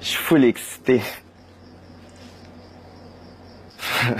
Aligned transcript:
Je 0.00 0.06
suis 0.06 0.16
full 0.16 0.44
excité. 0.44 1.02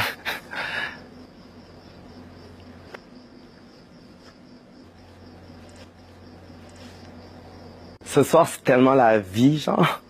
Ce 8.04 8.22
soir, 8.24 8.46
c'est 8.48 8.62
tellement 8.64 8.94
la 8.94 9.18
vie, 9.18 9.58
genre. 9.58 10.00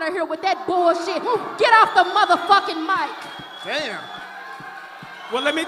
Out 0.00 0.08
of 0.08 0.14
here 0.14 0.24
with 0.24 0.40
that 0.42 0.64
bullshit. 0.64 1.22
Get 1.58 1.72
off 1.74 1.92
the 1.94 2.04
motherfucking 2.14 2.86
mic. 2.86 3.10
Damn. 3.64 4.00
Well, 5.32 5.42
let 5.42 5.54
me. 5.56 5.66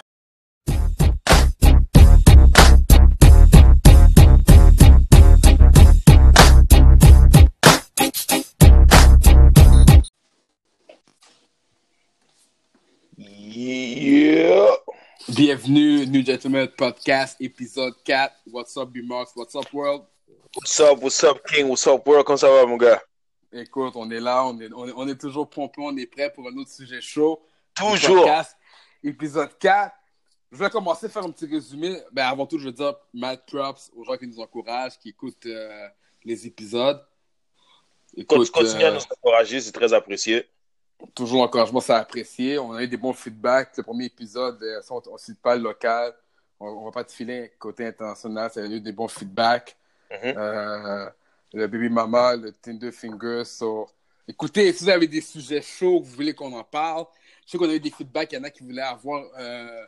Yeah. 13.16 14.76
Bienvenue, 15.34 16.06
New 16.06 16.22
Gentlemen 16.22 16.68
Podcast, 16.78 17.36
épisode 17.40 17.94
4. 18.06 18.28
What's 18.46 18.76
up, 18.76 18.92
B-Marks? 18.92 19.32
What's 19.34 19.56
up, 19.56 19.72
world? 19.72 20.06
What's 20.54 20.80
up, 20.80 21.00
what's 21.00 21.24
up, 21.24 21.44
King? 21.46 21.68
What's 21.68 21.86
up, 21.86 22.06
world? 22.06 22.26
Comment 22.26 22.38
ça 22.38 22.48
va, 22.48 22.66
mon 22.66 22.76
gars? 22.76 23.00
Écoute, 23.52 23.94
on 23.96 24.08
est 24.10 24.20
là, 24.20 24.46
on 24.46 24.60
est, 24.60 24.72
on 24.72 24.86
est, 24.86 24.92
on 24.94 25.08
est 25.08 25.20
toujours 25.20 25.50
pompé, 25.50 25.80
on 25.84 25.96
est 25.96 26.06
prêt 26.06 26.32
pour 26.32 26.46
un 26.48 26.56
autre 26.56 26.70
sujet 26.70 27.00
chaud. 27.00 27.42
Toujours. 27.74 28.18
Podcast, 28.18 28.56
épisode 29.02 29.58
4. 29.58 29.92
Je 30.52 30.56
vais 30.58 30.70
commencer 30.70 31.06
à 31.06 31.08
faire 31.08 31.24
un 31.24 31.30
petit 31.30 31.46
résumé. 31.46 32.00
Ben, 32.12 32.26
avant 32.26 32.46
tout, 32.46 32.58
je 32.58 32.66
veux 32.66 32.72
dire 32.72 32.94
mad 33.12 33.44
props 33.46 33.90
aux 33.96 34.04
gens 34.04 34.16
qui 34.16 34.28
nous 34.28 34.38
encouragent, 34.38 34.98
qui 34.98 35.08
écoutent 35.08 35.46
euh, 35.46 35.88
les 36.24 36.46
épisodes. 36.46 37.04
Quand 38.28 38.42
tu 38.42 38.50
continues 38.50 38.84
à 38.84 38.88
euh, 38.88 38.94
nous 38.94 39.00
encourager, 39.00 39.60
c'est 39.60 39.72
très 39.72 39.92
apprécié. 39.92 40.48
toujours 41.14 41.42
l'encouragement, 41.42 41.80
c'est 41.80 41.92
apprécié. 41.92 42.58
On 42.58 42.72
a 42.72 42.82
eu 42.82 42.88
des 42.88 42.96
bons 42.96 43.12
feedbacks. 43.12 43.76
Le 43.76 43.82
premier 43.82 44.06
épisode, 44.06 44.62
euh, 44.62 44.80
on 44.90 45.12
ne 45.12 45.18
cite 45.18 45.40
pas 45.40 45.56
le 45.56 45.62
local. 45.62 46.14
On 46.58 46.80
ne 46.80 46.84
va 46.84 46.90
pas 46.92 47.04
te 47.04 47.12
filer 47.12 47.52
côté 47.58 47.86
international. 47.86 48.50
Ça 48.52 48.60
a 48.60 48.66
eu 48.66 48.80
des 48.80 48.92
bons 48.92 49.08
feedbacks. 49.08 49.76
Mhm. 50.10 50.34
Euh, 50.36 51.10
le 51.52 51.66
Baby 51.66 51.88
Mama, 51.88 52.36
le 52.36 52.52
Tinder 52.52 52.92
Finger. 52.92 53.42
So, 53.44 53.88
écoutez, 54.26 54.72
si 54.72 54.84
vous 54.84 54.90
avez 54.90 55.06
des 55.06 55.20
sujets 55.20 55.62
chauds, 55.62 56.00
vous 56.00 56.14
voulez 56.14 56.34
qu'on 56.34 56.52
en 56.52 56.64
parle. 56.64 57.06
Je 57.46 57.52
sais 57.52 57.58
qu'on 57.58 57.68
a 57.68 57.74
eu 57.74 57.80
des 57.80 57.90
feedbacks. 57.90 58.32
Il 58.32 58.36
y 58.36 58.38
en 58.38 58.44
a 58.44 58.50
qui 58.50 58.62
voulaient 58.62 58.82
avoir 58.82 59.24
euh, 59.38 59.84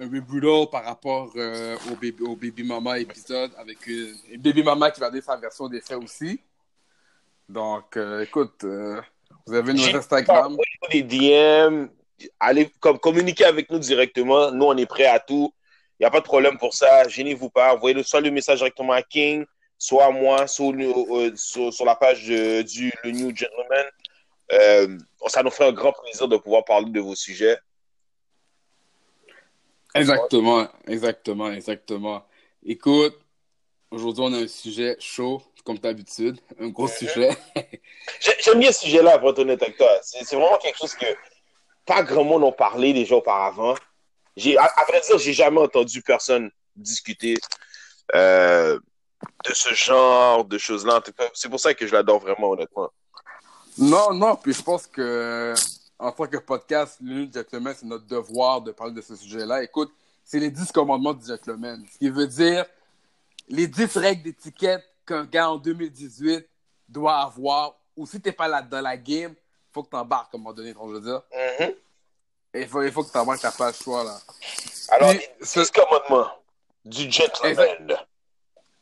un 0.00 0.04
rebuttal 0.04 0.68
par 0.70 0.84
rapport 0.84 1.32
euh, 1.36 1.76
au, 1.90 1.96
baby, 1.96 2.22
au 2.22 2.36
Baby 2.36 2.64
Mama 2.64 2.98
épisode 2.98 3.52
avec 3.58 3.86
une, 3.86 4.14
une 4.30 4.40
Baby 4.40 4.62
Mama 4.62 4.90
qui 4.90 5.00
va 5.00 5.08
donner 5.10 5.22
sa 5.22 5.36
version 5.36 5.68
des 5.68 5.80
faits 5.80 5.98
aussi. 5.98 6.40
Donc, 7.48 7.96
euh, 7.96 8.22
écoute, 8.22 8.64
euh, 8.64 9.00
vous 9.46 9.54
avez 9.54 9.72
nos 9.72 9.96
Instagram. 9.96 10.56
Des 10.90 11.02
DM, 11.02 11.86
allez 12.40 12.70
comme, 12.80 12.98
communiquez 12.98 13.44
avec 13.44 13.70
nous 13.70 13.78
directement. 13.78 14.50
Nous, 14.50 14.64
on 14.64 14.76
est 14.76 14.86
prêts 14.86 15.06
à 15.06 15.18
tout. 15.18 15.52
Il 15.98 16.02
n'y 16.02 16.06
a 16.06 16.10
pas 16.10 16.20
de 16.20 16.24
problème 16.24 16.58
pour 16.58 16.74
ça. 16.74 17.06
Gênez-vous 17.08 17.50
pas. 17.50 17.74
Envoyez-le 17.74 18.02
soit 18.02 18.20
le 18.20 18.30
message 18.30 18.58
directement 18.58 18.92
à 18.92 19.02
King, 19.02 19.44
soit 19.82 20.04
à 20.04 20.10
moi, 20.10 20.46
sur, 20.46 20.70
euh, 20.70 21.32
sur, 21.34 21.74
sur 21.74 21.84
la 21.84 21.96
page 21.96 22.28
de- 22.28 22.62
du 22.62 22.92
le 23.02 23.10
New 23.10 23.34
Gentleman. 23.34 23.86
Euh, 24.52 24.96
ça 25.26 25.42
nous 25.42 25.50
ferait 25.50 25.70
un 25.70 25.72
grand 25.72 25.92
plaisir 25.92 26.28
de 26.28 26.36
pouvoir 26.36 26.64
parler 26.64 26.88
de 26.90 27.00
vos 27.00 27.16
sujets. 27.16 27.58
Exactement, 29.92 30.68
exactement, 30.86 31.50
exactement. 31.50 32.24
Écoute, 32.64 33.18
aujourd'hui, 33.90 34.22
on 34.24 34.32
a 34.34 34.38
un 34.38 34.46
sujet 34.46 34.94
chaud, 35.00 35.42
comme 35.64 35.78
d'habitude, 35.78 36.38
un 36.60 36.68
gros 36.68 36.86
sujet. 36.86 37.30
J'ai- 38.20 38.36
J'aime 38.38 38.60
bien 38.60 38.70
ce 38.70 38.82
sujet-là, 38.82 39.18
pour 39.18 39.30
être 39.30 39.40
honnête 39.40 39.62
avec 39.62 39.76
toi. 39.76 39.90
C'est 40.02 40.24
vraiment 40.36 40.58
quelque 40.58 40.78
chose 40.78 40.94
que 40.94 41.06
pas 41.84 42.04
grand 42.04 42.22
monde 42.22 42.44
ont 42.44 42.52
parlé 42.52 42.92
déjà 42.92 43.16
auparavant. 43.16 43.74
À, 43.74 44.80
à 44.80 44.84
vrai 44.84 45.00
dire, 45.00 45.18
j'ai 45.18 45.32
jamais 45.32 45.60
entendu 45.60 46.02
personne 46.02 46.52
discuter 46.76 47.34
euh, 48.14 48.78
de 49.44 49.54
ce 49.54 49.74
genre 49.74 50.44
de 50.44 50.58
choses-là. 50.58 51.00
C'est 51.34 51.48
pour 51.48 51.60
ça 51.60 51.74
que 51.74 51.86
je 51.86 51.92
l'adore 51.92 52.20
vraiment, 52.20 52.50
honnêtement. 52.50 52.90
Non, 53.78 54.12
non, 54.12 54.36
puis 54.36 54.52
je 54.52 54.62
pense 54.62 54.86
que 54.86 55.54
en 55.98 56.12
tant 56.12 56.26
que 56.26 56.36
podcast, 56.38 56.98
l'une 57.00 57.26
du 57.26 57.38
gentleman, 57.38 57.74
c'est 57.78 57.86
notre 57.86 58.06
devoir 58.06 58.60
de 58.60 58.72
parler 58.72 58.92
de 58.92 59.00
ce 59.00 59.14
sujet-là. 59.16 59.62
Écoute, 59.62 59.92
c'est 60.24 60.38
les 60.38 60.50
10 60.50 60.72
commandements 60.72 61.14
du 61.14 61.26
gentleman. 61.26 61.84
Ce 61.92 61.98
qui 61.98 62.08
veut 62.10 62.26
dire 62.26 62.66
les 63.48 63.66
10 63.66 63.96
règles 63.96 64.22
d'étiquette 64.24 64.84
qu'un 65.06 65.24
gars 65.24 65.50
en 65.50 65.56
2018 65.56 66.46
doit 66.88 67.16
avoir. 67.18 67.76
Ou 67.96 68.06
si 68.06 68.20
t'es 68.20 68.32
pas 68.32 68.48
là 68.48 68.62
dans 68.62 68.80
la 68.80 68.96
game, 68.96 69.34
faut 69.72 69.82
que 69.82 69.90
t'embarques 69.90 70.34
à 70.34 70.36
un 70.36 70.40
moment 70.40 70.52
donné, 70.52 70.72
je 70.74 70.86
veux 70.92 71.00
dire. 71.00 71.22
Mhm. 71.60 71.74
Il 72.54 72.68
faut, 72.68 72.82
il 72.82 72.92
faut 72.92 73.02
que 73.04 73.12
t'embarques, 73.12 73.40
t'as 73.40 73.52
pas 73.52 73.68
le 73.68 73.74
choix, 73.74 74.04
là. 74.04 74.18
Alors, 74.90 75.10
Puis, 75.10 75.18
les 75.40 75.46
ce- 75.46 75.60
10 75.60 75.70
commandements 75.70 76.30
du 76.84 77.10
gentleman. 77.10 77.96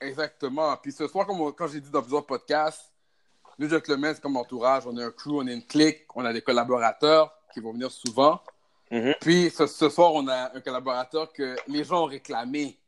Exactement. 0.00 0.76
Puis 0.76 0.92
ce 0.92 1.06
soir, 1.08 1.26
comme 1.26 1.40
on- 1.40 1.52
quand 1.52 1.68
j'ai 1.68 1.80
dit 1.80 1.90
dans 1.90 2.00
plusieurs 2.02 2.24
podcasts, 2.26 2.92
le 3.58 3.68
gentleman, 3.68 4.14
c'est 4.14 4.22
comme 4.22 4.36
entourage. 4.36 4.86
On 4.86 4.96
a 4.96 5.04
un 5.06 5.10
crew, 5.10 5.32
on 5.34 5.46
a 5.46 5.52
une 5.52 5.64
clique, 5.66 6.06
on 6.14 6.24
a 6.24 6.32
des 6.32 6.40
collaborateurs 6.42 7.36
qui 7.52 7.60
vont 7.60 7.72
venir 7.72 7.90
souvent. 7.90 8.40
Mhm. 8.90 9.14
Puis 9.20 9.50
ce, 9.50 9.66
ce 9.66 9.88
soir, 9.88 10.12
on 10.14 10.26
a 10.28 10.56
un 10.56 10.60
collaborateur 10.60 11.32
que 11.32 11.56
les 11.66 11.84
gens 11.84 12.02
ont 12.04 12.06
réclamé. 12.06 12.78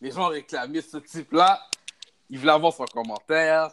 Les 0.00 0.10
gens 0.10 0.26
ont 0.26 0.30
réclamé 0.30 0.82
ce 0.82 0.98
type-là. 0.98 1.60
Il 2.30 2.38
voulait 2.38 2.52
avoir 2.52 2.72
son 2.72 2.84
commentaire 2.84 3.70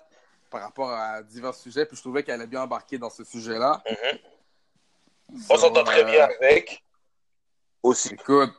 par 0.49 0.61
rapport 0.61 0.89
à 0.91 1.21
divers 1.21 1.53
sujets. 1.53 1.85
Puis 1.85 1.97
je 1.97 2.01
trouvais 2.01 2.23
qu'elle 2.23 2.35
allait 2.35 2.47
bien 2.47 2.61
embarquer 2.61 2.97
dans 2.97 3.09
ce 3.09 3.23
sujet-là. 3.23 3.83
On 5.49 5.57
s'entend 5.57 5.83
très 5.83 6.01
euh, 6.01 6.05
bien 6.11 6.23
avec. 6.39 6.83
Aussi. 7.83 8.13
Écoute, 8.13 8.53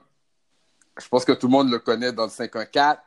je 0.98 1.08
pense 1.08 1.24
que 1.24 1.32
tout 1.32 1.46
le 1.46 1.52
monde 1.52 1.70
le 1.70 1.78
connaît 1.78 2.12
dans 2.12 2.24
le 2.24 2.30
514. 2.30 2.98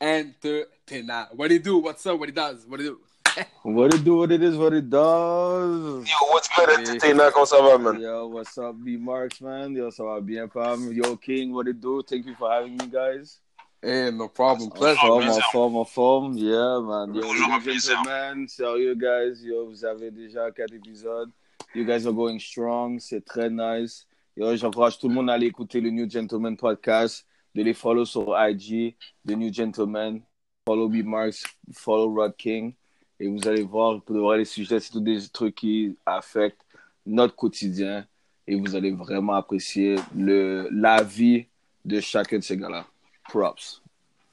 Entertainer. 0.00 1.28
What 1.32 1.52
it 1.52 1.62
do? 1.62 1.78
What's 1.78 2.06
up? 2.06 2.18
What 2.18 2.28
it 2.30 2.34
does? 2.34 2.64
What 2.66 2.80
it 2.80 2.84
do? 2.84 2.98
What 3.62 3.94
it 3.94 4.02
do, 4.02 4.16
what 4.16 4.32
it 4.32 4.42
is, 4.42 4.56
what 4.56 4.72
it 4.72 4.90
does. 4.90 6.08
Yo, 6.08 6.16
what's 6.30 6.48
good, 6.48 6.68
entertainer? 6.70 7.30
Comment 7.30 7.46
ça 7.46 7.60
va, 7.62 7.78
man? 7.78 8.00
Yo, 8.00 8.26
what's 8.26 8.58
up, 8.58 8.74
B 8.82 8.96
Marks, 8.96 9.40
man? 9.40 9.72
Yo, 9.72 9.90
ça 9.90 10.02
va 10.02 10.20
bien, 10.20 10.48
Pam? 10.48 10.90
Yo, 10.92 11.16
King, 11.16 11.52
what 11.52 11.68
it 11.68 11.80
do? 11.80 12.02
Thank 12.02 12.26
you 12.26 12.34
for 12.34 12.50
having 12.50 12.76
me, 12.76 12.86
guys. 12.86 13.38
Hey, 13.82 14.10
no 14.10 14.28
problem. 14.28 14.68
En 14.68 14.70
Pleasure. 14.70 15.00
forme, 15.06 15.28
en 15.28 15.40
forme, 15.52 15.76
en 15.76 15.84
forme. 15.84 16.38
Yeah, 16.38 16.80
man. 16.80 17.14
Yo, 17.14 17.22
plaisir. 17.62 17.94
gentlemen, 17.96 18.48
sérieux, 18.48 18.94
guys. 18.94 19.42
Yo, 19.44 19.66
vous 19.66 19.84
avez 19.84 20.10
déjà 20.10 20.50
quatre 20.50 20.74
épisodes. 20.74 21.30
You 21.74 21.84
guys 21.84 22.06
are 22.06 22.12
going 22.12 22.40
strong. 22.40 22.98
C'est 22.98 23.24
très 23.24 23.48
nice. 23.48 24.06
Yo, 24.36 24.56
j'encourage 24.56 24.98
tout 24.98 25.08
le 25.08 25.14
monde 25.14 25.30
à 25.30 25.34
aller 25.34 25.46
écouter 25.46 25.80
le 25.80 25.90
New 25.90 26.10
Gentleman 26.10 26.56
podcast, 26.56 27.24
de 27.54 27.62
les 27.62 27.74
follow 27.74 28.04
sur 28.04 28.34
IG, 28.38 28.94
The 29.26 29.32
New 29.32 29.52
Gentleman. 29.52 30.20
Follow 30.66 30.88
B 30.88 30.96
Marks, 31.04 31.44
follow 31.72 32.14
Rod 32.14 32.36
King. 32.36 32.74
Et 33.18 33.26
vous 33.28 33.46
allez 33.48 33.62
voir, 33.62 34.00
pour 34.02 34.14
de 34.14 34.20
vrai, 34.20 34.38
les 34.38 34.44
sujets, 34.44 34.78
c'est 34.78 34.90
tous 34.90 35.00
des 35.00 35.18
trucs 35.28 35.54
qui 35.56 35.96
affectent 36.06 36.64
notre 37.04 37.34
quotidien. 37.34 38.06
Et 38.46 38.54
vous 38.56 38.74
allez 38.76 38.92
vraiment 38.92 39.34
apprécier 39.34 39.96
le, 40.14 40.68
la 40.70 41.02
vie 41.02 41.46
de 41.84 42.00
chacun 42.00 42.38
de 42.38 42.42
ces 42.42 42.56
gars-là. 42.56 42.86
Props. 43.28 43.82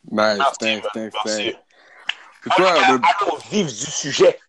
Nice. 0.10 0.38
Merci, 0.38 0.58
Thanks, 0.60 0.86
thanks, 0.94 1.14
Merci. 1.26 1.54
thanks. 2.46 2.60
Allons, 2.60 3.02
vif 3.52 3.68
du 3.68 3.92
sujet. 3.92 4.40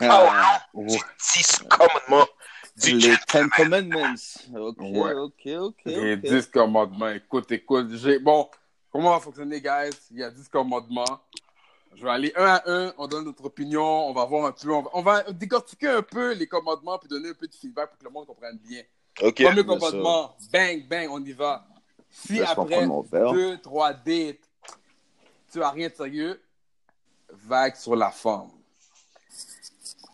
Ah, 0.00 0.62
Les 0.74 0.96
10 1.34 1.64
commandements 1.68 2.26
du 2.76 2.98
les 2.98 3.14
Ten. 3.28 3.48
Commandments. 3.50 4.14
Ok, 4.54 4.76
Ouais. 4.80 5.12
ok, 5.14 5.46
ok. 5.46 5.80
Les 5.84 6.14
ok. 6.14 6.20
10 6.20 6.46
commandements. 6.48 7.08
Écoute, 7.10 7.50
écoute. 7.52 7.88
Bon, 8.22 8.48
comment 8.90 9.10
va 9.10 9.20
fonctionner, 9.20 9.60
guys? 9.60 9.90
Il 10.10 10.18
y 10.18 10.22
a 10.24 10.30
10 10.30 10.48
commandements. 10.48 11.20
Je 11.96 12.04
vais 12.04 12.10
aller 12.10 12.32
un 12.36 12.46
à 12.46 12.62
un. 12.66 12.94
On 12.98 13.06
donne 13.06 13.24
notre 13.24 13.44
opinion. 13.44 13.82
On 14.08 14.12
va 14.12 14.24
voir 14.24 14.46
un 14.46 14.52
peu. 14.52 14.70
On 14.70 14.82
va, 14.82 14.90
on 14.94 15.02
va 15.02 15.22
décortiquer 15.32 15.88
un 15.88 16.02
peu 16.02 16.32
les 16.34 16.46
commandements 16.46 16.98
puis 16.98 17.08
donner 17.08 17.30
un 17.30 17.34
peu 17.34 17.46
de 17.48 17.54
feedback 17.54 17.90
pour 17.90 17.98
que 17.98 18.04
le 18.04 18.10
monde 18.10 18.26
comprenne 18.26 18.58
bien. 18.58 18.82
OK. 19.22 19.42
Premier 19.42 19.64
commandement. 19.64 20.36
Bang, 20.52 20.86
bang, 20.88 21.08
on 21.10 21.22
y 21.24 21.32
va. 21.32 21.66
Si 22.10 22.40
après 22.40 22.86
deux, 23.12 23.58
trois 23.58 23.92
dates, 23.92 24.38
tu 25.52 25.62
as 25.62 25.70
rien 25.70 25.88
de 25.88 25.94
sérieux, 25.94 26.40
vague 27.46 27.76
sur 27.76 27.94
la 27.96 28.10
forme. 28.10 28.50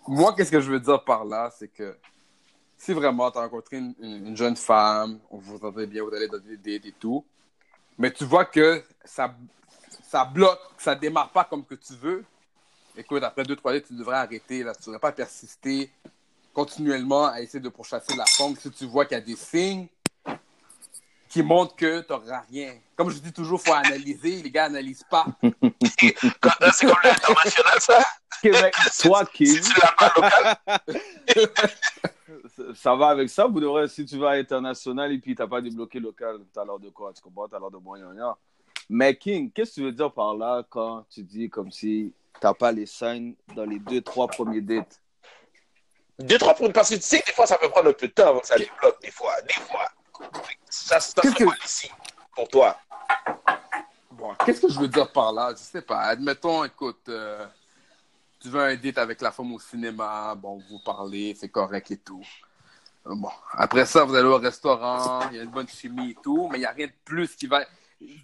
Moi, 0.09 0.35
qu'est-ce 0.35 0.51
que 0.51 0.61
je 0.61 0.71
veux 0.71 0.81
dire 0.81 1.03
par 1.05 1.25
là, 1.25 1.51
c'est 1.59 1.69
que 1.69 1.97
si 2.87 2.93
vraiment 2.93 3.31
tu 3.33 3.39
as 3.39 3.41
rencontré 3.43 3.79
une, 3.79 3.95
une- 4.01 4.29
une 4.29 4.37
jeune 4.37 4.55
femme, 4.57 5.19
on 5.31 5.39
vous 5.39 5.57
entendez 5.57 5.87
bien, 5.89 6.05
vous 6.05 6.15
allez 6.15 6.29
dans 6.29 6.39
des 6.39 6.57
dates 6.57 6.87
et 6.87 6.93
tout, 6.93 7.25
mais 7.99 8.13
tu 8.13 8.25
vois 8.25 8.45
que 8.45 8.85
ça, 9.05 9.35
ça 10.09 10.25
bloque, 10.25 10.61
que 10.77 10.83
ça 10.85 10.95
démarre 10.95 11.31
pas 11.31 11.43
comme 11.45 11.65
que 11.65 11.75
tu 11.75 11.95
veux, 11.95 12.25
écoute, 12.97 13.25
après 13.25 13.43
deux, 13.43 13.57
trois 13.57 13.73
dates, 13.73 13.87
tu 13.89 13.95
devrais 13.95 14.19
arrêter, 14.19 14.63
là, 14.63 14.73
tu 14.75 14.85
devrais 14.85 15.01
pas 15.01 15.11
persister 15.11 15.91
continuellement 16.55 17.27
à 17.27 17.41
essayer 17.41 17.59
de 17.61 17.69
pourchasser 17.71 18.15
la 18.15 18.25
femme 18.37 18.55
si 18.57 18.71
tu 18.71 18.87
vois 18.87 19.05
qu'il 19.05 19.19
y 19.19 19.21
a 19.21 19.25
des 19.25 19.35
signes 19.37 19.89
qui 21.29 21.43
montrent 21.43 21.75
que 21.75 22.03
tu 22.03 22.13
n'auras 22.13 22.45
rien. 22.49 22.73
Comme 22.95 23.11
je 23.11 23.19
dis 23.19 23.33
toujours, 23.33 23.61
il 23.63 23.69
faut 23.69 23.75
analyser. 23.75 24.43
Les 24.43 24.51
gars 24.51 24.69
n'analysent 24.69 25.05
pas. 25.11 25.27
Quand- 25.43 26.51
C'est 26.73 26.87
comme 26.87 26.97
l'international, 27.03 27.81
ça? 27.81 28.07
Québec, 28.41 28.75
toi, 29.03 29.27
King, 29.27 29.61
C'est 29.61 29.83
la 29.83 30.13
locale. 30.17 30.57
ça 32.75 32.95
va 32.95 33.09
avec 33.09 33.29
ça. 33.31 33.47
Vous 33.47 33.61
devrez, 33.61 33.89
si 33.89 34.05
tu 34.05 34.19
vas 34.19 34.31
à 34.31 34.35
international 34.35 35.13
et 35.13 35.19
puis 35.19 35.35
tu 35.35 35.43
n'as 35.43 35.49
pas 35.49 35.61
débloqué 35.61 36.01
local, 36.01 36.41
tu 36.53 36.59
as 36.59 36.65
l'air 36.65 36.79
de 36.79 36.89
quoi 36.91 37.13
Tu 37.13 37.21
comprends 37.23 37.49
Tu 37.49 37.55
as 37.55 37.59
l'air 37.59 37.71
de 37.71 37.79
moyen. 37.79 38.11
rien. 38.11 38.37
Mais 38.89 39.17
King, 39.17 39.51
qu'est-ce 39.51 39.71
que 39.71 39.75
tu 39.77 39.83
veux 39.83 39.93
dire 39.93 40.13
par 40.13 40.35
là 40.35 40.65
quand 40.69 41.05
tu 41.11 41.23
dis 41.23 41.49
comme 41.51 41.71
si 41.73 42.13
tu 42.41 42.47
n'as 42.47 42.55
pas 42.55 42.71
les 42.73 42.87
signes 42.87 43.35
dans 43.55 43.65
les 43.65 43.79
deux, 43.79 44.01
trois 44.01 44.27
premiers 44.29 44.61
dates? 44.61 45.01
Deux, 46.19 46.39
trois 46.39 46.55
pour 46.55 46.73
Parce 46.73 46.89
que 46.91 46.95
tu 46.95 47.03
sais 47.03 47.21
que 47.21 47.27
des 47.27 47.33
fois, 47.33 47.47
ça 47.47 47.59
peut 47.59 47.69
prendre 47.69 47.91
un 47.91 47.93
peu 47.93 48.07
de 48.09 48.13
temps 48.13 48.29
avant 48.29 48.41
que 48.41 48.47
ça 48.47 48.57
débloque, 48.57 49.01
des 49.03 49.11
fois. 49.11 49.35
Des 49.43 49.55
fois. 49.55 49.89
Ça, 50.71 50.99
ça 51.01 51.21
Qu'est-ce 51.21 51.35
c'est 51.35 51.45
que- 51.45 51.49
pas 51.51 51.57
ici 51.65 51.91
pour 52.35 52.49
toi. 52.49 52.77
Bon, 54.13 54.33
qu'est-ce 54.45 54.63
que 54.63 54.69
je 54.69 54.79
veux 54.81 54.89
dire 54.89 55.13
par 55.13 55.33
là? 55.33 55.51
Je 55.51 55.57
sais 55.59 55.83
pas. 55.83 56.01
Admettons, 56.05 56.65
écoute, 56.65 57.07
euh, 57.09 57.47
tu 58.41 58.49
veux 58.49 58.61
un 58.61 58.75
date 58.77 58.97
avec 58.99 59.21
la 59.21 59.31
femme 59.31 59.53
au 59.53 59.59
cinéma, 59.59 60.35
bon, 60.35 60.59
vous 60.71 60.79
parlez, 60.85 61.35
c'est 61.39 61.51
correct 61.51 61.91
et 61.91 61.99
tout. 61.99 62.23
Bon, 63.09 63.31
après 63.53 63.87
ça, 63.87 64.05
vous 64.05 64.15
allez 64.15 64.27
au 64.27 64.39
restaurant, 64.39 65.21
il 65.31 65.37
y 65.37 65.41
a 65.41 65.45
une 65.45 65.51
bonne 65.51 65.69
chimie 65.69 66.11
et 66.11 66.17
tout, 66.23 66.49
mais 66.51 66.59
il 66.59 66.61
n'y 66.61 66.67
a 66.67 66.73
rien 66.73 66.87
de 66.89 66.93
plus 67.05 67.37
qui 67.37 67.47
va... 67.47 67.65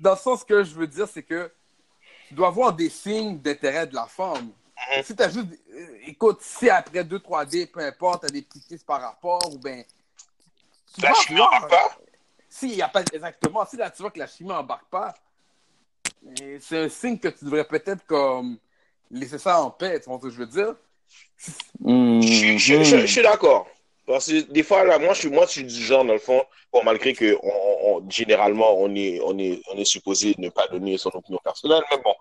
Dans 0.00 0.12
le 0.12 0.16
sens 0.16 0.44
que 0.44 0.64
je 0.64 0.74
veux 0.74 0.86
dire, 0.88 1.06
c'est 1.08 1.22
que 1.22 1.52
tu 2.28 2.34
dois 2.34 2.48
avoir 2.48 2.72
des 2.72 2.88
signes 2.88 3.38
d'intérêt 3.38 3.86
de 3.86 3.94
la 3.94 4.06
femme. 4.06 4.50
Si 5.04 5.14
t'as 5.14 5.28
juste... 5.30 5.46
euh, 5.72 5.98
écoute, 6.06 6.38
si 6.42 6.68
après 6.68 7.04
deux, 7.04 7.20
trois 7.20 7.44
dates, 7.44 7.70
peu 7.70 7.80
importe, 7.80 8.22
t'as 8.22 8.28
des 8.28 8.42
petits 8.42 8.60
kisses 8.60 8.82
par 8.82 9.00
rapport, 9.00 9.40
ou 9.52 9.58
ben... 9.58 9.84
tu 10.94 11.00
La 11.00 11.14
chimie 11.14 11.38
voir- 11.38 11.48
embarque 11.48 11.70
pas? 11.70 11.96
s'il 12.48 12.74
y 12.74 12.82
a 12.82 12.88
pas 12.88 13.02
exactement, 13.12 13.64
si 13.64 13.76
là 13.76 13.90
tu 13.90 14.02
vois 14.02 14.10
que 14.10 14.18
la 14.18 14.26
chimie 14.26 14.52
embarque 14.52 14.88
pas, 14.90 15.14
c'est 16.60 16.84
un 16.84 16.88
signe 16.88 17.18
que 17.18 17.28
tu 17.28 17.44
devrais 17.46 17.64
peut-être 17.64 18.04
comme 18.04 18.58
laisser 19.10 19.38
ça 19.38 19.62
en 19.62 19.70
paix, 19.70 20.00
tu 20.00 20.10
vois 20.10 20.18
ce 20.18 20.24
que 20.24 20.30
je 20.30 20.36
veux 20.38 20.46
dire? 20.46 20.74
Hmm, 21.80 22.20
Je, 22.20 22.26
suis- 22.26 22.58
je- 22.58 22.82
je- 22.82 22.96
je 22.98 23.06
suis 23.06 23.22
d'accord. 23.22 23.68
Parce 24.12 24.26
que 24.26 24.40
des 24.52 24.62
fois, 24.62 24.84
là, 24.84 24.98
moi, 24.98 25.14
je 25.14 25.20
suis, 25.20 25.30
moi, 25.30 25.46
je 25.46 25.50
suis 25.52 25.64
du 25.64 25.74
genre, 25.82 26.04
dans 26.04 26.12
le 26.12 26.18
fond, 26.18 26.42
bon, 26.72 26.82
malgré 26.84 27.12
que 27.14 27.36
on, 27.42 27.48
on- 27.48 27.96
on- 28.06 28.10
généralement, 28.10 28.74
on 28.78 28.94
est, 28.94 29.20
on, 29.24 29.38
est, 29.38 29.60
on 29.72 29.76
est 29.78 29.84
supposé 29.84 30.34
ne 30.38 30.48
pas 30.50 30.66
donner 30.68 30.98
son 30.98 31.10
opinion 31.10 31.40
personnelle, 31.44 31.82
mais 31.90 31.98
bon, 31.98 32.14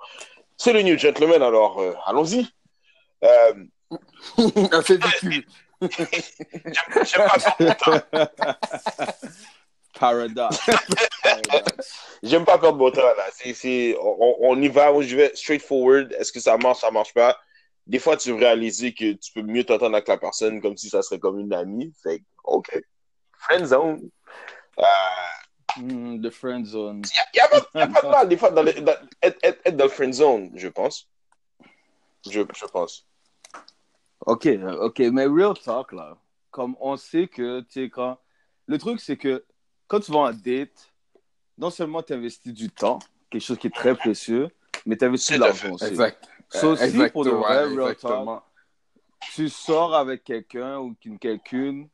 c'est 0.57 0.73
le 0.73 0.81
New 0.83 0.97
Gentleman, 0.97 1.41
alors 1.43 1.79
euh, 1.81 1.93
allons-y. 2.05 2.47
Euh, 3.23 3.53
c'est 4.85 5.03
vécu. 5.03 5.47
j'aime 5.81 7.27
pas 7.27 7.37
perdre 7.39 7.55
mon 7.59 7.73
temps. 7.73 8.01
Paradox. 9.99 10.57
J'aime 12.23 12.45
pas 12.45 12.57
perdre 12.57 12.77
mon 12.77 12.91
temps, 12.91 13.01
là. 13.01 13.25
C'est, 13.53 13.95
on, 14.01 14.35
on 14.39 14.61
y 14.61 14.67
va, 14.67 14.91
je 15.01 15.15
vais 15.15 15.31
straightforward. 15.35 16.13
Est-ce 16.13 16.31
que 16.31 16.39
ça 16.39 16.57
marche, 16.57 16.79
ça 16.79 16.91
marche 16.91 17.13
pas? 17.13 17.37
Des 17.87 17.99
fois, 17.99 18.15
tu 18.17 18.31
réalises 18.33 18.81
que 18.93 19.13
tu 19.13 19.31
peux 19.33 19.41
mieux 19.41 19.63
t'entendre 19.63 19.95
avec 19.95 20.07
la 20.07 20.17
personne 20.17 20.61
comme 20.61 20.77
si 20.77 20.89
ça 20.89 21.01
serait 21.01 21.19
comme 21.19 21.39
une 21.39 21.53
amie. 21.53 21.93
Fait 22.01 22.23
OK. 22.43 22.69
Friend 23.37 23.65
zone. 23.65 24.09
Hmm, 25.77 26.21
the 26.21 26.29
friend 26.29 26.65
zone. 26.65 27.01
Il 27.05 27.35
n'y 27.35 27.39
a, 27.39 27.47
pas- 27.47 27.65
y 27.75 27.81
a 27.81 27.87
pas 27.87 28.01
de 28.01 28.07
mal, 28.07 28.29
des 28.29 28.37
fois, 28.37 28.51
dans 28.51 28.61
le- 28.63 28.73
dans- 28.73 28.91
être, 29.21 29.37
être- 29.41 29.61
être 29.65 29.77
dans 29.77 29.85
le 29.85 29.89
friend 29.89 30.13
zone, 30.13 30.51
je 30.55 30.67
pense. 30.67 31.07
Je, 32.29 32.41
je 32.41 32.65
pense. 32.65 33.07
Ok, 34.25 34.47
ok, 34.79 34.99
mais 34.99 35.25
real 35.25 35.57
talk 35.57 35.93
là. 35.93 36.17
Comme 36.51 36.75
on 36.81 36.97
sait 36.97 37.27
que, 37.27 37.61
tu 37.61 37.83
sais, 37.83 37.89
quand. 37.89 38.19
Le 38.67 38.77
truc, 38.77 38.99
c'est 38.99 39.17
que 39.17 39.43
quand 39.87 40.01
tu 40.01 40.11
vas 40.11 40.19
en 40.19 40.33
date, 40.33 40.91
non 41.57 41.69
seulement 41.69 42.03
tu 42.03 42.13
investis 42.13 42.53
du 42.53 42.69
temps, 42.69 42.99
quelque 43.29 43.41
chose 43.41 43.57
qui 43.57 43.67
est 43.67 43.75
très 43.75 43.95
précieux, 43.95 44.49
mais 44.85 44.97
tu 44.97 45.05
investis 45.05 45.35
de 45.37 45.41
l'argent 45.41 45.71
aussi. 45.73 45.85
Exact. 45.85 46.29
So, 46.53 46.75
si 46.75 46.83
Exact, 46.83 47.13
pour 47.13 47.23
de 47.25 47.29
vrai, 47.31 47.63
real 47.65 47.95
talk, 47.95 48.43
tu 49.33 49.47
sors 49.49 49.95
avec 49.95 50.23
quelqu'un 50.23 50.79
ou 50.79 50.93
qu'une 50.99 51.17
quelqu'une 51.17 51.87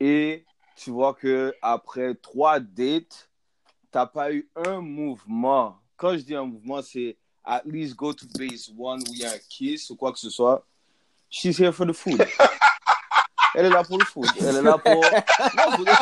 et 0.00 0.44
tu 0.76 0.90
vois 0.90 1.14
que 1.14 1.54
après 1.62 2.14
trois 2.16 2.58
dates, 2.58 3.28
t'as 3.90 4.06
pas 4.06 4.32
eu 4.32 4.48
un 4.56 4.80
mouvement. 4.80 5.78
Quand 5.96 6.12
je 6.14 6.22
dis 6.22 6.34
un 6.34 6.44
mouvement, 6.44 6.82
c'est 6.82 7.16
at 7.44 7.62
least 7.64 7.94
go 7.94 8.12
to 8.12 8.26
base 8.36 8.72
one 8.76 9.00
où 9.02 9.12
il 9.12 9.18
y 9.20 9.24
a 9.24 9.30
un 9.32 9.38
kiss 9.48 9.90
ou 9.90 9.96
quoi 9.96 10.12
que 10.12 10.18
ce 10.18 10.30
soit. 10.30 10.64
She's 11.30 11.58
here 11.58 11.72
for 11.72 11.86
the 11.86 11.92
food. 11.92 12.20
Elle 13.54 13.66
est 13.66 13.70
là 13.70 13.84
pour 13.84 13.98
le 13.98 14.04
food. 14.04 14.26
Elle 14.40 14.56
est 14.56 14.62
là 14.62 14.78
pour. 14.78 14.94
Non, 15.56 15.76
vous- 15.76 15.84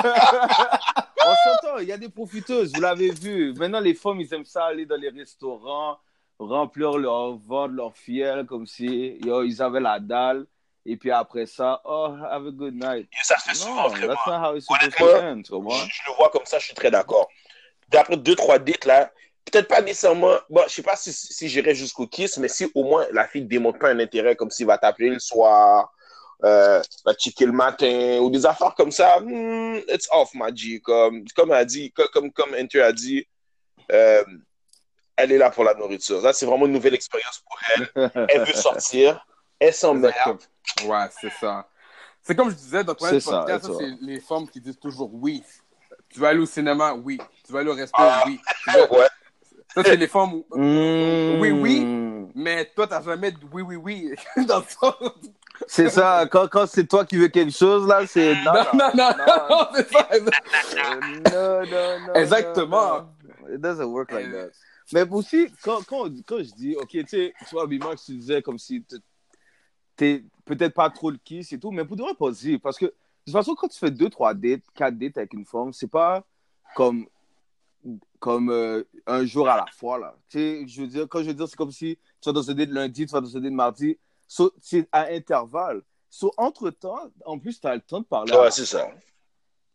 On 1.22 1.34
s'entend, 1.44 1.78
il 1.80 1.88
y 1.88 1.92
a 1.92 1.98
des 1.98 2.08
profiteuses, 2.08 2.72
vous 2.74 2.80
l'avez 2.80 3.10
vu. 3.10 3.52
Maintenant, 3.54 3.80
les 3.80 3.92
femmes, 3.94 4.20
ils 4.20 4.32
aiment 4.32 4.44
ça 4.44 4.64
aller 4.66 4.86
dans 4.86 4.96
les 4.96 5.10
restaurants, 5.10 5.98
remplir 6.40 6.98
leur 6.98 7.36
ventre, 7.36 7.74
leur 7.74 7.96
fiel, 7.96 8.46
comme 8.46 8.66
si 8.66 9.18
yo, 9.24 9.42
ils 9.42 9.62
avaient 9.62 9.80
la 9.80 10.00
dalle. 10.00 10.46
Et 10.86 10.96
puis 10.96 11.10
après 11.10 11.44
ça, 11.44 11.80
oh, 11.84 12.14
have 12.30 12.46
a 12.46 12.50
good 12.50 12.74
night. 12.74 13.06
Et 13.12 13.24
ça 13.24 13.36
se 13.38 13.50
fait 13.50 13.54
souvent, 13.54 13.82
Non, 13.82 13.88
vraiment. 13.88 14.14
that's 14.14 14.26
not 14.26 14.40
how 14.40 14.56
it's 14.56 14.66
to 14.66 14.74
end? 14.74 15.42
Je, 15.44 15.50
je 15.50 16.10
le 16.10 16.16
vois 16.16 16.30
comme 16.30 16.46
ça, 16.46 16.58
je 16.58 16.64
suis 16.66 16.74
très 16.74 16.90
d'accord. 16.90 17.28
D'après 17.90 18.16
deux, 18.16 18.34
trois 18.34 18.58
dates, 18.58 18.86
là, 18.86 19.12
peut-être 19.44 19.68
pas 19.68 19.82
nécessairement, 19.82 20.36
bon, 20.48 20.62
je 20.66 20.72
sais 20.72 20.82
pas 20.82 20.96
si, 20.96 21.12
si 21.12 21.48
j'irai 21.48 21.74
jusqu'au 21.74 22.06
kiss, 22.06 22.38
mais 22.38 22.48
si 22.48 22.70
au 22.74 22.84
moins 22.84 23.06
la 23.12 23.26
fille 23.28 23.44
démontre 23.44 23.78
pas 23.78 23.90
un 23.90 23.98
intérêt, 23.98 24.36
comme 24.36 24.50
s'il 24.50 24.66
va 24.66 24.78
t'appeler 24.78 25.10
le 25.10 25.18
soir, 25.18 25.92
euh, 26.44 26.80
va 27.04 27.14
te 27.14 27.20
checker 27.20 27.44
le 27.44 27.52
matin, 27.52 28.18
ou 28.22 28.30
des 28.30 28.46
affaires 28.46 28.74
comme 28.74 28.90
ça, 28.90 29.20
hmm, 29.20 29.80
it's 29.86 30.08
off, 30.12 30.32
ma 30.34 30.54
G. 30.54 30.80
Comme, 30.80 31.24
comme 31.36 31.50
a 31.52 31.64
dit, 31.66 31.92
comme, 31.92 32.08
comme, 32.08 32.32
comme 32.32 32.54
Enter 32.58 32.80
a 32.80 32.92
dit, 32.92 33.26
euh, 33.92 34.24
elle 35.22 35.32
est 35.32 35.38
là 35.38 35.50
pour 35.50 35.64
la 35.64 35.74
nourriture. 35.74 36.20
Ça, 36.22 36.32
c'est 36.32 36.46
vraiment 36.46 36.66
une 36.66 36.72
nouvelle 36.72 36.94
expérience 36.94 37.40
pour 37.46 37.58
elle. 37.74 38.10
Elle 38.28 38.40
veut 38.44 38.52
sortir, 38.54 39.24
elle 39.58 39.72
s'emmerde. 39.74 40.38
Ouais, 40.84 41.06
c'est 41.20 41.32
ça. 41.40 41.66
C'est 42.22 42.34
comme 42.36 42.50
je 42.50 42.54
disais 42.56 42.84
dans 42.84 42.94
ton 42.94 43.06
podcast, 43.08 43.66
c'est 43.78 43.90
les 44.02 44.20
femmes 44.20 44.48
qui 44.48 44.60
disent 44.60 44.78
toujours 44.78 45.10
oui. 45.12 45.42
Tu 46.10 46.18
vas 46.20 46.28
aller 46.28 46.40
au 46.40 46.46
cinéma, 46.46 46.92
oui. 46.94 47.18
Tu 47.46 47.52
vas 47.52 47.60
aller 47.60 47.70
au 47.70 47.74
resto, 47.74 47.96
Ah. 47.98 48.24
oui. 48.26 48.40
Tu 48.64 48.70
vas- 48.78 48.92
Ouais. 48.92 49.06
Ça, 49.74 49.82
c'est 49.84 49.96
les 49.96 50.08
femmes 50.08 50.34
où... 50.34 50.46
Mm. 50.56 51.40
Oui, 51.40 51.50
oui. 51.52 52.28
Mais 52.34 52.64
toi, 52.74 52.88
t'as 52.88 53.00
jamais 53.02 53.30
de 53.30 53.38
oui, 53.52 53.62
oui, 53.62 53.76
oui. 53.76 54.14
dans 54.46 54.58
le 54.58 54.64
sens... 54.68 54.94
C'est 55.66 55.88
ça, 55.90 56.26
quand, 56.30 56.48
quand 56.48 56.66
c'est 56.66 56.86
toi 56.86 57.04
qui 57.04 57.16
veux 57.18 57.28
quelque 57.28 57.52
chose, 57.56 57.86
là, 57.86 58.06
c'est. 58.06 58.34
Non, 58.36 58.52
non, 58.72 58.90
non, 58.94 59.10
non, 59.18 59.66
c'est 59.74 59.92
ça. 59.92 60.08
Non, 60.18 61.62
non, 61.70 62.06
non. 62.06 62.14
Exactement. 62.14 62.88
non, 62.98 63.08
non. 63.48 63.54
It 63.54 63.60
doesn't 63.60 63.84
work 63.84 64.10
like 64.10 64.30
that. 64.32 64.50
Mais 64.92 65.08
aussi, 65.10 65.48
quand, 65.62 65.82
quand, 65.86 66.08
quand 66.26 66.38
je 66.38 66.52
dis, 66.54 66.76
ok, 66.76 66.88
tu 66.88 67.06
sais, 67.06 67.32
tu 67.38 67.50
vois, 67.52 67.66
Bimax, 67.66 68.04
tu 68.04 68.16
disais 68.16 68.42
comme 68.42 68.58
si 68.58 68.84
t'es 69.96 70.24
peut-être 70.44 70.74
pas 70.74 70.90
trop 70.90 71.10
le 71.10 71.18
kiss 71.18 71.52
et 71.52 71.58
tout, 71.58 71.70
mais 71.70 71.84
pour 71.84 71.96
de 71.96 72.02
vrai, 72.02 72.14
pas 72.14 72.30
dire. 72.30 72.58
Parce 72.62 72.78
que, 72.78 72.86
de 72.86 72.94
toute 73.26 73.32
façon, 73.32 73.54
quand 73.54 73.68
tu 73.68 73.78
fais 73.78 73.90
deux, 73.90 74.08
trois 74.08 74.34
dates, 74.34 74.62
quatre 74.74 74.98
dates 74.98 75.18
avec 75.18 75.32
une 75.34 75.44
femme, 75.44 75.72
c'est 75.72 75.90
pas 75.90 76.24
comme, 76.74 77.06
comme 78.18 78.50
euh, 78.50 78.82
un 79.06 79.24
jour 79.24 79.48
à 79.48 79.56
la 79.56 79.66
fois, 79.72 79.98
là. 79.98 80.16
Tu 80.28 80.38
sais, 80.38 80.66
je 80.66 80.82
veux 80.82 80.88
dire, 80.88 81.06
quand 81.08 81.20
je 81.20 81.28
veux 81.28 81.34
dire, 81.34 81.48
c'est 81.48 81.56
comme 81.56 81.70
si 81.70 81.98
tu 82.20 82.28
vas 82.28 82.32
dans 82.32 82.42
ce 82.42 82.52
date 82.52 82.70
lundi, 82.70 83.06
tu 83.06 83.12
vas 83.12 83.20
dans 83.20 83.28
ce 83.28 83.38
date 83.38 83.52
mardi. 83.52 83.98
So, 84.26 84.52
c'est 84.60 84.88
à 84.90 85.08
intervalle. 85.08 85.82
So, 86.08 86.32
entre-temps, 86.36 87.10
en 87.24 87.38
plus, 87.38 87.60
tu 87.60 87.66
as 87.66 87.76
le 87.76 87.80
temps 87.80 88.00
de 88.00 88.06
parler. 88.06 88.32
Ouais, 88.32 88.50
c'est 88.50 88.66
ça. 88.66 88.90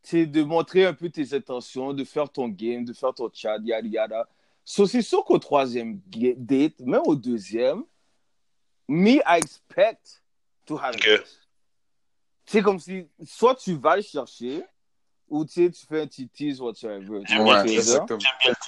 c'est 0.02 0.26
de 0.26 0.44
montrer 0.44 0.86
un 0.86 0.94
peu 0.94 1.10
tes 1.10 1.34
intentions, 1.34 1.94
de 1.94 2.04
faire 2.04 2.30
ton 2.30 2.50
game, 2.50 2.84
de 2.84 2.94
faire 2.94 3.14
ton 3.14 3.30
chat, 3.34 3.58
yada 3.64 3.88
yada. 3.88 4.28
So, 4.68 4.88
c'est 4.88 5.04
sûr 5.04 5.24
qu'au 5.24 5.38
troisième 5.38 6.02
date, 6.08 6.80
même 6.80 7.04
au 7.06 7.16
deuxième, 7.16 7.84
me, 8.88 9.18
I 9.18 9.38
expect 9.38 10.24
to 10.66 10.76
have 10.78 10.96
Ok. 10.96 11.04
this. 11.04 11.40
C'est 12.48 12.62
comme 12.64 12.80
si, 12.80 13.08
soit 13.24 13.56
tu 13.56 13.76
vas 13.76 13.96
le 13.96 14.02
chercher, 14.02 14.64
ou 15.30 15.46
tu 15.46 15.54
sais, 15.54 15.72
tu 15.72 15.86
fais 15.86 16.02
un 16.02 16.08
petit 16.08 16.28
tease 16.28 16.60
whatsoever. 16.60 17.24
Tu 17.28 17.36
vois 17.36 17.64
exactement. 17.64 18.20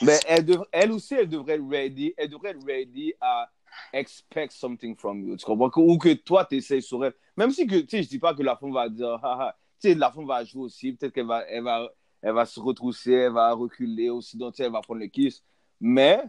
Mais 0.01 0.19
elle, 0.27 0.45
dev- 0.45 0.65
elle 0.71 0.91
aussi, 0.91 1.15
elle 1.15 1.29
devrait 1.29 1.55
être 1.55 1.67
ready, 1.67 2.13
elle 2.15 2.29
devrait 2.29 2.51
être 2.51 2.65
ready 2.65 3.13
à 3.19 3.51
expect 3.93 4.51
something 4.51 4.95
from 4.95 5.27
you. 5.27 5.35
Tu 5.35 5.45
comprends? 5.45 5.71
Ou 5.81 5.97
que 5.97 6.13
toi, 6.13 6.45
tu 6.45 6.57
essayes 6.57 6.81
sur 6.81 7.03
elle. 7.05 7.13
Même 7.35 7.51
si 7.51 7.65
que, 7.65 7.75
tu 7.75 7.89
sais, 7.89 8.03
je 8.03 8.09
dis 8.09 8.19
pas 8.19 8.33
que 8.35 8.43
la 8.43 8.55
femme 8.55 8.73
va 8.73 8.87
dire, 8.89 9.19
haha, 9.23 9.55
tu 9.81 9.89
sais, 9.89 9.95
la 9.95 10.11
femme 10.11 10.27
va 10.27 10.43
jouer 10.43 10.63
aussi. 10.63 10.93
Peut-être 10.93 11.13
qu'elle 11.13 11.27
va, 11.27 11.41
elle 11.47 11.63
va, 11.63 11.89
elle 12.21 12.33
va 12.33 12.45
se 12.45 12.59
retrousser, 12.59 13.13
elle 13.13 13.33
va 13.33 13.51
reculer 13.53 14.09
aussi, 14.09 14.37
donc 14.37 14.59
elle 14.59 14.71
va 14.71 14.81
prendre 14.81 14.99
le 15.01 15.07
kiss. 15.07 15.43
Mais, 15.79 16.23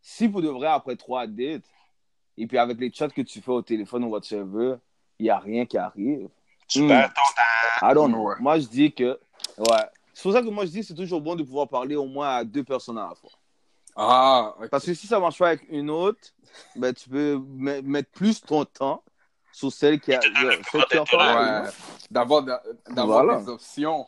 si 0.00 0.28
pour 0.28 0.42
de 0.42 0.48
vrai, 0.48 0.68
après 0.68 0.96
trois 0.96 1.26
dates, 1.26 1.64
et 2.36 2.46
puis 2.46 2.58
avec 2.58 2.78
les 2.78 2.92
chats 2.92 3.08
que 3.08 3.22
tu 3.22 3.40
fais 3.40 3.50
au 3.50 3.62
téléphone 3.62 4.04
ou 4.04 4.08
whatsoever, 4.08 4.76
il 5.18 5.24
n'y 5.24 5.30
a 5.30 5.38
rien 5.38 5.66
qui 5.66 5.76
arrive. 5.78 6.28
Tu 6.66 6.82
Hmm. 6.82 6.88
perds 6.88 7.12
ton 7.14 7.22
temps. 7.36 7.90
I 7.90 7.94
don't 7.94 8.10
know. 8.12 8.34
Moi, 8.40 8.58
je 8.60 8.66
dis 8.68 8.92
que, 8.92 9.18
ouais. 9.58 9.86
C'est 10.14 10.22
pour 10.22 10.32
ça 10.32 10.42
que 10.42 10.48
moi, 10.48 10.64
je 10.64 10.70
dis 10.70 10.80
que 10.80 10.86
c'est 10.86 10.94
toujours 10.94 11.20
bon 11.20 11.34
de 11.34 11.42
pouvoir 11.42 11.68
parler 11.68 11.96
au 11.96 12.06
moins 12.06 12.36
à 12.36 12.44
deux 12.44 12.64
personnes 12.64 12.98
à 12.98 13.08
la 13.08 13.14
fois. 13.14 13.30
Ah, 13.96 14.54
ok. 14.60 14.68
Parce 14.68 14.86
que 14.86 14.94
si 14.94 15.06
ça 15.06 15.18
marche 15.18 15.38
pas 15.38 15.48
avec 15.48 15.66
une 15.68 15.90
autre, 15.90 16.20
ben, 16.76 16.94
tu 16.94 17.08
peux 17.08 17.38
me- 17.38 17.80
mettre 17.82 18.10
plus 18.10 18.40
ton 18.40 18.64
temps 18.64 19.02
sur 19.52 19.72
celle 19.72 20.00
qui 20.00 20.14
a. 20.14 20.20
Ouais. 20.20 21.68
D'avoir 22.10 22.42
Voilà. 23.06 23.36
des 23.40 23.48
options. 23.48 24.06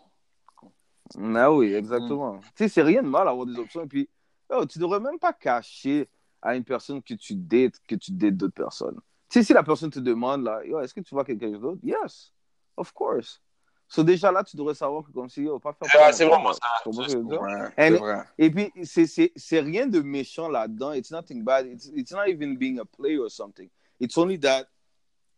Ah 1.35 1.53
oui, 1.53 1.75
exactement. 1.75 2.39
Tu 2.41 2.65
sais, 2.65 2.69
c'est 2.69 2.83
rien 2.83 3.03
de 3.03 3.09
mal 3.09 3.27
d'avoir 3.27 3.47
des 3.47 3.59
options. 3.59 3.83
Et 3.83 3.87
puis, 3.87 4.09
oh, 4.53 4.67
tu 4.67 4.79
devrais 4.79 5.01
même 5.01 5.19
pas 5.19 5.33
cacher 5.33 6.09
à 6.41 6.57
une 6.57 6.65
personne 6.65 7.03
que 7.03 7.15
tu 7.15 7.35
dates, 7.35 7.81
que 7.87 7.95
tu 7.95 8.13
dates 8.13 8.37
d'autres 8.37 8.55
personnes. 8.55 9.01
Tu 9.29 9.39
sais, 9.39 9.45
si 9.45 9.53
la 9.53 9.63
personne 9.63 9.91
te 9.91 10.01
demande, 10.01 10.45
là, 10.45 10.61
est-ce 10.83 10.93
que 10.93 11.01
tu 11.01 11.15
vois 11.15 11.25
quelqu'un 11.25 11.51
d'autre? 11.51 11.81
Yes, 11.83 12.33
of 12.77 12.93
course. 12.93 13.41
So, 13.89 14.03
déjà 14.03 14.33
là, 14.33 14.43
tu 14.43 14.57
devrais 14.57 14.75
savoir 14.75 15.05
que 15.05 15.11
comme 15.13 15.29
si, 15.29 15.43
yo, 15.43 15.59
pas 15.59 15.75
faire 15.75 15.89
Ouais, 16.01 16.13
c'est 16.13 16.25
vraiment 16.25 16.53
ça. 16.53 16.61
Ouais, 16.87 17.91
vrai. 17.91 18.25
Et 18.39 18.51
puis, 18.51 18.73
c'est- 18.85 19.61
rien 19.61 19.87
de 19.87 20.01
méchant 20.01 20.49
là-dedans. 20.49 20.93
It's 20.93 21.11
nothing 21.11 21.43
bad. 21.45 21.67
It's, 21.67 21.91
it's 21.95 22.11
not 22.11 22.27
even 22.27 22.57
being 22.57 22.79
a 22.79 22.85
player 22.85 23.19
or 23.19 23.31
something. 23.31 23.69
It's 24.01 24.17
only 24.17 24.39
that, 24.41 24.65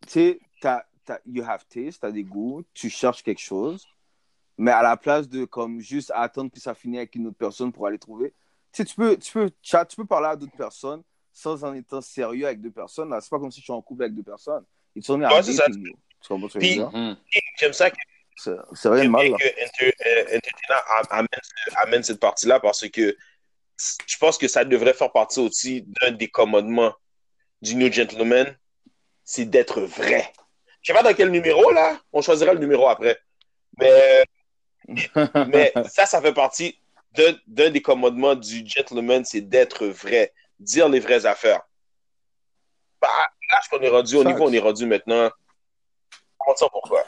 tu 0.06 0.10
sais, 0.12 0.40
you 1.26 1.42
have 1.42 1.66
taste, 1.68 2.00
tu 2.00 2.06
as 2.06 2.12
des 2.12 2.24
goûts, 2.24 2.62
tu 2.72 2.88
cherches 2.88 3.22
quelque 3.22 3.40
chose, 3.40 3.86
mais 4.56 4.70
à 4.70 4.82
la 4.82 4.96
place 4.96 5.28
de 5.28 5.44
comme 5.44 5.80
juste 5.80 6.12
attendre 6.14 6.50
que 6.50 6.60
ça 6.60 6.74
finisse 6.74 6.98
avec 6.98 7.14
une 7.16 7.26
autre 7.26 7.36
personne 7.36 7.72
pour 7.72 7.86
aller 7.86 7.98
trouver, 7.98 8.32
sais, 8.76 8.84
tu 8.84 8.94
peux, 8.94 9.16
tu 9.16 9.32
peux, 9.32 9.50
chat, 9.62 9.84
tu 9.84 9.96
peux 9.96 10.04
parler 10.06 10.28
à 10.28 10.36
d'autres 10.36 10.56
personnes 10.56 11.02
sans 11.32 11.64
en 11.64 11.74
étant 11.74 12.00
sérieux 12.00 12.46
avec 12.46 12.60
deux 12.60 12.70
personnes. 12.70 13.10
Là, 13.10 13.20
c'est 13.20 13.30
pas 13.30 13.38
comme 13.38 13.50
si 13.50 13.60
je 13.60 13.64
suis 13.64 13.72
en 13.72 13.82
couple 13.82 14.02
avec 14.04 14.14
deux 14.14 14.22
personnes. 14.22 14.64
It's 14.94 15.08
only 15.10 15.26
Ouais, 15.26 15.36
I'm 15.36 15.42
c'est 15.42 15.52
ça. 15.54 15.66
dating 15.66 15.86
you. 15.88 15.94
Tu 16.20 16.28
comprends 16.28 16.48
ce 16.48 16.54
que 16.58 16.60
je 16.64 16.66
veux 16.66 16.72
Puis- 16.74 16.78
dire? 16.78 16.90
Mhm. 16.92 17.16
J'aime 17.58 17.72
ça 17.72 17.90
que 17.90 17.96
C'est 18.36 18.50
de 18.52 19.08
mal, 19.08 19.28
là. 19.30 19.36
que 19.36 19.64
Inter- 19.64 19.94
euh, 20.06 20.38
amène 21.82 22.02
cette 22.02 22.20
partie-là 22.20 22.60
parce 22.60 22.88
que 22.88 23.16
je 24.06 24.16
pense 24.18 24.38
que 24.38 24.46
ça 24.48 24.64
devrait 24.64 24.94
faire 24.94 25.10
partie 25.12 25.40
aussi 25.40 25.82
d'un 26.00 26.12
des 26.12 26.28
commandements 26.28 26.94
du 27.60 27.74
New 27.76 27.92
Gentleman, 27.92 28.56
c'est 29.24 29.44
d'être 29.46 29.80
vrai. 29.82 30.32
Je 30.82 30.92
sais 30.92 30.96
pas 30.96 31.02
dans 31.02 31.14
quel 31.14 31.30
numéro, 31.30 31.70
là. 31.72 31.98
On 32.12 32.22
choisira 32.22 32.52
le 32.54 32.60
numéro 32.60 32.88
après. 32.88 33.18
Mais, 33.78 34.24
mais 35.48 35.72
ça, 35.88 36.06
ça 36.06 36.20
fait 36.20 36.34
partie 36.34 36.78
d'un 37.14 37.36
d'un 37.46 37.70
des 37.70 37.82
commandements 37.82 38.34
du 38.34 38.66
gentleman, 38.66 39.24
c'est 39.24 39.40
d'être 39.40 39.86
vrai, 39.86 40.32
dire 40.58 40.88
les 40.88 41.00
vraies 41.00 41.26
affaires. 41.26 41.62
Bah, 43.00 43.08
là, 43.50 43.60
qu'on 43.70 43.80
est 43.80 43.88
rendu, 43.88 44.16
au 44.16 44.24
niveau 44.24 44.44
où 44.44 44.48
on 44.48 44.52
est 44.52 44.58
rendu 44.58 44.86
maintenant, 44.86 45.30
on 46.46 46.68
pourquoi. 46.68 47.04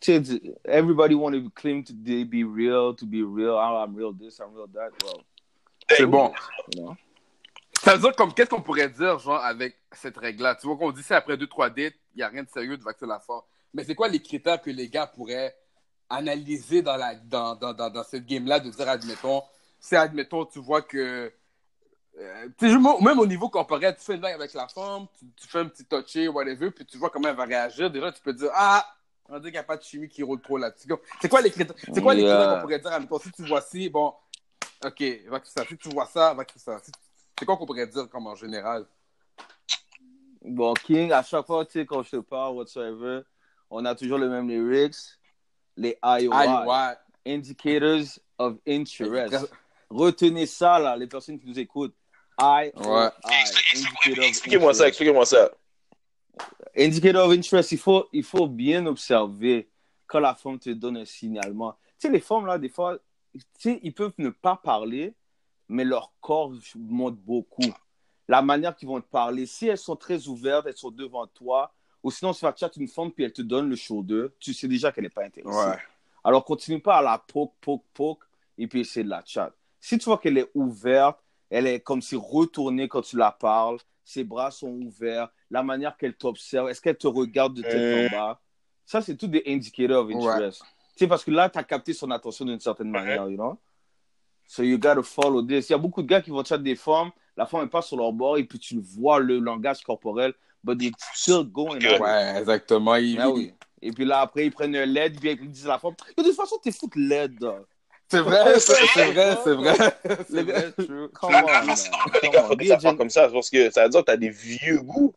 Tu 0.00 0.24
sais, 0.24 0.40
everybody 0.64 1.14
want 1.14 1.32
to 1.32 1.50
claim 1.50 1.82
to 1.82 1.92
be 1.92 2.44
real, 2.44 2.94
to 2.94 3.06
be 3.06 3.22
real. 3.24 3.56
Oh, 3.56 3.82
I'm 3.82 3.96
real 3.96 4.12
this, 4.12 4.38
I'm 4.38 4.54
real 4.54 4.68
that. 4.74 4.90
Well, 5.02 5.24
C'est 5.90 6.06
bon. 6.06 6.32
you 6.74 6.82
know? 6.82 6.96
Ça 7.82 7.94
veut 7.94 8.00
dire 8.00 8.16
comme 8.16 8.34
qu'est-ce 8.34 8.50
qu'on 8.50 8.60
pourrait 8.60 8.88
dire, 8.88 9.18
genre, 9.18 9.42
avec 9.42 9.76
cette 9.92 10.16
règle-là? 10.16 10.56
Tu 10.56 10.66
vois 10.66 10.76
qu'on 10.76 10.92
dit 10.92 11.02
c'est 11.02 11.14
après 11.14 11.36
deux, 11.36 11.46
trois 11.46 11.70
dates, 11.70 11.94
il 12.14 12.18
n'y 12.18 12.22
a 12.22 12.28
rien 12.28 12.42
de 12.42 12.48
sérieux 12.48 12.76
de 12.76 12.82
vacciner 12.82 13.08
la 13.08 13.20
forme. 13.20 13.42
Mais 13.72 13.84
c'est 13.84 13.94
quoi 13.94 14.08
les 14.08 14.20
critères 14.20 14.60
que 14.60 14.70
les 14.70 14.88
gars 14.88 15.06
pourraient 15.06 15.56
analyser 16.10 16.82
dans, 16.82 16.96
la, 16.96 17.14
dans, 17.14 17.54
dans, 17.54 17.72
dans, 17.72 17.90
dans 17.90 18.04
cette 18.04 18.26
game-là, 18.26 18.60
de 18.60 18.70
dire, 18.70 18.88
admettons, 18.88 19.42
si, 19.80 19.94
admettons, 19.96 20.44
tu 20.46 20.58
vois 20.58 20.82
que. 20.82 21.32
euh, 22.18 22.48
même 23.00 23.18
au 23.18 23.26
niveau 23.26 23.48
comparé, 23.48 23.94
tu 23.94 24.02
fais 24.02 24.14
une 24.14 24.20
blague 24.20 24.34
avec 24.34 24.54
la 24.54 24.68
femme, 24.68 25.06
tu, 25.18 25.26
tu 25.36 25.46
fais 25.48 25.60
un 25.60 25.66
petit 25.66 25.84
toucher, 25.84 26.28
whatever, 26.28 26.70
puis 26.70 26.84
tu 26.84 26.98
vois 26.98 27.10
comment 27.10 27.28
elle 27.28 27.36
va 27.36 27.44
réagir. 27.44 27.90
Déjà, 27.90 28.10
tu 28.12 28.20
peux 28.22 28.32
dire, 28.32 28.50
ah, 28.54 28.84
on 29.28 29.36
dit 29.38 29.44
qu'il 29.44 29.52
n'y 29.52 29.58
a 29.58 29.62
pas 29.62 29.76
de 29.76 29.82
chimie 29.82 30.08
qui 30.08 30.22
roule 30.22 30.40
trop 30.40 30.58
là-dessus. 30.58 30.88
C'est 31.20 31.28
quoi 31.28 31.42
les 31.42 31.50
critères, 31.50 31.76
c'est 31.92 32.02
quoi 32.02 32.14
les 32.14 32.22
Yeah. 32.22 32.54
qu'on 32.54 32.60
pourrait 32.62 32.78
dire, 32.78 32.92
admettons, 32.92 33.18
si 33.18 33.30
tu 33.30 33.44
vois 33.46 33.60
ci, 33.60 33.88
bon, 33.88 34.14
ok, 34.84 35.02
va 35.28 35.40
que 35.40 35.48
ça. 35.48 35.64
Si 35.66 35.76
tu 35.76 35.88
vois 35.90 36.06
ça, 36.06 36.32
va 36.34 36.44
que 36.44 36.58
ça. 36.58 36.80
C'est 37.38 37.44
quoi 37.44 37.56
qu'on 37.56 37.66
pourrait 37.66 37.86
dire 37.86 38.08
comme 38.08 38.26
en 38.26 38.34
général? 38.34 38.86
Bon, 40.42 40.72
King, 40.74 41.12
à 41.12 41.22
chaque 41.22 41.46
fois, 41.46 41.64
tu 41.66 41.72
sais, 41.72 41.86
quand 41.86 42.02
je 42.02 42.10
te 42.12 42.16
parle, 42.16 42.54
whatsoever, 42.56 43.20
on 43.70 43.84
a 43.84 43.94
toujours 43.94 44.18
les 44.18 44.28
mêmes 44.28 44.48
lyrics. 44.48 44.96
Les 45.78 45.96
IOI, 46.04 46.66
ouais. 46.66 46.94
Indicators 47.34 48.18
of 48.38 48.56
Interest. 48.66 49.48
Retenez 49.88 50.46
ça, 50.46 50.78
là, 50.78 50.96
les 50.96 51.06
personnes 51.06 51.38
qui 51.38 51.46
nous 51.46 51.58
écoutent. 51.58 51.94
IOI, 52.40 52.72
Ouais. 52.76 53.08
Expliquez-moi 54.22 54.74
ça, 54.74 54.84
Interest. 54.84 54.88
expliquez-moi 54.88 55.24
ça. 55.26 55.50
Indicator 56.76 57.26
of 57.26 57.32
interest, 57.32 57.72
il 57.72 57.78
faut, 57.78 58.06
il 58.12 58.22
faut 58.22 58.46
bien 58.46 58.86
observer 58.86 59.68
quand 60.06 60.20
la 60.20 60.34
femme 60.34 60.58
te 60.58 60.70
donne 60.70 60.98
un 60.98 61.04
signalement. 61.04 61.72
Tu 61.98 62.06
sais, 62.06 62.08
les 62.10 62.20
femmes, 62.20 62.46
là, 62.46 62.58
des 62.58 62.68
fois, 62.68 62.96
tu 63.34 63.40
sais, 63.58 63.80
ils 63.82 63.92
peuvent 63.92 64.12
ne 64.18 64.30
pas 64.30 64.56
parler, 64.56 65.14
mais 65.68 65.84
leur 65.84 66.12
corps 66.20 66.52
montre 66.76 67.16
beaucoup. 67.16 67.72
La 68.28 68.42
manière 68.42 68.76
qu'ils 68.76 68.88
vont 68.88 69.00
te 69.00 69.08
parler, 69.08 69.46
si 69.46 69.66
elles 69.66 69.78
sont 69.78 69.96
très 69.96 70.28
ouvertes, 70.28 70.66
elles 70.68 70.76
sont 70.76 70.90
devant 70.90 71.26
toi, 71.26 71.72
ou 72.08 72.10
sinon, 72.10 72.32
tu 72.32 72.40
vas 72.40 72.54
chat 72.56 72.74
une 72.76 72.88
femme 72.88 73.12
puis 73.12 73.24
elle 73.24 73.32
te 73.34 73.42
donne 73.42 73.68
le 73.68 73.76
shoulder, 73.76 74.28
tu 74.40 74.54
sais 74.54 74.66
déjà 74.66 74.90
qu'elle 74.90 75.04
n'est 75.04 75.10
pas 75.10 75.24
intéressée. 75.24 75.54
Ouais. 75.54 75.76
Alors, 76.24 76.42
continue 76.42 76.80
pas 76.80 76.96
à 76.96 77.02
la 77.02 77.18
poke, 77.18 77.52
poke, 77.60 77.84
poke, 77.92 78.24
et 78.56 78.66
puis 78.66 78.80
essayer 78.80 79.04
de 79.04 79.10
la 79.10 79.22
chat. 79.26 79.52
Si 79.78 79.98
tu 79.98 80.06
vois 80.06 80.16
qu'elle 80.16 80.38
est 80.38 80.50
ouverte, 80.54 81.18
elle 81.50 81.66
est 81.66 81.80
comme 81.80 82.00
si 82.00 82.16
retournée 82.16 82.88
quand 82.88 83.02
tu 83.02 83.18
la 83.18 83.30
parles, 83.30 83.76
ses 84.04 84.24
bras 84.24 84.50
sont 84.50 84.70
ouverts, 84.70 85.28
la 85.50 85.62
manière 85.62 85.98
qu'elle 85.98 86.14
t'observe, 86.14 86.70
est-ce 86.70 86.80
qu'elle 86.80 86.96
te 86.96 87.06
regarde 87.06 87.52
de 87.54 87.60
tête 87.62 87.74
Euh. 87.74 88.06
en 88.06 88.10
bas? 88.10 88.40
Ça, 88.86 89.02
c'est 89.02 89.16
tout 89.16 89.28
des 89.28 89.42
indicators 89.46 90.04
of 90.06 90.10
interest. 90.10 90.62
Tu 90.62 91.04
sais, 91.04 91.06
parce 91.06 91.22
que 91.24 91.30
là, 91.30 91.50
tu 91.50 91.58
as 91.58 91.64
capté 91.64 91.92
son 91.92 92.10
attention 92.10 92.46
d'une 92.46 92.58
certaine 92.58 92.90
manière, 92.90 93.28
you 93.28 93.36
know? 93.36 93.58
So 94.46 94.62
you 94.62 94.78
gotta 94.78 95.02
follow 95.02 95.42
this. 95.42 95.68
Il 95.68 95.72
y 95.72 95.74
a 95.74 95.78
beaucoup 95.78 96.00
de 96.00 96.08
gars 96.08 96.22
qui 96.22 96.30
vont 96.30 96.42
chat 96.42 96.56
des 96.56 96.74
femmes, 96.74 97.10
la 97.36 97.44
femme 97.44 97.66
est 97.66 97.70
pas 97.70 97.82
sur 97.82 97.98
leur 97.98 98.12
bord, 98.14 98.38
et 98.38 98.44
puis 98.44 98.58
tu 98.58 98.80
vois 98.80 99.20
le 99.20 99.38
langage 99.38 99.82
corporel, 99.82 100.32
but 100.64 100.78
they 100.78 100.90
still 101.14 101.44
going 101.44 101.78
it. 101.80 102.00
Ouais, 102.00 102.36
exactement. 102.38 102.96
Il- 102.96 103.18
Ah 103.20 103.30
oui. 103.30 103.52
Et 103.80 103.92
puis 103.92 104.04
là, 104.04 104.20
après, 104.20 104.46
ils 104.46 104.50
prennent 104.50 104.74
un 104.74 104.86
LED, 104.86 105.20
puis 105.20 105.30
ils 105.40 105.50
disent 105.50 105.66
à 105.66 105.70
la 105.70 105.78
femme, 105.78 105.94
de 106.16 106.22
toute 106.22 106.34
façon, 106.34 106.56
t'es 106.62 106.72
foutre 106.72 106.98
LED. 106.98 107.38
dog. 107.38 107.64
C'est 108.10 108.20
vrai, 108.20 108.58
c'est 108.58 108.74
c'est 108.86 109.12
vrai, 109.12 109.36
c'est 109.44 109.54
vrai. 109.54 109.76
C'est 110.28 110.42
vrai, 110.42 110.72
true. 110.78 111.08
come 111.12 111.32
La- 111.32 111.44
on, 112.50 112.54
des 112.54 112.96
comme 112.96 113.10
ça, 113.10 113.28
parce 113.28 113.50
que 113.50 113.70
ça 113.70 113.84
veut 113.84 113.90
dire 113.90 114.00
que 114.00 114.06
tu 114.06 114.10
as 114.12 114.16
des 114.16 114.30
vieux 114.30 114.80
goûts. 114.80 115.12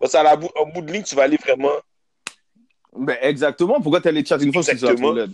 Parce 0.00 0.12
qu'à 0.12 0.22
la 0.22 0.34
bout, 0.36 0.48
au 0.58 0.66
bout 0.66 0.80
de 0.80 0.90
ligne, 0.90 1.02
tu 1.02 1.14
vas 1.14 1.24
aller 1.24 1.36
vraiment. 1.36 1.72
Ben, 2.96 3.16
exactement. 3.20 3.80
Pourquoi 3.80 4.00
t'as 4.00 4.10
les 4.10 4.24
chats 4.24 4.38
une 4.38 4.52
fois 4.52 4.62
si 4.62 4.70
tu 4.76 4.84
vas 4.86 4.94
trop 4.94 5.14
LED? 5.14 5.30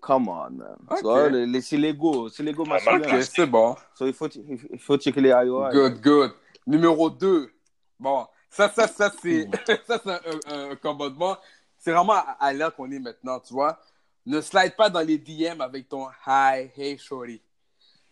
Come 0.00 0.28
on, 0.28 0.50
man. 0.50 0.76
Ok. 0.90 0.98
Tu 0.98 1.02
vois, 1.04 1.28
le- 1.28 1.44
le- 1.44 1.60
c'est 1.60 1.76
l'ego. 1.76 2.28
C'est 2.28 2.42
l'ego 2.44 2.64
masculin. 2.64 3.16
Ok, 3.18 3.22
c'est 3.24 3.46
bon. 3.46 3.74
So, 3.96 4.06
il 4.06 4.12
faut, 4.12 4.28
il 4.28 4.78
faut 4.78 4.96
checker 4.96 5.20
les 5.20 5.30
IOI. 5.30 5.70
Good, 5.72 6.00
good. 6.00 6.32
Numéro 6.66 7.10
2. 7.10 7.50
Bon, 7.98 8.24
ça, 8.50 8.68
ça, 8.70 8.88
ça, 8.88 9.12
c'est 9.22 9.48
ça, 9.86 10.00
c'est 10.02 10.10
un, 10.10 10.20
un- 10.50 10.70
un 10.70 10.76
commandement. 10.76 11.36
C'est 11.78 11.92
vraiment 11.92 12.14
à, 12.14 12.36
à 12.40 12.52
l'heure 12.52 12.74
qu'on 12.74 12.90
est 12.90 12.98
maintenant, 12.98 13.38
tu 13.40 13.52
vois. 13.54 13.78
Ne 14.26 14.40
slide 14.40 14.74
pas 14.76 14.90
dans 14.90 15.00
les 15.00 15.16
DM 15.18 15.60
avec 15.60 15.88
ton 15.88 16.06
hi, 16.26 16.70
hey, 16.76 16.98
shorty. 16.98 17.40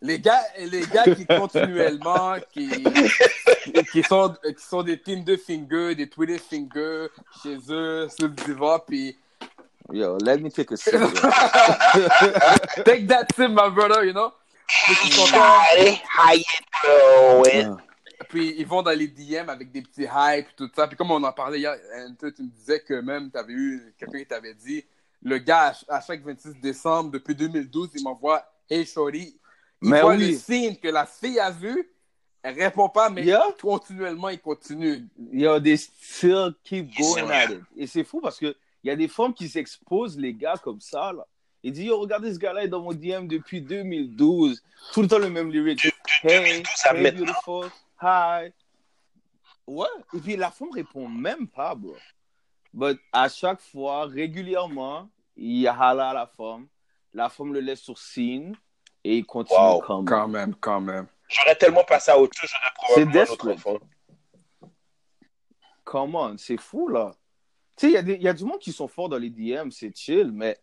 Les 0.01 0.19
gars, 0.19 0.41
les 0.59 0.81
gars 0.85 1.03
qui 1.03 1.25
continuellement, 1.27 2.35
qui, 2.53 2.69
qui, 3.91 4.03
sont, 4.03 4.35
qui 4.43 4.63
sont 4.63 4.83
des 4.83 4.99
Tinder 5.01 5.37
fingers, 5.37 5.95
des 5.95 6.07
Twitter 6.09 6.37
fingers 6.37 7.07
chez 7.41 7.57
eux, 7.69 8.07
sur 8.15 8.27
le 8.27 8.33
divan, 8.33 8.79
puis 8.79 9.17
Yo, 9.91 10.17
let 10.23 10.37
me 10.39 10.49
take 10.49 10.71
a 10.73 10.75
sip. 10.77 10.93
take 12.83 13.07
that 13.07 13.25
sip, 13.35 13.49
my 13.51 13.69
brother, 13.69 14.03
you 14.03 14.11
know. 14.13 14.33
Allez, 15.33 16.01
how 16.09 16.33
you 16.33 16.43
doing? 16.83 17.77
Puis 18.29 18.55
ils 18.57 18.65
vont 18.67 18.81
dans 18.81 18.91
les 18.97 19.07
DM 19.07 19.49
avec 19.49 19.71
des 19.71 19.81
petits 19.81 20.07
hype, 20.11 20.47
tout 20.55 20.69
ça. 20.75 20.87
Puis 20.87 20.97
comme 20.97 21.11
on 21.11 21.23
en 21.23 21.31
parlait 21.31 21.59
hier, 21.59 21.75
Ante, 22.07 22.33
tu 22.33 22.43
me 22.43 22.49
disais 22.49 22.79
que 22.81 22.95
même 23.01 23.31
tu 23.31 23.37
avais 23.37 23.53
eu 23.53 23.93
quelqu'un 23.97 24.19
qui 24.19 24.25
t'avait 24.25 24.53
dit 24.53 24.83
le 25.23 25.37
gars, 25.39 25.73
à 25.87 26.01
chaque 26.01 26.21
26 26.23 26.59
décembre, 26.61 27.11
depuis 27.11 27.35
2012, 27.35 27.89
il 27.95 28.03
m'envoie 28.03 28.43
Hey 28.69 28.85
Shorty. 28.85 29.35
Il 29.81 29.89
Mais 29.89 30.01
voit 30.01 30.15
oui. 30.15 30.31
le 30.31 30.37
signe 30.37 30.75
que 30.75 30.87
la 30.87 31.05
fille 31.05 31.39
a 31.39 31.51
vu, 31.51 31.89
elle 32.43 32.55
répond 32.61 32.89
pas, 32.89 33.09
mais 33.09 33.23
Yeah. 33.23 33.43
continuellement, 33.61 34.29
il 34.29 34.39
continue. 34.39 35.05
Yo, 35.31 35.59
they 35.59 35.77
still 35.77 36.53
keep 36.63 36.89
going 36.97 37.29
at 37.29 37.51
it. 37.51 37.61
Et 37.75 37.87
c'est 37.87 38.03
fou 38.03 38.21
parce 38.21 38.37
que 38.39 38.55
il 38.83 38.87
y 38.87 38.91
a 38.91 38.95
des 38.95 39.07
femmes 39.07 39.33
qui 39.33 39.49
s'exposent, 39.49 40.17
les 40.17 40.33
gars, 40.33 40.55
comme 40.63 40.79
ça, 40.81 41.11
là. 41.11 41.25
Ils 41.63 41.73
disent, 41.73 41.85
yo, 41.85 41.99
regardez 41.99 42.33
ce 42.33 42.39
gars-là, 42.39 42.61
il 42.61 42.65
est 42.65 42.69
dans 42.69 42.81
mon 42.81 42.93
DM 42.93 43.27
depuis 43.27 43.61
2012. 43.61 44.61
Tout 44.93 45.01
le 45.01 45.07
temps 45.07 45.17
le 45.17 45.29
même 45.29 45.51
lyric. 45.51 45.83
Hey, 46.23 46.61
2012 46.63 46.65
à 46.85 46.95
hey, 46.95 47.03
maintenant. 47.03 47.63
Hi. 48.01 48.51
Ouais. 49.65 49.85
Et 50.13 50.19
puis 50.19 50.35
la 50.37 50.51
femme 50.51 50.71
répond 50.71 51.07
même 51.07 51.47
pas, 51.47 51.75
bro. 51.75 51.95
But 52.73 52.99
à 53.11 53.27
chaque 53.29 53.61
fois, 53.61 54.05
régulièrement, 54.05 55.09
il 55.35 55.67
hala 55.67 56.09
à 56.09 56.13
la 56.13 56.27
femme. 56.27 56.67
La 57.13 57.29
femme 57.29 57.53
le 57.53 57.59
laisse 57.59 57.81
sur 57.81 57.97
signe 57.97 58.53
et 59.03 59.17
il 59.17 59.25
continue 59.25 59.57
Wow. 59.59 59.81
comme. 59.81 60.05
Quand 60.05 60.27
même, 60.27 60.55
quand 60.55 60.81
même. 60.81 61.07
J'aurais 61.27 61.55
tellement 61.55 61.83
passé 61.83 62.11
à 62.11 62.19
autre 62.19 62.37
chose, 62.39 62.49
j'aurais 62.49 62.73
probablement 62.75 63.25
C'est 63.25 63.31
autre 63.31 63.47
on, 65.85 66.37
c'est 66.37 66.57
fou, 66.59 66.87
là. 66.87 67.11
Tu 67.75 67.85
sais, 67.85 67.91
il 67.91 67.93
y, 67.93 67.97
a 67.97 68.01
des- 68.01 68.15
il 68.15 68.21
y 68.23 68.27
a 68.27 68.33
du 68.33 68.43
monde 68.43 68.59
qui 68.59 68.71
sont 68.73 68.87
forts 68.87 69.09
dans 69.09 69.17
les 69.17 69.29
DM, 69.29 69.69
c'est 69.71 69.95
chill, 69.95 70.31
mais 70.31 70.57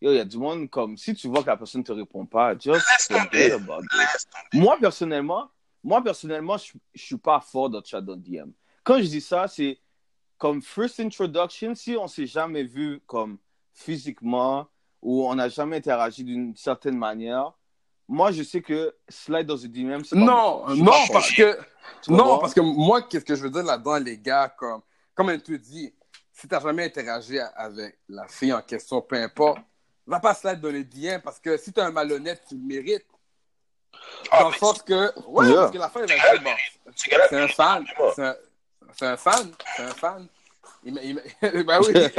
yo, 0.00 0.12
il 0.12 0.16
y 0.16 0.20
a 0.20 0.24
du 0.24 0.36
monde 0.38 0.68
comme 0.70 0.96
si 0.96 1.14
tu 1.14 1.26
vois 1.28 1.42
que 1.42 1.46
la 1.48 1.56
personne 1.56 1.80
ne 1.80 1.86
te 1.86 1.92
répond 1.92 2.26
pas, 2.26 2.54
just 2.58 2.84
Laisse 2.90 3.08
tomber. 3.08 3.56
Moi, 4.52 4.76
personnellement, 4.80 5.50
moi, 5.82 6.02
personnellement, 6.02 6.56
je 6.58 6.72
ne 6.74 6.98
suis 6.98 7.16
pas 7.16 7.40
fort 7.40 7.70
dans 7.70 7.78
le 7.78 7.84
chat 7.84 8.00
dans 8.00 8.14
le 8.14 8.20
DM. 8.20 8.50
Quand 8.84 8.98
je 8.98 9.06
dis 9.06 9.20
ça, 9.20 9.48
c'est 9.48 9.78
comme 10.38 10.62
first 10.62 11.00
introduction, 11.00 11.74
si 11.74 11.96
on 11.96 12.08
s'est 12.08 12.26
jamais 12.26 12.64
vu 12.64 13.00
comme 13.06 13.38
physiquement 13.72 14.66
ou 15.02 15.26
on 15.26 15.34
n'a 15.34 15.48
jamais 15.48 15.76
interagi 15.76 16.24
d'une 16.24 16.54
certaine 16.56 16.96
manière, 16.96 17.52
moi, 18.08 18.32
je 18.32 18.42
sais 18.42 18.60
que 18.60 18.94
slide 19.08 19.46
dans 19.46 19.56
une 19.56 19.70
DM, 19.70 20.02
c'est 20.02 20.16
pas 20.16 20.24
Non, 20.24 20.68
suis 20.68 20.82
non, 20.82 20.90
pas 20.90 21.12
parce 21.12 21.32
que, 21.32 21.58
Tu 22.02 22.12
non, 22.12 22.38
parce 22.38 22.54
que 22.54 22.60
moi, 22.60 23.02
qu'est-ce 23.02 23.24
que 23.24 23.36
je 23.36 23.42
veux 23.42 23.50
dire 23.50 23.62
là-dedans, 23.62 23.98
les 23.98 24.18
gars, 24.18 24.48
comme, 24.48 24.80
comme 25.14 25.30
elle 25.30 25.42
te 25.42 25.52
dit, 25.52 25.94
si 26.32 26.48
t'as 26.48 26.60
jamais 26.60 26.86
interagi 26.86 27.38
avec 27.38 27.98
la 28.08 28.26
fille 28.26 28.52
en 28.52 28.62
question, 28.62 29.00
peu 29.00 29.16
importe, 29.16 29.60
va 30.06 30.20
pas 30.20 30.34
slide 30.34 30.60
dans 30.60 30.70
les 30.70 30.84
DM 30.84 31.20
parce 31.22 31.38
que 31.38 31.56
si 31.56 31.72
t'es 31.72 31.80
un 31.80 31.92
malhonnête, 31.92 32.42
tu 32.48 32.56
le 32.56 32.62
mérites. 32.62 33.06
Ah, 34.30 34.42
Dans 34.42 34.50
le 34.50 34.54
sens 34.54 34.82
que, 34.82 35.12
ouais, 35.26 35.46
Yeah. 35.46 35.56
parce 35.56 35.72
que 35.72 35.78
la 35.78 35.88
fille, 35.88 36.02
elle 36.08 36.36
va 36.36 36.38
bon, 36.38 36.56
c'est 36.96 37.36
un 37.36 37.48
fan, 37.48 37.84
c'est 38.96 39.06
un, 39.06 39.16
fan, 39.16 39.52
c'est 39.76 39.82
un 39.82 39.94
fan. 39.94 40.26
Il, 40.84 40.98
il, 41.02 41.14
ben 41.64 41.80
oui, 41.80 41.92
il 41.94 42.10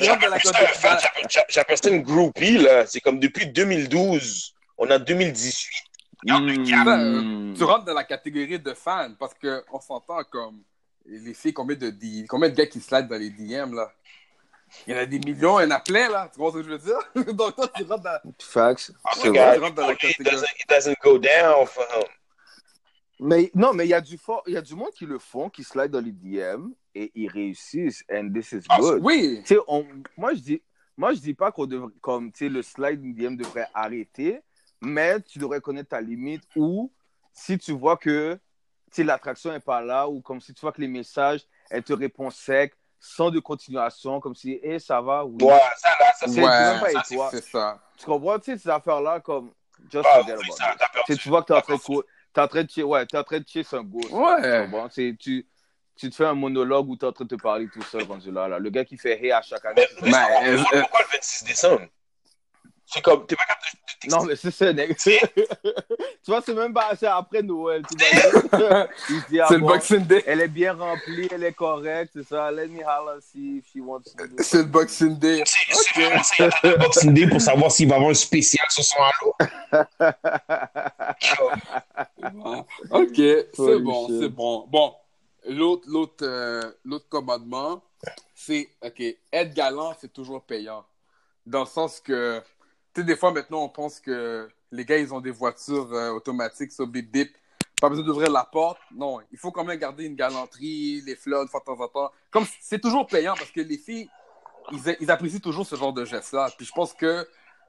J'appelle 0.00 0.40
ça, 0.42 0.52
fan, 1.54 1.94
une 1.94 2.02
groupie, 2.02 2.58
là. 2.58 2.86
C'est 2.86 3.00
comme 3.00 3.18
depuis 3.18 3.46
2012. 3.46 4.54
On 4.78 4.88
est 4.88 4.94
en 4.94 4.98
2018. 4.98 5.68
Hmm. 6.24 7.54
tu 7.54 7.64
rentres 7.64 7.84
dans 7.84 7.94
la 7.94 8.04
catégorie 8.04 8.58
de 8.58 8.74
fans 8.74 9.12
parce 9.18 9.34
qu'on 9.34 9.80
s'entend 9.80 10.22
comme 10.30 10.62
les 11.04 11.34
filles, 11.34 11.52
combien 11.52 11.76
de, 11.76 11.92
combien 12.28 12.48
de 12.48 12.54
gars 12.54 12.66
qui 12.66 12.80
slident 12.80 13.08
dans 13.08 13.18
les 13.18 13.30
DM 13.30 13.74
là? 13.74 13.92
Il 14.86 14.94
y 14.94 14.96
en 14.96 15.00
a 15.00 15.06
des 15.06 15.18
millions, 15.18 15.60
il 15.60 15.64
y 15.64 15.66
en 15.66 15.70
a 15.70 15.80
plein 15.80 16.08
là, 16.08 16.28
tu 16.32 16.38
vois 16.38 16.50
ce 16.52 16.56
que 16.58 16.62
je 16.64 16.68
veux 16.70 16.78
dire? 16.78 16.98
Donc 17.34 17.54
toi, 17.56 17.68
tu 17.76 17.82
rentres 17.84 18.02
dans. 18.02 18.20
Facts. 18.40 18.92
Ah, 19.04 19.10
vrai. 19.16 19.54
tu 19.54 19.60
rentres 19.60 19.74
dans 19.74 19.86
la 19.86 19.92
it 19.92 19.98
catégorie. 19.98 20.34
doesn't, 20.36 20.46
it 20.60 20.68
doesn't 20.68 20.96
go 21.02 21.18
down 21.18 21.66
for 21.66 21.84
him. 21.84 22.08
Mais 23.20 23.50
non, 23.54 23.72
mais 23.72 23.86
il 23.86 23.90
y 23.90 23.94
a 23.94 24.00
du 24.00 24.18
fort, 24.18 24.42
il 24.46 24.54
y 24.54 24.56
a 24.56 24.62
du 24.62 24.74
monde 24.74 24.90
qui 24.90 25.06
le 25.06 25.18
font, 25.18 25.48
qui 25.48 25.62
slide 25.62 25.90
dans 25.90 26.00
les 26.00 26.10
DM 26.12 26.70
et 26.94 27.12
ils 27.14 27.28
réussissent. 27.28 28.02
And 28.12 28.30
this 28.34 28.52
is 28.52 28.62
Ah, 28.68 28.78
good. 28.80 29.00
Oui, 29.02 29.40
Tu 29.44 29.54
sais, 29.54 29.60
on- 29.68 29.86
moi 30.16 30.34
je 30.34 30.40
dis, 30.40 30.62
moi 30.96 31.12
je 31.14 31.20
dis 31.20 31.34
pas 31.34 31.52
qu'on 31.52 31.66
devrait, 31.66 31.92
comme 32.00 32.32
tu 32.32 32.46
sais, 32.46 32.48
le 32.48 32.62
slide 32.62 33.00
DM 33.14 33.36
devrait 33.36 33.68
arrêter, 33.74 34.40
mais 34.80 35.20
tu 35.20 35.38
devrais 35.38 35.60
connaître 35.60 35.90
ta 35.90 36.00
limite 36.00 36.42
ou 36.56 36.90
si 37.32 37.56
tu 37.58 37.72
vois 37.72 37.96
que 37.96 38.36
tu 38.90 39.04
l'attraction 39.04 39.54
est 39.54 39.60
pas 39.60 39.80
là 39.80 40.08
ou 40.08 40.20
comme 40.20 40.40
si 40.40 40.52
tu 40.52 40.60
vois 40.60 40.72
que 40.72 40.80
les 40.80 40.88
messages, 40.88 41.42
elle 41.70 41.82
te 41.84 41.92
répond 41.92 42.28
sec, 42.30 42.74
sans 43.04 43.30
de 43.30 43.40
continuation, 43.40 44.20
comme 44.20 44.34
si, 44.36 44.60
hé, 44.62 44.78
ça 44.78 45.00
va, 45.00 45.24
oui. 45.24 45.42
Ouais, 45.42 45.58
ça, 45.76 45.88
là, 45.98 46.12
ça, 46.14 46.28
C'est- 46.28 46.40
ouais, 46.40 47.28
c'est 47.32 47.40
ça. 47.42 47.80
Tu 47.98 48.04
comprends, 48.06 48.38
tu 48.38 48.52
sais, 48.52 48.58
ces 48.58 48.68
affaires-là, 48.70 49.18
comme, 49.18 49.50
just 49.90 50.06
Ah, 50.08 50.18
forget 50.18 50.36
oui, 50.36 50.44
about 50.44 50.56
ça, 50.56 50.76
it. 51.08 51.18
Tu 51.20 51.28
vois 51.28 51.42
que 51.42 51.48
t'es 51.48 51.54
en 51.54 51.60
train 51.60 51.74
de 51.74 52.02
t'es 52.32 52.40
en 52.40 52.46
train 52.48 52.62
de 52.62 52.70
chier, 52.70 52.82
ouais, 52.84 53.04
t'es 53.04 53.18
en 53.18 53.24
train 53.24 53.40
de 53.40 53.44
chier 53.46 53.64
sur 53.64 53.78
un 53.78 53.82
ghost. 53.82 54.12
Ouais. 54.12 54.68
Bon, 54.68 54.88
c'est- 54.88 55.16
tu, 55.18 55.44
tu 55.96 56.10
te 56.10 56.14
fais 56.14 56.26
un 56.26 56.34
monologue 56.34 56.88
où 56.88 56.96
tu 56.96 57.04
es 57.04 57.08
en 57.08 57.12
train 57.12 57.24
de 57.24 57.34
te 57.36 57.42
parler 57.42 57.68
tout 57.68 57.82
seul 57.82 58.04
rendu 58.04 58.30
là, 58.30 58.46
là. 58.46 58.60
Le 58.60 58.70
gars 58.70 58.84
qui 58.84 58.96
fait 58.96 59.20
hey 59.20 59.32
à 59.32 59.42
chaque 59.42 59.64
année. 59.64 59.84
Mais, 60.00 60.06
mais 60.06 60.12
Mais, 60.12 60.48
euh, 60.52 60.56
pourquoi, 60.58 60.78
euh, 60.78 60.80
pourquoi 60.82 61.00
le 61.00 61.06
26 61.16 61.44
décembre? 61.44 61.80
C'est 62.86 63.00
comme, 63.02 63.26
t'es 63.26 63.36
pas 63.36 63.44
capable 63.44 63.66
de- 64.04 64.10
Non, 64.10 64.24
mais 64.24 64.36
c'est 64.36 64.50
ça, 64.50 64.72
nègre. 64.72 64.94
tu 65.04 65.18
vois, 66.26 66.42
c'est 66.44 66.52
même 66.54 66.74
pas 66.74 66.90
c'est 66.98 67.06
après 67.06 67.42
Noël. 67.42 67.82
Tu 67.88 67.96
vois. 67.96 68.88
Dit, 69.30 69.40
ah 69.40 69.46
C'est 69.48 69.54
le 69.54 69.60
bon, 69.60 69.66
Boxing 69.68 70.04
Day. 70.06 70.22
elle 70.26 70.40
est 70.40 70.48
bien 70.48 70.74
remplie, 70.74 71.28
elle 71.30 71.44
est 71.44 71.52
correcte, 71.54 72.10
c'est 72.14 72.26
ça. 72.26 72.50
Let 72.50 72.66
me 72.68 72.82
holler 72.84 73.20
see 73.20 73.58
if 73.58 73.64
she 73.72 73.76
wants 73.80 74.02
to 74.16 74.26
do 74.26 74.34
C'est 74.42 74.58
le 74.58 74.64
Boxing 74.64 75.18
Day. 75.18 75.42
C'est 75.46 75.72
c'est- 75.72 75.82
c'est- 75.82 75.92
il 75.96 76.02
y 76.02 76.68
a 76.68 76.74
un 76.74 76.78
Boxing 76.84 77.14
Day 77.14 77.26
pour 77.28 77.40
savoir 77.40 77.70
s'il 77.70 77.88
va 77.88 77.94
avoir 77.94 78.10
un 78.10 78.14
spécial 78.14 78.66
sur 78.70 78.84
son 78.84 78.98
halo. 78.98 79.34
Ok, 82.90 83.16
c'est 83.16 83.78
bon, 83.80 84.08
c'est 84.20 84.28
bon. 84.28 84.66
Bon, 84.68 84.94
l'autre, 85.48 85.84
l'autre, 85.86 86.24
euh, 86.26 86.62
l'autre 86.84 87.06
commandement, 87.08 87.82
c'est, 88.34 88.68
ok, 88.84 89.02
être 89.32 89.54
galant, 89.54 89.94
c'est 90.00 90.12
toujours 90.12 90.42
payant. 90.42 90.84
Dans 91.46 91.60
le 91.60 91.66
sens 91.66 92.00
que, 92.00 92.42
sais, 93.00 93.04
des 93.04 93.16
fois 93.16 93.32
maintenant, 93.32 93.62
on 93.62 93.68
pense 93.68 94.00
que 94.00 94.48
les 94.70 94.84
gars, 94.84 94.98
ils 94.98 95.12
ont 95.12 95.20
des 95.20 95.30
voitures 95.30 95.92
euh, 95.92 96.10
automatiques, 96.10 96.72
sur 96.72 96.86
bip 96.86 97.10
bip, 97.10 97.34
pas 97.80 97.88
besoin 97.88 98.04
d'ouvrir 98.04 98.30
la 98.30 98.44
porte. 98.44 98.78
Non, 98.94 99.20
il 99.30 99.38
faut 99.38 99.50
quand 99.50 99.64
même 99.64 99.78
garder 99.78 100.04
une 100.04 100.14
galanterie, 100.14 101.02
les 101.04 101.16
fleurs 101.16 101.44
de 101.44 101.50
fois 101.50 101.60
de 101.60 101.64
temps 101.64 101.80
en 101.80 101.88
temps. 101.88 102.12
Comme 102.30 102.46
c'est 102.60 102.80
toujours 102.80 103.06
payant 103.06 103.34
parce 103.34 103.50
que 103.50 103.60
les 103.60 103.78
filles, 103.78 104.08
ils, 104.70 104.96
ils 105.00 105.10
apprécient 105.10 105.40
toujours 105.40 105.66
ce 105.66 105.76
genre 105.76 105.92
de 105.92 106.04
geste-là. 106.04 106.50
Puis 106.56 106.66
je 106.66 106.72
pense 106.72 106.92
que 106.92 107.26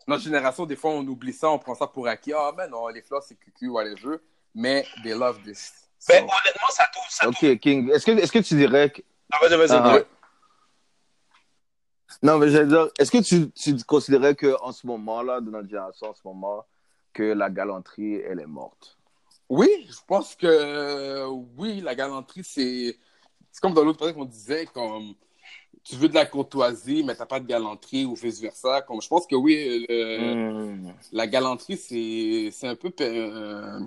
notre 0.07 0.23
génération, 0.23 0.65
des 0.65 0.75
fois, 0.75 0.91
on 0.91 1.05
oublie 1.07 1.33
ça, 1.33 1.49
on 1.49 1.57
prend 1.57 1.75
ça 1.75 1.87
pour 1.87 2.07
acquis. 2.07 2.33
Ah, 2.33 2.51
mais 2.55 2.67
non, 2.67 2.87
les 2.87 3.01
fleurs, 3.01 3.23
c'est 3.23 3.35
cucu, 3.35 3.69
ouais, 3.69 3.89
les 3.89 3.97
jeux. 3.97 4.23
Mais 4.53 4.85
they 5.03 5.13
love 5.13 5.41
this. 5.43 5.73
So, 5.97 6.13
Ben, 6.13 6.23
honnêtement, 6.23 6.69
ça 6.69 6.85
tourne. 6.93 7.05
Ça 7.09 7.23
tourne. 7.25 7.51
Ok, 7.53 7.59
King. 7.59 7.89
Est-ce 7.89 8.05
que, 8.05 8.11
est 8.11 8.31
que 8.31 8.39
tu 8.39 8.55
dirais 8.55 8.89
que. 8.89 9.01
Ah, 9.31 9.39
vas-y, 9.41 9.57
vas-y. 9.57 10.05
Non, 12.21 12.37
mais 12.37 12.49
dire, 12.65 12.89
est-ce 12.99 13.11
que 13.11 13.21
tu, 13.21 13.51
tu 13.51 13.75
considérais 13.85 14.35
qu'en 14.35 14.71
ce 14.71 14.85
moment-là, 14.87 15.41
de 15.41 15.49
notre 15.49 15.67
génération, 15.67 16.09
en 16.09 16.13
ce 16.13 16.21
moment, 16.25 16.65
que 17.13 17.23
la 17.23 17.49
galanterie, 17.49 18.15
elle 18.15 18.39
est 18.39 18.45
morte? 18.45 18.97
Oui, 19.49 19.69
je 19.89 19.97
pense 20.07 20.35
que 20.35 20.47
euh, 20.47 21.27
oui, 21.57 21.81
la 21.81 21.95
galanterie, 21.95 22.43
c'est 22.43 22.97
c'est 23.51 23.61
comme 23.61 23.73
dans 23.73 23.83
l'autre 23.83 23.99
podcast 23.99 24.17
qu'on 24.17 24.25
disait, 24.25 24.65
comme 24.73 25.13
tu 25.83 25.95
veux 25.95 26.07
de 26.09 26.13
la 26.15 26.25
courtoisie, 26.25 27.03
mais 27.03 27.13
t'as 27.13 27.25
pas 27.25 27.39
de 27.39 27.45
galanterie 27.45 28.05
ou 28.05 28.15
vice-versa. 28.15 28.81
Comme 28.83 29.01
je 29.01 29.07
pense 29.07 29.27
que 29.27 29.35
oui, 29.35 29.85
Hmm. 29.89 30.91
la 31.11 31.27
galanterie, 31.27 31.77
c'est 32.51 32.67
un 32.67 32.75
peu 32.75 32.91
euh, 33.01 33.79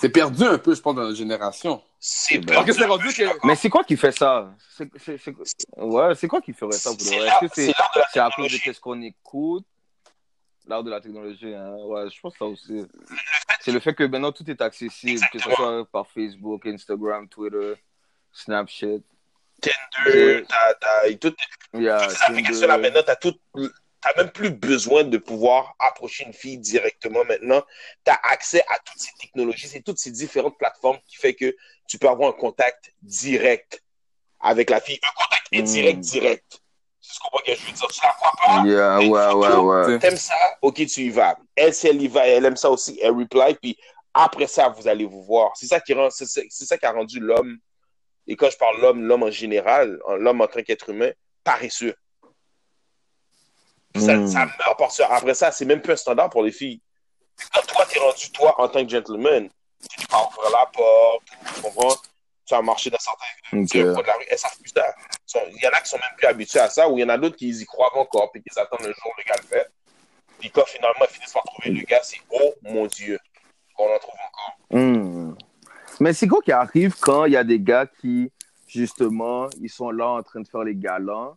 c'est 0.00 0.08
perdu 0.08 0.44
un 0.44 0.56
peu, 0.56 0.74
je 0.74 0.80
pense, 0.80 0.94
dans 0.94 1.02
notre 1.02 1.16
génération. 1.16 1.82
C'est 1.98 2.40
que 2.40 2.46
que 2.46 3.46
Mais 3.46 3.54
c'est 3.54 3.68
quoi 3.68 3.84
qui 3.84 3.98
fait 3.98 4.12
ça? 4.12 4.50
C'est, 4.76 4.90
c'est, 4.96 5.18
c'est- 5.18 5.34
Ouais, 5.76 6.14
c'est 6.14 6.26
quoi 6.26 6.40
qui 6.40 6.54
ferait 6.54 6.72
ça 6.72 6.90
pour 6.90 6.98
le 7.00 7.26
Est-ce 7.26 7.40
que 7.40 7.48
c'est, 7.54 8.18
à 8.18 8.30
cause 8.34 8.50
de 8.50 8.56
qu'est-ce 8.58 8.80
qu'on 8.80 9.02
écoute? 9.02 9.66
L'art 10.66 10.82
de 10.82 10.90
la 10.90 11.00
technologie, 11.00 11.54
hein? 11.54 11.74
Ouais, 11.84 12.08
je 12.10 12.18
pense 12.20 12.32
que 12.32 12.38
ça 12.38 12.44
aussi. 12.46 12.86
C'est 13.60 13.72
le 13.72 13.80
fait 13.80 13.92
que 13.92 14.04
maintenant 14.04 14.32
tout 14.32 14.48
est 14.50 14.62
accessible, 14.62 15.20
que 15.30 15.38
ce 15.38 15.50
soit 15.50 15.84
par 15.90 16.06
Facebook, 16.06 16.64
Instagram, 16.66 17.28
Twitter, 17.28 17.74
Snapchat. 18.32 19.00
Tinder, 19.60 20.44
t'as, 20.48 20.74
t'as, 20.80 21.14
tout, 21.16 21.34
Yeah, 21.74 22.06
toutes 22.06 22.16
ces 22.16 22.24
applications-là, 22.24 22.78
maintenant, 22.78 23.02
t'as 23.04 23.16
tout, 23.16 23.34
t'as 24.00 24.14
même 24.16 24.30
plus 24.30 24.50
besoin 24.50 25.04
de 25.04 25.18
pouvoir 25.18 25.74
approcher 25.78 26.24
une 26.24 26.32
fille 26.32 26.58
directement 26.58 27.24
maintenant. 27.24 27.62
T'as 28.04 28.18
accès 28.22 28.62
à 28.68 28.78
toutes 28.84 28.98
ces 29.00 29.12
technologies, 29.20 29.68
c'est 29.68 29.82
toutes 29.82 29.98
ces 29.98 30.10
différentes 30.10 30.56
plateformes 30.58 30.98
qui 31.06 31.16
fait 31.16 31.34
que 31.34 31.54
tu 31.88 31.98
peux 31.98 32.08
avoir 32.08 32.30
un 32.30 32.32
contact 32.32 32.92
direct 33.02 33.82
avec 34.40 34.70
la 34.70 34.80
fille. 34.80 34.98
Un 35.02 35.22
contact 35.22 35.46
indirect, 35.52 35.98
Mm. 35.98 36.00
direct. 36.00 36.60
Tu 37.02 37.18
comprends 37.20 37.40
ce 37.44 37.52
que 37.52 37.56
je 37.58 37.66
veux 37.66 37.72
dire? 37.72 37.88
Tu 37.88 38.00
la 38.02 38.16
vois 38.20 38.32
pas? 38.42 38.68
Yeah, 38.68 38.98
ouais, 39.00 39.58
ouais, 39.58 39.86
ouais. 39.86 39.98
T'aimes 39.98 40.16
ça? 40.16 40.34
Ok, 40.62 40.76
tu 40.86 41.02
y 41.02 41.10
vas. 41.10 41.36
Elle, 41.56 41.74
si 41.74 41.88
elle 41.88 42.00
y 42.00 42.08
va, 42.08 42.26
elle 42.26 42.44
aime 42.44 42.56
ça 42.56 42.70
aussi, 42.70 42.98
elle 43.02 43.10
reply, 43.12 43.54
puis 43.60 43.76
après 44.14 44.46
ça, 44.46 44.68
vous 44.68 44.86
allez 44.88 45.04
vous 45.04 45.22
voir. 45.24 45.52
C'est 45.56 45.66
ça 45.66 45.80
qui 45.80 45.92
rend, 45.92 46.08
c'est 46.10 46.26
c'est 46.26 46.64
ça 46.64 46.78
qui 46.78 46.86
a 46.86 46.92
rendu 46.92 47.18
l'homme, 47.20 47.58
et 48.26 48.36
quand 48.36 48.48
je 48.50 48.56
parle 48.56 48.80
l'homme, 48.80 49.02
l'homme 49.04 49.24
en 49.24 49.30
général, 49.30 49.98
l'homme 50.18 50.40
en 50.40 50.46
tant 50.46 50.62
qu'être 50.62 50.90
humain, 50.90 51.10
paresseux. 51.42 51.94
Ça, 53.96 54.16
Mm. 54.16 54.26
ça 54.28 54.46
meurt 54.46 54.78
par 54.78 54.90
ça. 54.92 55.08
Après 55.10 55.34
ça, 55.34 55.50
c'est 55.50 55.64
même 55.64 55.80
plus 55.82 55.92
un 55.92 55.96
standard 55.96 56.30
pour 56.30 56.42
les 56.42 56.52
filles. 56.52 56.80
Quand 57.52 57.62
toi, 57.66 57.84
t'es 57.86 57.98
rendu, 57.98 58.30
toi, 58.30 58.54
en 58.60 58.68
tant 58.68 58.84
que 58.84 58.90
gentleman, 58.90 59.48
tu 59.88 60.06
vas 60.10 60.28
ouvrir 60.28 60.50
la 60.50 60.66
porte, 60.66 61.22
tu 61.54 61.62
comprends? 61.62 61.96
Tu 62.46 62.54
vas 62.54 62.62
marcher 62.62 62.90
dans 62.90 62.98
certains 62.98 63.58
Ok. 63.62 63.68
sur 63.68 63.84
le 63.86 63.92
coin 63.94 64.02
de 64.02 64.06
la 64.08 64.14
rue, 64.14 64.24
elles 64.28 64.38
savent 64.38 64.58
plus 64.60 64.72
ça. 64.74 65.42
Il 65.48 65.62
y 65.62 65.66
en 65.66 65.70
a 65.70 65.80
qui 65.80 65.88
sont 65.88 65.96
même 65.96 66.16
plus 66.16 66.26
habitués 66.26 66.60
à 66.60 66.68
ça, 66.68 66.88
ou 66.88 66.98
il 66.98 67.00
y 67.00 67.04
en 67.04 67.08
a 67.08 67.16
d'autres 67.18 67.36
qui 67.36 67.48
y 67.48 67.64
croient 67.64 67.96
encore, 67.98 68.30
puis 68.32 68.42
qui 68.42 68.58
attendent 68.58 68.80
le 68.86 68.92
jour 68.92 69.06
où 69.06 69.18
le 69.18 69.24
gars 69.24 69.36
le 69.40 69.46
fait. 69.46 69.70
Puis 70.38 70.50
quand 70.50 70.66
finalement 70.66 71.04
ils 71.08 71.12
finissent 71.14 71.32
par 71.32 71.42
trouver 71.44 71.70
le 71.70 71.82
gars, 71.84 72.00
c'est 72.02 72.20
oh 72.30 72.54
mon 72.62 72.86
Dieu, 72.86 73.18
qu'on 73.76 73.92
en 73.94 73.98
trouve 73.98 74.14
encore. 74.14 74.56
Hmm. 74.70 75.34
Mais 76.00 76.12
c'est 76.12 76.26
quoi 76.28 76.40
qui 76.42 76.52
arrive 76.52 76.96
quand 76.98 77.24
il 77.26 77.32
y 77.32 77.36
a 77.36 77.44
des 77.44 77.60
gars 77.60 77.86
qui, 78.00 78.32
justement, 78.66 79.48
ils 79.60 79.68
sont 79.70 79.90
là 79.90 80.08
en 80.08 80.22
train 80.22 80.40
de 80.40 80.48
faire 80.48 80.62
les 80.64 80.74
galants, 80.74 81.36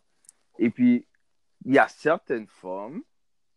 et 0.60 0.70
puis 0.70 1.06
il 1.66 1.74
y 1.74 1.80
a 1.80 1.88
certaines 1.88 2.48
femmes, 2.48 3.02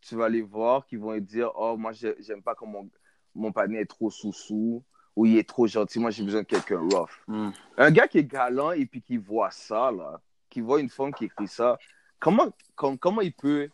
tu 0.01 0.15
vas 0.17 0.29
les 0.29 0.43
voir, 0.43 0.87
qui 0.87 0.97
vont 0.97 1.17
dire 1.19 1.51
Oh, 1.57 1.77
moi, 1.77 1.93
j'ai- 1.93 2.17
j'aime 2.21 2.43
pas 2.43 2.55
quand 2.55 2.67
mon, 2.67 2.89
mon 3.35 3.53
panier 3.53 3.81
est 3.81 3.87
trop 3.87 4.11
sous-sous, 4.11 4.85
ou 5.17 5.27
il 5.27 5.39
est 5.39 5.49
trop 5.49 5.67
gentil, 5.67 5.99
moi, 5.99 6.11
j'ai 6.11 6.23
besoin 6.23 6.43
de 6.43 6.47
quelqu'un 6.47 6.81
rough. 6.81 7.11
Hmm. 7.27 7.51
Un 7.77 7.91
gars 7.91 8.07
qui 8.07 8.19
est 8.19 8.25
galant 8.25 8.73
et 8.73 8.87
puis 8.87 9.03
qui 9.03 9.17
voit 9.17 9.51
ça, 9.51 9.91
là, 9.91 10.21
qui 10.49 10.61
voit 10.61 10.81
une 10.81 10.91
femme 10.91 11.13
qui 11.13 11.25
écrit 11.25 11.49
ça, 11.49 11.79
comment, 12.21 12.53
com- 12.75 12.99
comment 12.99 13.23
il 13.23 13.33
peut 13.33 13.69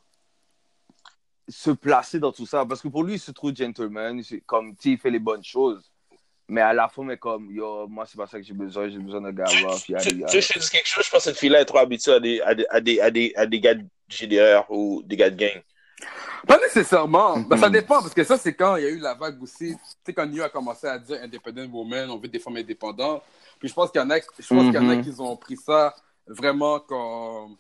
se 1.49 1.71
placer 1.71 2.19
dans 2.19 2.33
tout 2.33 2.47
ça? 2.47 2.65
Parce 2.65 2.81
que 2.81 2.89
pour 2.89 3.05
lui, 3.05 3.15
il 3.15 3.21
se 3.21 3.33
trouve 3.33 3.55
gentleman, 3.55 4.23
comme, 4.47 4.75
tu 4.77 4.83
sais, 4.83 4.91
il 4.91 4.99
fait 4.99 5.11
les 5.11 5.19
bonnes 5.19 5.45
choses. 5.45 5.92
Mais 6.53 6.61
à 6.61 6.75
la 6.75 6.87
fin, 6.87 7.03
mais 7.03 7.17
comme, 7.17 7.51
yo, 7.51 7.89
moi, 7.89 8.05
c'est 8.07 8.19
pas 8.19 8.27
ça 8.27 8.39
que 8.39 8.45
j'ai 8.45 8.53
besoin, 8.53 8.87
j'ai 8.91 8.99
besoin 8.99 9.23
d'un 9.23 9.33
gars 9.33 9.45
Tu, 9.45 9.57
sais, 9.59 10.41
je 10.43 10.53
te 10.53 10.59
dis 10.59 10.69
quelque 10.71 10.87
chose, 10.87 11.03
je 11.07 11.11
pense 11.11 11.25
que 11.25 11.31
cette 11.31 11.39
fille-là 11.39 11.63
est 11.63 11.65
trop 11.65 11.79
habituée 11.79 12.13
à 12.13 12.21
des, 12.21 12.41
à 12.43 12.55
des, 12.55 12.67
à 12.69 12.81
des, 12.81 13.01
à 13.01 13.11
des, 13.11 13.33
à 13.37 13.47
des 13.47 13.59
gars 13.61 13.75
de 13.75 13.85
GDR 14.07 14.71
ou 14.71 15.03
des 15.03 15.17
gars 15.17 15.31
de 15.31 15.37
gang. 15.37 15.63
Pas 16.47 16.59
nécessairement. 16.59 17.39
Ben, 17.39 17.57
ça 17.57 17.71
dépend, 17.71 18.03
parce 18.03 18.13
que 18.13 18.23
ça, 18.23 18.37
c'est 18.37 18.53
quand 18.53 18.77
il 18.77 18.83
y 18.83 18.87
a 18.87 18.91
eu 18.91 18.99
la 18.99 19.15
vague 19.15 19.43
aussi. 19.43 19.73
Tu 19.75 19.79
sais, 20.05 20.13
quand 20.13 20.27
New 20.27 20.43
a 20.43 20.51
commencé 20.51 20.87
à 20.87 20.99
dire 20.99 21.19
independent 21.23 21.71
woman, 21.73 22.11
on 22.11 22.19
veut 22.19 22.29
des 22.29 22.39
femmes 22.39 22.59
indépendantes. 22.59 23.23
Puis 23.59 23.71
je 23.71 23.75
pense 23.75 23.91
qu'il 23.91 24.03
y 24.03 24.05
en 24.05 24.11
a, 24.11 24.19
je 24.19 24.47
pense 24.55 24.65
qu'il 24.65 24.75
y 24.75 24.79
en 24.79 24.89
a 24.91 24.97
Mhm. 24.97 25.03
qui 25.05 25.21
ont 25.21 25.37
pris 25.39 25.57
ça 25.57 25.95
vraiment 26.27 26.81
comme. 26.81 27.57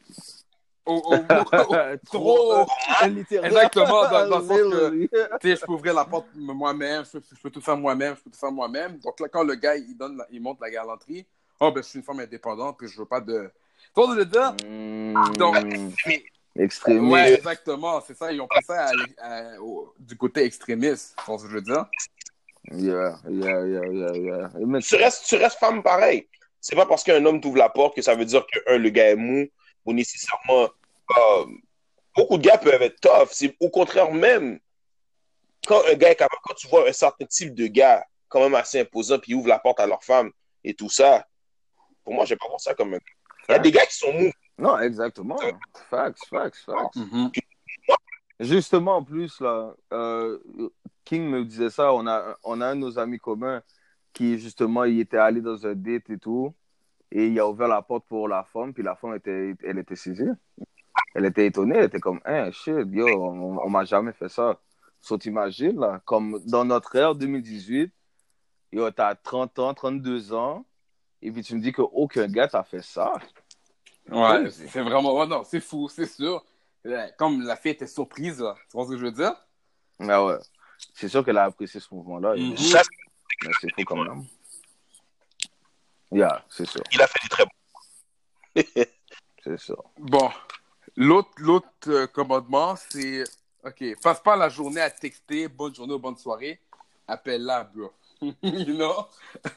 Au- 0.87 0.95
au- 0.95 1.15
au- 1.69 1.97
trop. 2.07 2.67
littéralement. 3.09 3.57
Exactement, 3.57 4.03
dans, 4.03 4.29
dans 4.29 4.39
le 4.39 4.47
sens 4.47 4.59
que 4.59 5.09
je 5.43 5.65
peux 5.67 5.73
ouvrir 5.73 5.95
la 5.95 6.05
porte 6.05 6.27
moi-même, 6.35 7.05
je, 7.05 7.19
peux- 7.19 7.25
je 7.37 7.41
peux 7.43 7.51
tout 7.51 7.61
faire 7.61 7.77
moi-même, 7.77 8.17
je 8.17 8.23
peux 8.23 8.31
tout 8.31 8.39
faire 8.39 8.53
moi-même. 8.53 8.99
Donc 8.99 9.19
là, 9.21 9.29
quand 9.29 9.45
le 9.45 9.55
gars, 9.55 9.77
il, 9.77 9.97
donne 9.97 10.17
la- 10.17 10.27
il 10.31 10.41
montre 10.41 10.61
la 10.63 10.71
galanterie, 10.71 11.27
oh, 11.61 11.71
ben, 11.71 11.83
je 11.83 11.89
suis 11.89 11.99
une 11.99 12.05
femme 12.05 12.21
indépendante, 12.21 12.77
puis 12.79 12.89
je 12.89 12.99
veux 12.99 13.07
pas 13.07 13.21
de. 13.21 13.51
Tu 13.95 14.01
vois 14.01 14.07
ce 14.07 14.11
que 14.11 14.15
je 14.15 14.19
veux 14.21 14.27
dire? 14.27 14.53
Mm, 14.53 15.37
Donc, 15.37 15.57
extrémiste. 16.57 17.13
Ouais, 17.13 17.35
exactement, 17.35 18.01
c'est 18.01 18.17
ça. 18.17 18.33
Ils 18.33 18.41
ont 18.41 18.49
pris 18.49 18.63
ça 18.63 18.87
à 18.87 18.93
l'e- 18.95 19.15
à- 19.19 19.61
au- 19.61 19.95
du 19.99 20.17
côté 20.17 20.45
extrémiste, 20.45 21.15
tu 21.19 21.25
vois 21.27 21.39
ce 21.39 21.45
que 21.45 21.51
je 21.51 21.55
veux 21.57 21.63
dire? 21.63 21.87
Yeah, 22.71 23.19
yeah, 23.29 23.67
yeah, 23.67 23.87
yeah, 23.89 24.17
yeah. 24.17 24.51
Mais 24.67 24.81
Tu 24.81 24.95
restes, 24.97 25.27
tu 25.27 25.37
restes 25.37 25.59
femme 25.59 25.83
pareil. 25.83 26.29
C'est 26.61 26.77
pas 26.77 26.87
parce 26.87 27.03
qu'un 27.03 27.25
homme 27.27 27.41
t'ouvre 27.41 27.59
la 27.59 27.69
porte 27.69 27.97
que 27.97 28.03
ça 28.03 28.15
veut 28.15 28.25
dire 28.25 28.47
que, 28.47 28.61
un, 28.73 28.79
le 28.79 28.89
gars 28.91 29.11
est 29.11 29.17
mou 29.17 29.49
ou 29.85 29.93
nécessairement. 29.93 30.69
euh, 31.17 31.47
beaucoup 32.17 32.39
de 32.39 32.43
gars 32.43 32.59
peuvent 32.59 32.83
être 32.83 33.01
tough. 33.01 33.29
C'est 33.31 33.57
au 33.61 33.71
contraire 33.71 34.13
même. 34.13 34.59
Quand 35.67 35.81
un 35.89 35.95
gars 35.95 36.11
est 36.11 36.17
capable, 36.17 36.41
quand 36.43 36.55
tu 36.55 36.67
vois 36.69 36.89
un 36.89 36.93
certain 36.93 37.25
type 37.27 37.55
de 37.55 37.67
gars 37.69 38.05
quand 38.29 38.41
même 38.41 38.55
assez 38.55 38.81
imposant 38.81 39.19
puis 39.19 39.35
ouvre 39.35 39.49
la 39.49 39.59
porte 39.61 39.79
à 39.79 39.87
leur 39.87 40.03
femme 40.03 40.33
et 40.65 40.75
tout 40.75 40.91
ça, 40.91 41.27
pour 42.05 42.15
moi, 42.15 42.25
j'ai 42.25 42.37
pas 42.37 42.49
voir 42.49 42.61
ça 42.61 42.75
comme 42.75 42.95
un. 42.95 42.99
Il 43.49 43.53
y 43.53 43.55
a 43.55 43.59
des 43.59 43.71
gars 43.71 43.87
qui 43.87 43.97
sont 43.97 44.13
mous. 44.13 44.33
Non, 44.59 44.79
exactement. 44.81 45.37
Facts, 45.91 46.25
facts, 46.29 46.57
facts. 46.57 46.97
Mhm. 46.97 47.31
Justement, 48.41 48.97
en 48.97 49.05
plus, 49.05 49.41
là, 49.41 49.73
euh, 49.93 50.39
King 51.05 51.29
me 51.29 51.45
disait 51.45 51.71
ça. 51.71 51.93
On 51.93 52.07
a, 52.07 52.37
on 52.43 52.61
a 52.61 52.67
un 52.67 52.75
de 52.75 52.81
nos 52.81 52.99
amis 52.99 53.19
communs 53.19 53.63
qui, 54.13 54.39
justement, 54.39 54.85
il 54.85 55.01
était 55.01 55.17
allé 55.17 55.41
dans 55.41 55.65
un 55.67 55.75
date 55.75 56.11
et 56.11 56.19
tout. 56.19 56.53
Et 57.15 57.27
il 57.27 57.39
a 57.39 57.47
ouvert 57.47 57.69
la 57.69 57.83
porte 57.83 58.07
pour 58.09 58.27
la 58.27 58.43
femme, 58.43 58.73
puis 58.73 58.83
la 58.83 58.97
femme, 58.97 59.15
était, 59.15 59.55
elle 59.63 59.79
était 59.79 59.97
saisie. 59.97 60.25
Elle 61.15 61.27
était 61.27 61.47
étonnée. 61.47 61.77
Elle 61.77 61.85
était 61.85 62.01
comme, 62.01 62.21
hein, 62.25 62.51
shit, 62.51 62.75
yo, 62.91 63.07
on, 63.07 63.59
on 63.59 63.71
m'a 63.71 63.85
jamais 63.85 64.13
fait 64.13 64.31
ça. 64.31 64.59
So, 65.03 65.19
t'imagines, 65.19 65.79
là, 65.79 66.01
comme 66.07 66.41
dans 66.47 66.65
notre 66.65 66.97
ère 66.97 67.15
2018, 67.15 67.93
yo, 68.73 68.91
t'as 68.91 69.15
30 69.15 69.59
ans, 69.59 69.75
32 69.75 70.33
ans, 70.33 70.65
et 71.21 71.31
puis 71.31 71.43
tu 71.43 71.55
me 71.55 71.61
dis 71.61 71.73
qu'aucun 71.73 72.27
gars 72.29 72.49
t'a 72.49 72.63
fait 72.63 72.83
ça. 72.83 73.13
Ouais, 74.11 74.51
c'est 74.51 74.81
vraiment. 74.81 75.15
ouais, 75.19 75.27
non, 75.27 75.45
c'est 75.45 75.61
fou, 75.61 75.89
c'est 75.89 76.07
sûr. 76.07 76.45
Comme 77.19 77.43
la 77.43 77.57
fille 77.57 77.73
était 77.73 77.87
surprise, 77.87 78.41
là. 78.41 78.57
Tu 78.71 78.77
vois 78.77 78.87
ce 78.87 78.91
que 78.91 78.97
je 78.97 79.05
veux 79.05 79.13
dire? 79.13 79.35
Ah 80.01 80.25
ouais. 80.25 80.39
C'est 80.95 81.09
sûr 81.09 81.25
qu'elle 81.25 81.39
a 81.39 81.45
apprécié 81.45 81.79
ce 81.79 81.95
mouvement-là. 81.95 82.35
Mais 82.37 82.57
c'est 82.57 83.71
fou 83.71 83.85
quand 83.85 84.03
même. 84.03 84.25
Yeah, 86.13 86.45
c'est 86.51 86.67
sûr, 86.67 86.83
il 86.93 87.01
a 87.01 87.07
fait 87.07 87.21
des 87.23 87.29
très 87.29 87.45
bons. 87.45 87.53
c'est 89.43 89.59
sûr. 89.59 89.83
Bon, 89.99 90.31
l'autre 90.95 91.31
l'autre 91.39 91.69
euh, 91.89 92.07
commandement, 92.07 92.77
c'est 92.77 93.25
OK, 93.65 93.83
passe 94.03 94.21
pas 94.21 94.37
la 94.37 94.51
journée 94.51 94.83
à 94.83 94.91
texter 94.91 95.49
bonne 95.49 95.75
journée 95.75 95.95
ou 95.95 95.99
bonne 95.99 96.17
soirée, 96.17 96.61
appelle-la, 97.09 97.65
bro. 97.65 97.93
you 98.43 98.75
know? 98.75 99.07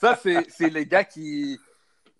Ça, 0.00 0.18
c'est 0.20 0.50
c'est 0.50 0.68
les 0.68 0.84
gars 0.84 1.04
qui, 1.04 1.60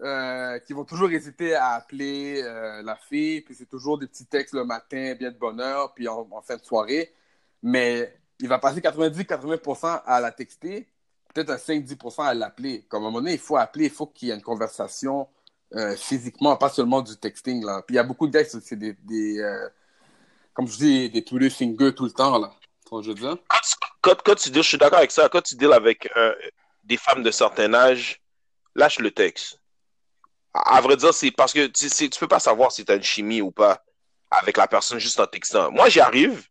euh, 0.00 0.60
qui 0.60 0.72
vont 0.72 0.84
toujours 0.84 1.10
hésiter 1.10 1.54
à 1.56 1.70
appeler 1.70 2.42
euh, 2.44 2.80
la 2.82 2.94
fille, 2.94 3.40
puis 3.40 3.56
c'est 3.56 3.68
toujours 3.68 3.98
des 3.98 4.06
petits 4.06 4.26
textes 4.26 4.54
le 4.54 4.64
matin, 4.64 5.14
bien 5.18 5.32
de 5.32 5.36
bonne 5.36 5.60
heure, 5.60 5.92
puis 5.94 6.06
en, 6.06 6.28
en 6.30 6.42
fin 6.42 6.56
de 6.56 6.62
soirée. 6.62 7.12
Mais 7.60 8.14
il 8.38 8.46
va 8.48 8.58
passer 8.58 8.80
90-80% 8.80 10.02
à 10.06 10.20
la 10.20 10.30
texter, 10.30 10.86
peut-être 11.32 11.50
un 11.50 11.56
5-10% 11.56 12.24
à 12.24 12.34
l'appeler. 12.34 12.84
Comme 12.88 13.04
à 13.04 13.06
un 13.06 13.10
moment 13.10 13.20
donné, 13.20 13.34
il 13.34 13.38
faut 13.38 13.56
appeler, 13.56 13.86
il 13.86 13.90
faut 13.90 14.06
qu'il 14.06 14.28
y 14.28 14.30
ait 14.30 14.34
une 14.34 14.42
conversation 14.42 15.28
euh, 15.74 15.96
physiquement, 15.96 16.56
pas 16.56 16.70
seulement 16.70 17.02
du 17.02 17.16
texting. 17.16 17.64
Là. 17.64 17.82
Puis 17.86 17.94
il 17.94 17.96
y 17.96 18.00
a 18.00 18.04
beaucoup 18.04 18.26
de 18.26 18.32
gars 18.32 18.44
qui 18.44 18.58
c'est 18.60 18.76
des, 18.76 19.38
euh, 19.38 19.68
comme 20.54 20.66
je 20.66 20.76
dis, 20.76 21.10
des 21.10 21.22
Twitter 21.22 21.50
fingers 21.50 21.94
tout 21.94 22.04
le 22.04 22.10
temps. 22.10 22.38
Là. 22.38 22.52
Quand, 24.00 24.22
quand, 24.22 24.34
tu 24.34 24.50
dis, 24.50 24.62
je 24.62 24.68
suis 24.68 24.78
d'accord 24.78 24.98
avec 24.98 25.10
ça, 25.10 25.28
quand 25.28 25.42
tu 25.42 25.56
deals 25.56 25.72
avec 25.72 26.10
euh, 26.16 26.34
des 26.84 26.96
femmes 26.96 27.22
de 27.22 27.30
certain 27.30 27.74
âge, 27.74 28.20
lâche 28.74 28.98
le 28.98 29.10
texte. 29.10 29.60
À, 30.54 30.76
à 30.76 30.80
vrai 30.80 30.96
dire, 30.96 31.12
c'est 31.12 31.30
parce 31.30 31.52
que 31.52 31.66
tu, 31.66 31.88
tu 31.90 32.20
peux 32.20 32.28
pas 32.28 32.40
savoir 32.40 32.72
si 32.72 32.84
tu 32.84 32.92
as 32.92 32.94
une 32.94 33.02
chimie 33.02 33.42
ou 33.42 33.50
pas 33.50 33.84
avec 34.30 34.56
la 34.56 34.66
personne 34.66 34.98
juste 34.98 35.20
en 35.20 35.26
textant. 35.26 35.70
Moi, 35.70 35.88
j'y 35.88 36.00
arrive, 36.00 36.46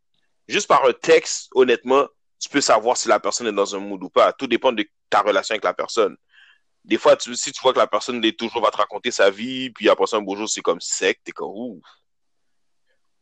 juste 0.47 0.67
par 0.67 0.85
un 0.85 0.93
texte, 0.93 1.49
honnêtement, 1.53 2.07
tu 2.39 2.50
peux 2.50 2.62
savoir 2.62 2.97
si 2.97 3.08
la 3.08 3.19
personne 3.19 3.47
est 3.47 3.54
dans 3.54 3.76
un 3.76 3.80
mood 3.80 4.04
ou 4.04 4.10
pas. 4.10 4.34
Tout 4.34 4.47
dépend 4.47 4.71
de 4.71 4.88
ta 5.10 5.21
relation 5.21 5.54
avec 5.54 5.63
la 5.63 5.73
personne. 5.73 6.15
Des 6.84 6.97
fois, 6.97 7.17
tu, 7.17 7.36
si 7.36 7.52
tu 7.52 7.62
vois 7.62 7.73
que 7.73 7.80
la 7.80 7.88
personne 7.88 8.23
est 8.23 8.38
toujours 8.38 8.62
va 8.62 8.71
te 8.71 8.78
raconter 8.78 9.12
sa 9.12 9.30
vie, 9.30 9.69
puis 9.71 9.89
après 9.89 10.08
ça, 10.08 10.17
un 10.17 10.21
beau 10.21 10.36
jour, 10.36 10.47
c'est 10.47 10.62
comme 10.62 10.80
sec, 10.80 11.19
t'es 11.23 11.32
comme 11.32 11.50
ouh. 11.50 11.82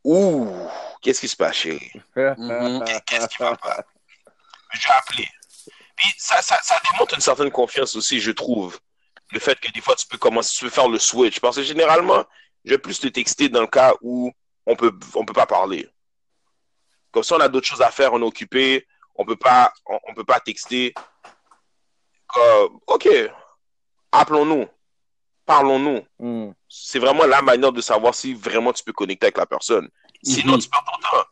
Ouh, 0.03 0.47
qu'est-ce 1.01 1.21
qui 1.21 1.27
se 1.27 1.35
passe, 1.35 1.55
chérie? 1.55 1.91
Mhm. 2.15 2.83
Qu'est-ce 3.07 3.27
qui 3.27 3.37
va 3.39 3.55
pas? 3.55 3.83
J'ai 4.73 4.91
appelé. 4.91 5.27
Puis 5.95 6.13
ça, 6.17 6.41
ça, 6.41 6.59
ça 6.61 6.79
démontre 6.91 7.15
une 7.15 7.21
certaine 7.21 7.49
confiance 7.49 7.95
aussi, 7.95 8.19
je 8.19 8.31
trouve. 8.31 8.77
Le 9.31 9.39
fait 9.39 9.59
que 9.59 9.71
des 9.71 9.81
fois, 9.81 9.95
tu 9.95 10.05
peux 10.07 10.17
commencer, 10.17 10.53
tu 10.55 10.65
peux 10.65 10.69
faire 10.69 10.87
le 10.87 10.99
switch. 10.99 11.39
Parce 11.39 11.55
que 11.55 11.63
généralement, 11.63 12.23
je 12.65 12.71
vais 12.71 12.77
plus 12.77 12.99
te 12.99 13.07
texter 13.07 13.49
dans 13.49 13.61
le 13.61 13.67
cas 13.67 13.95
où 14.01 14.31
on 14.67 14.75
peut, 14.75 14.93
on 15.15 15.25
peut 15.25 15.33
pas 15.33 15.47
parler. 15.47 15.89
Comme 17.11 17.23
ça, 17.23 17.37
on 17.37 17.39
a 17.39 17.47
d'autres 17.47 17.67
choses 17.67 17.81
à 17.81 17.89
faire, 17.89 18.13
on 18.13 18.21
est 18.21 18.25
occupé, 18.25 18.85
on 19.15 19.25
peut 19.25 19.35
pas, 19.35 19.73
on, 19.85 19.99
on 20.09 20.13
peut 20.13 20.23
pas 20.25 20.39
texter. 20.39 20.93
Euh, 22.37 22.67
ok, 22.87 23.07
appelons-nous, 24.11 24.67
parlons-nous. 25.45 26.05
Mm. 26.19 26.51
C'est 26.67 26.99
vraiment 26.99 27.25
la 27.25 27.41
manière 27.41 27.71
de 27.71 27.81
savoir 27.81 28.13
si 28.15 28.33
vraiment 28.33 28.73
tu 28.73 28.83
peux 28.83 28.93
connecter 28.93 29.27
avec 29.27 29.37
la 29.37 29.45
personne. 29.45 29.89
Sinon, 30.23 30.53
Mhm. 30.53 30.59
tu 30.59 30.69
perds 30.69 30.83
ton 30.85 30.99
temps. 31.01 31.23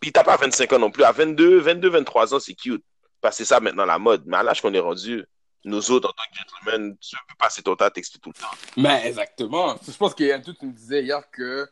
Puis 0.00 0.12
t'as 0.12 0.24
pas 0.24 0.36
25 0.36 0.72
ans 0.72 0.78
non 0.78 0.90
plus. 0.90 1.04
À 1.04 1.12
22, 1.12 1.58
22, 1.60 1.90
23 1.90 2.34
ans, 2.34 2.40
c'est 2.40 2.54
cute. 2.54 2.84
C'est 3.32 3.44
ça 3.44 3.60
maintenant 3.60 3.84
la 3.84 3.98
mode. 3.98 4.22
Mais 4.26 4.38
à 4.38 4.42
l'âge 4.42 4.62
qu'on 4.62 4.72
est 4.72 4.78
rendu, 4.80 5.24
nous 5.64 5.90
autres, 5.90 6.08
en 6.08 6.12
tant 6.12 6.22
que 6.32 6.38
gentlemen, 6.38 6.96
tu 6.98 7.14
peux 7.28 7.34
passer 7.38 7.62
ton 7.62 7.76
temps 7.76 7.84
à 7.84 7.90
texter 7.90 8.18
tout 8.18 8.30
le 8.34 8.40
temps. 8.40 8.50
Mais 8.78 9.06
exactement. 9.06 9.76
Je 9.86 9.92
pense 9.92 10.14
qu'il 10.14 10.26
y 10.26 10.32
a 10.32 10.36
un 10.36 10.40
truc 10.40 10.58
qui 10.58 10.64
me 10.66 10.72
disait 10.72 11.02
hier 11.02 11.22
que 11.30 11.68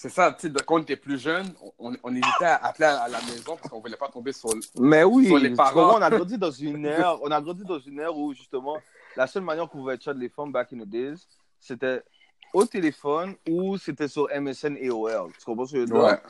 c'est 0.00 0.10
ça, 0.10 0.32
tu 0.32 0.46
sais, 0.46 0.54
quand 0.64 0.76
on 0.76 0.82
était 0.82 0.94
plus 0.94 1.20
jeune, 1.20 1.52
on, 1.76 1.92
on 2.04 2.12
hésitait 2.12 2.44
à 2.44 2.66
appeler 2.66 2.86
à, 2.86 3.08
la 3.08 3.20
maison 3.22 3.56
parce 3.56 3.68
qu'on 3.68 3.80
voulait 3.80 3.96
pas 3.96 4.08
tomber 4.08 4.32
sur. 4.32 4.50
Mais 4.78 5.02
oui, 5.02 5.26
Sur 5.26 5.38
les 5.38 5.50
parents. 5.50 5.72
comprends, 5.72 5.98
on 5.98 6.02
a 6.02 6.08
grandi 6.08 6.38
dans 6.38 6.52
une 6.52 6.84
ère, 6.86 7.18
on 7.20 7.32
a 7.32 7.40
grandi 7.40 7.64
dans 7.64 7.80
une 7.80 7.98
ère 7.98 8.16
où 8.16 8.32
justement 8.32 8.78
la 9.16 9.26
seule 9.26 9.42
manière 9.42 9.68
qu'on 9.68 9.78
pouvait 9.78 9.98
chat 9.98 10.12
les 10.12 10.28
femmes 10.28 10.52
back 10.52 10.72
in 10.72 10.78
the 10.78 10.88
days, 10.88 11.16
c'était 11.58 12.04
au 12.54 12.64
téléphone 12.64 13.34
ou 13.50 13.76
c'était 13.76 14.06
sur 14.06 14.28
MSN 14.32 14.76
et 14.76 14.86
AOL. 14.86 15.32
Tu 15.36 15.44
comprends 15.44 15.66
ce 15.66 15.72
que 15.72 15.84
je 15.84 15.92
veux 15.92 16.00
dire? 16.00 16.20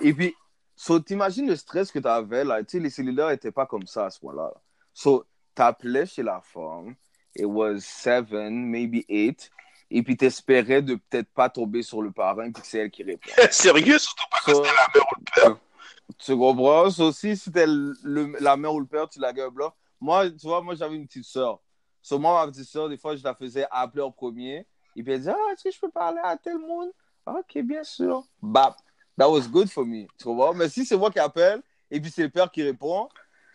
Et 0.00 0.14
puis, 0.14 0.34
so, 0.74 0.98
t'imagines 0.98 1.46
le 1.46 1.56
stress 1.56 1.92
que 1.92 1.98
tu 1.98 2.08
avais 2.08 2.42
là. 2.42 2.64
Tu 2.64 2.78
sais, 2.78 2.82
les 2.82 2.88
cellulaires 2.88 3.28
n'étaient 3.28 3.52
pas 3.52 3.66
comme 3.66 3.86
ça 3.86 4.06
à 4.06 4.10
ce 4.10 4.24
moment-là. 4.24 4.54
So, 4.94 5.26
t'appelais 5.54 6.06
chez 6.06 6.22
la 6.22 6.40
femme, 6.40 6.94
it 7.36 7.44
was 7.44 7.80
seven, 7.80 8.70
maybe 8.70 9.04
eight, 9.10 9.50
et 9.90 10.02
puis 10.02 10.16
t'espérais 10.16 10.82
de 10.82 10.94
peut-être 10.94 11.28
pas 11.32 11.48
tomber 11.48 11.82
sur 11.82 12.02
le 12.02 12.10
parent, 12.10 12.50
puis 12.52 12.62
que 12.62 12.66
c'est 12.66 12.78
elle 12.78 12.90
qui 12.90 13.02
répond. 13.02 13.30
Sérieux, 13.50 13.98
surtout 13.98 14.24
pas 14.30 14.38
que 14.44 14.52
So- 14.52 14.64
c'était 14.64 14.76
la 14.76 14.88
mère 14.94 15.06
ou 15.10 15.14
le 15.18 15.24
père. 15.42 15.56
Tu 16.18 16.36
comprends? 16.36 16.90
So, 16.90 17.12
si 17.12 17.36
c'était 17.36 17.66
le- 17.66 18.36
la 18.40 18.56
mère 18.56 18.74
ou 18.74 18.80
le 18.80 18.86
père, 18.86 19.08
tu 19.08 19.20
la 19.20 19.32
gueules 19.32 19.50
blanc. 19.50 19.72
Moi, 20.00 20.30
tu 20.30 20.46
vois, 20.46 20.60
moi, 20.62 20.74
j'avais 20.74 20.96
une 20.96 21.06
petite 21.06 21.24
soeur. 21.24 21.60
So, 22.02 22.18
moi, 22.18 22.44
ma 22.44 22.50
petite 22.50 22.66
soeur, 22.68 22.88
des 22.88 22.96
fois, 22.96 23.14
je 23.16 23.22
la 23.22 23.34
faisais 23.34 23.66
appeler 23.70 24.02
en 24.02 24.10
premier. 24.10 24.66
Et 24.96 25.02
puis, 25.02 25.12
elle 25.12 25.18
disait, 25.20 25.32
ah, 25.32 25.52
est-ce 25.52 25.64
que 25.64 25.70
je 25.70 25.78
peux 25.78 25.90
parler 25.90 26.20
à 26.24 26.36
tel 26.36 26.58
monde? 26.58 26.90
Ok, 27.26 27.58
bien 27.62 27.84
sûr. 27.84 28.24
Bap. 28.42 28.76
That 29.18 29.28
was 29.30 29.42
good 29.48 29.70
for 29.70 29.84
me. 29.84 30.06
Tu 30.18 30.24
comprends? 30.24 30.54
Mais 30.54 30.68
si 30.68 30.84
c'est 30.86 30.96
moi 30.96 31.10
qui 31.10 31.18
appelle, 31.18 31.62
et 31.90 32.00
puis 32.00 32.10
c'est 32.10 32.22
le 32.22 32.30
père 32.30 32.50
qui 32.50 32.62
répond, 32.62 33.08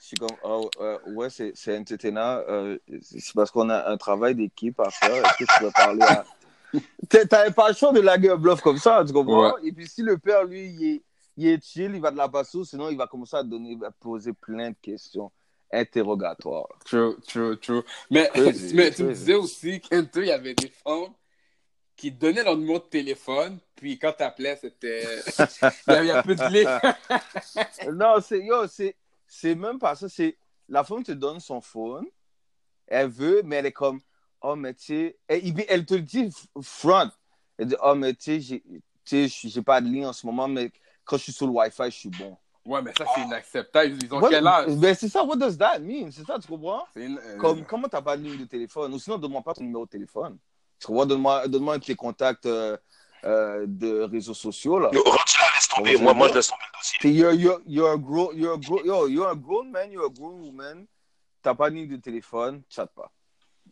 je 0.05 0.09
suis 0.09 0.17
comme, 0.17 0.37
oh, 0.43 0.69
euh, 0.81 0.99
ouais, 1.07 1.31
c'est 1.31 1.53
c'est. 1.55 1.71
Euh, 1.73 2.77
c'est 3.01 3.33
parce 3.33 3.49
qu'on 3.49 3.69
a 3.71 3.89
un 3.89 3.97
travail 3.97 4.35
d'équipe 4.35 4.79
à 4.79 4.91
faire. 4.91 5.25
Est-ce 5.25 5.37
que 5.37 5.51
tu 5.51 5.59
peux 5.59 5.71
parler 5.71 6.03
à. 6.03 6.23
T'as- 7.09 7.25
T'avais 7.25 7.51
pas 7.51 7.69
le 7.69 7.75
choix 7.75 7.91
de 7.91 8.01
la 8.01 8.15
gueule 8.15 8.37
bluff 8.37 8.61
comme 8.61 8.77
ça, 8.77 9.03
tu 9.05 9.13
comprends? 9.13 9.57
Et 9.63 9.71
puis 9.71 9.87
si 9.87 10.03
le 10.03 10.19
père, 10.19 10.43
lui, 10.43 10.67
il 10.67 10.83
est, 10.87 11.01
il 11.37 11.47
est 11.47 11.63
chill, 11.65 11.95
il 11.95 12.01
va 12.01 12.11
de 12.11 12.17
la 12.17 12.29
passer, 12.29 12.63
sinon 12.65 12.89
il 12.89 12.97
va 12.97 13.07
commencer 13.07 13.35
à 13.35 13.41
donner, 13.41 13.79
à 13.83 13.89
poser 13.89 14.33
plein 14.33 14.69
de 14.69 14.75
questions 14.79 15.31
interrogatoires. 15.73 16.67
True, 16.85 17.15
true, 17.27 17.57
true. 17.57 17.81
Mais, 18.11 18.29
Crazy, 18.31 18.75
mais 18.75 18.91
tu 18.91 19.05
me 19.05 19.13
disais 19.13 19.33
aussi 19.33 19.81
qu'Inter, 19.81 20.19
il 20.21 20.27
y 20.27 20.31
avait 20.31 20.53
des 20.53 20.71
femmes 20.83 21.13
qui 21.95 22.11
donnaient 22.11 22.43
leur 22.43 22.57
numéro 22.57 22.77
de 22.77 22.83
téléphone, 22.83 23.57
puis 23.75 23.97
quand 23.97 24.11
t'appelais, 24.11 24.55
c'était. 24.61 25.03
il 25.87 25.93
y 25.93 25.95
avait 25.95 26.11
un 26.11 26.21
peu 26.21 26.35
de 26.35 26.43
lait. 26.51 26.65
Non, 27.91 28.17
c'est 28.21 28.45
yo, 28.45 28.67
c'est 28.67 28.95
c'est 29.27 29.55
même 29.55 29.79
pas 29.79 29.95
ça. 29.95 30.09
C'est 30.09 30.37
la 30.69 30.83
femme 30.83 31.03
te 31.03 31.11
donne 31.11 31.39
son 31.39 31.61
phone, 31.61 32.05
elle 32.87 33.07
veut, 33.09 33.41
mais 33.43 33.57
elle 33.57 33.67
est 33.67 33.71
comme 33.71 33.99
oh 34.41 34.55
mais 34.55 34.73
tu 34.73 34.85
sais, 34.85 35.17
puis 35.27 35.65
elle 35.67 35.85
te 35.85 35.95
le 35.95 36.01
dit 36.01 36.29
front. 36.61 37.09
Elle 37.57 37.67
dit 37.67 37.75
oh 37.83 37.95
mais 37.95 38.13
tu 38.13 38.41
sais, 39.03 39.27
j'ai 39.27 39.61
pas 39.61 39.81
de 39.81 39.87
ligne 39.87 40.05
en 40.07 40.13
ce 40.13 40.25
moment, 40.25 40.47
mais 40.47 40.71
quand 41.03 41.17
je 41.17 41.23
suis 41.23 41.33
sur 41.33 41.45
le 41.47 41.53
Wi-Fi, 41.53 41.83
je 41.85 41.89
suis 41.89 42.09
bon. 42.09 42.37
Ouais, 42.65 42.81
mais 42.81 42.91
ça, 42.97 43.05
c'est 43.13 43.21
inacceptable. 43.21 43.95
Ils 44.01 44.11
ont 44.11 44.19
What- 44.19 44.29
quel 44.29 44.47
âge? 44.47 44.75
Ben, 44.77 44.95
c'est 44.95 45.07
ça, 45.07 45.23
what 45.23 45.35
does 45.35 45.55
that 45.55 45.77
mean? 45.77 46.09
C'est 46.11 46.25
ça, 46.25 46.39
tu 46.39 46.47
comprends? 46.47 46.83
Une- 46.95 47.19
euh, 47.19 47.37
Comme, 47.37 47.63
comment 47.63 47.87
t'as 47.87 48.01
pas 48.01 48.17
de 48.17 48.23
ligne 48.23 48.39
de 48.39 48.45
téléphone? 48.45 48.91
Ou 48.91 48.97
sinon, 48.97 49.19
donne-moi 49.19 49.43
pas 49.43 49.53
ton 49.53 49.61
numéro 49.63 49.85
de 49.85 49.89
téléphone. 49.91 50.39
Tu 50.79 50.87
comprends? 50.87 51.05
Donne-moi 51.05 51.47
donne-moi 51.47 51.75
un 51.75 51.77
de 51.77 51.83
tes 51.83 51.95
contacts 51.95 52.47
euh, 52.47 52.75
euh, 53.25 53.65
de 53.67 54.01
réseaux 54.01 54.33
sociaux, 54.33 54.79
là. 54.79 54.89
Yo, 54.93 55.03
là, 55.03 55.11
laisse 55.55 55.67
tomber. 55.67 55.97
Moi, 55.97 56.13
moi, 56.13 56.27
je 56.29 56.33
laisse 56.35 56.47
tomber 56.47 56.61
le 56.73 56.77
dossier. 56.79 57.11
You're, 57.11 57.33
you're, 57.33 57.61
you're, 57.65 57.91
a 57.91 57.97
grown, 57.97 58.29
you're, 58.37 58.53
a 58.53 58.57
grown, 58.57 58.85
yo, 58.85 59.07
you're 59.07 59.29
a 59.29 59.35
grown 59.35 59.71
man, 59.71 59.91
you're 59.91 60.05
a 60.05 60.09
grown 60.09 60.41
woman. 60.41 60.85
T'as 61.41 61.53
pas 61.55 61.69
de 61.69 61.75
ligne 61.75 61.87
de 61.89 61.97
téléphone, 61.97 62.61
chatte 62.69 62.91
pas. 62.95 63.11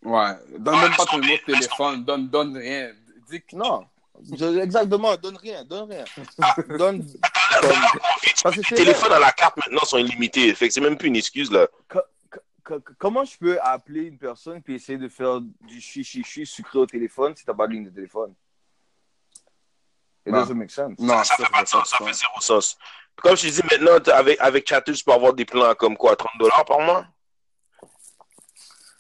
Ouais. 0.04 0.34
Donne 0.60 0.80
même 0.80 0.96
pas 0.96 1.06
ton 1.06 1.18
numéro 1.20 1.38
de 1.48 1.54
téléphone. 1.54 2.04
Donne, 2.04 2.28
donne 2.30 2.58
rien. 2.58 2.92
Dis 3.30 3.42
que 3.42 3.56
Non. 3.56 3.86
Je- 4.32 4.60
exactement, 4.60 5.16
donne 5.18 5.38
rien, 5.38 5.64
donne 5.66 5.90
rien. 5.92 6.06
donne. 6.78 7.00
Dans 7.00 7.62
comme- 7.62 7.82
Parce 8.44 8.56
que 8.58 8.62
les 8.62 8.76
téléphones 8.76 9.12
à 9.14 9.20
la 9.20 9.32
carte 9.32 9.58
maintenant 9.58 9.84
sont 9.86 9.98
illimités. 9.98 10.54
Fait 10.54 10.68
que 10.68 10.74
c'est 10.74 10.82
même 10.82 10.98
plus 10.98 11.08
une 11.08 11.16
excuse, 11.16 11.52
là. 11.52 11.68
co- 11.90 12.00
co- 12.32 12.40
co- 12.64 12.94
comment 13.00 13.26
je 13.26 13.38
peux 13.40 13.58
appeler 13.62 14.04
une 14.04 14.18
personne 14.20 14.62
puis 14.62 14.76
essayer 14.76 15.00
de 15.00 15.08
faire 15.10 15.42
du 15.42 15.82
chi-chi-chi 15.82 16.46
sucré 16.46 16.78
au 16.80 16.86
téléphone 16.86 17.36
si 17.36 17.44
t'as 17.44 17.56
pas 17.56 17.66
de 17.68 17.74
ligne 17.74 17.86
de 17.86 17.90
téléphone? 17.90 18.34
It 20.26 20.32
Non. 20.32 20.40
doesn't 20.40 20.56
make 20.58 20.72
sense. 20.72 20.98
Non, 21.00 21.24
ça 21.24 21.36
fait 21.36 21.52
pas 21.52 21.64
de 21.64 21.68
sens, 21.68 21.90
ça 21.90 21.98
fait 21.98 22.14
zéro 22.14 22.40
sens. 22.40 22.78
Comme 23.22 23.36
je 23.36 23.48
te 23.48 23.54
dis, 23.54 23.62
maintenant, 23.70 24.14
avec, 24.14 24.40
avec 24.40 24.68
Chatter, 24.68 24.94
tu 24.94 25.04
peux 25.04 25.12
avoir 25.12 25.34
des 25.34 25.46
plans 25.46 25.74
comme 25.76 25.98
quoi, 25.98 26.16
30 26.16 26.32
dollars 26.40 26.66
par 26.66 26.80
mois? 26.80 27.06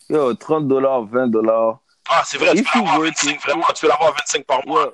Yo, 0.10 0.34
30 0.34 0.68
dollars, 0.68 1.06
20 1.06 1.28
dollars. 1.28 1.80
Ah, 2.10 2.24
c'est 2.26 2.38
vrai, 2.38 2.52
tu 2.54 2.60
If 2.60 2.72
peux 2.72 2.80
you 2.80 2.84
l'avoir 2.86 3.00
were 3.00 3.08
25, 3.10 3.36
to- 3.36 3.42
vraiment, 3.48 3.66
tu 3.74 3.82
peux 3.82 3.88
l'avoir 3.88 4.14
25 4.14 4.46
par 4.46 4.66
mois. 4.68 4.94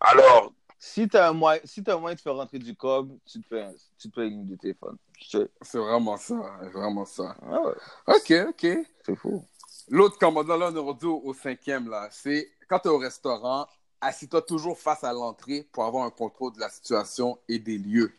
Alors, 0.00 0.52
si 0.78 1.06
t'as 1.08 1.28
un 1.28 1.32
moyen, 1.32 1.60
si 1.64 1.82
t'as 1.84 1.94
un 1.94 1.98
moyen 1.98 2.14
de 2.16 2.20
faire 2.20 2.34
rentrer 2.34 2.58
du 2.58 2.74
cob, 2.74 3.16
tu 3.30 3.40
te 3.42 3.46
fais, 3.48 3.62
un- 3.62 3.74
tu 4.00 4.10
te 4.10 4.14
fais 4.14 4.26
une 4.28 4.38
ligne 4.38 4.46
de 4.48 4.56
téléphone. 4.56 4.96
C'est 5.20 5.78
vraiment 5.78 6.16
ça. 6.16 6.34
Vraiment 6.72 7.04
ça. 7.04 7.36
Ah 7.42 7.60
ouais, 7.60 7.74
Ok, 8.06 8.32
ok. 8.48 8.86
c'est 9.04 9.16
fou. 9.16 9.44
L'autre 9.90 10.18
commandant, 10.18 10.56
là, 10.56 10.70
on 10.72 10.76
est 10.76 11.04
au, 11.04 11.22
au 11.24 11.34
cinquième, 11.34 11.88
là. 11.90 12.08
C'est 12.10 12.48
quand 12.68 12.78
tu 12.80 12.88
es 12.88 12.90
au 12.90 12.98
restaurant, 12.98 13.66
assis-toi 14.00 14.42
toujours 14.42 14.78
face 14.78 15.04
à 15.04 15.12
l'entrée 15.12 15.66
pour 15.72 15.84
avoir 15.84 16.04
un 16.04 16.10
contrôle 16.10 16.52
de 16.52 16.60
la 16.60 16.68
situation 16.68 17.38
et 17.48 17.58
des 17.58 17.78
lieux. 17.78 18.12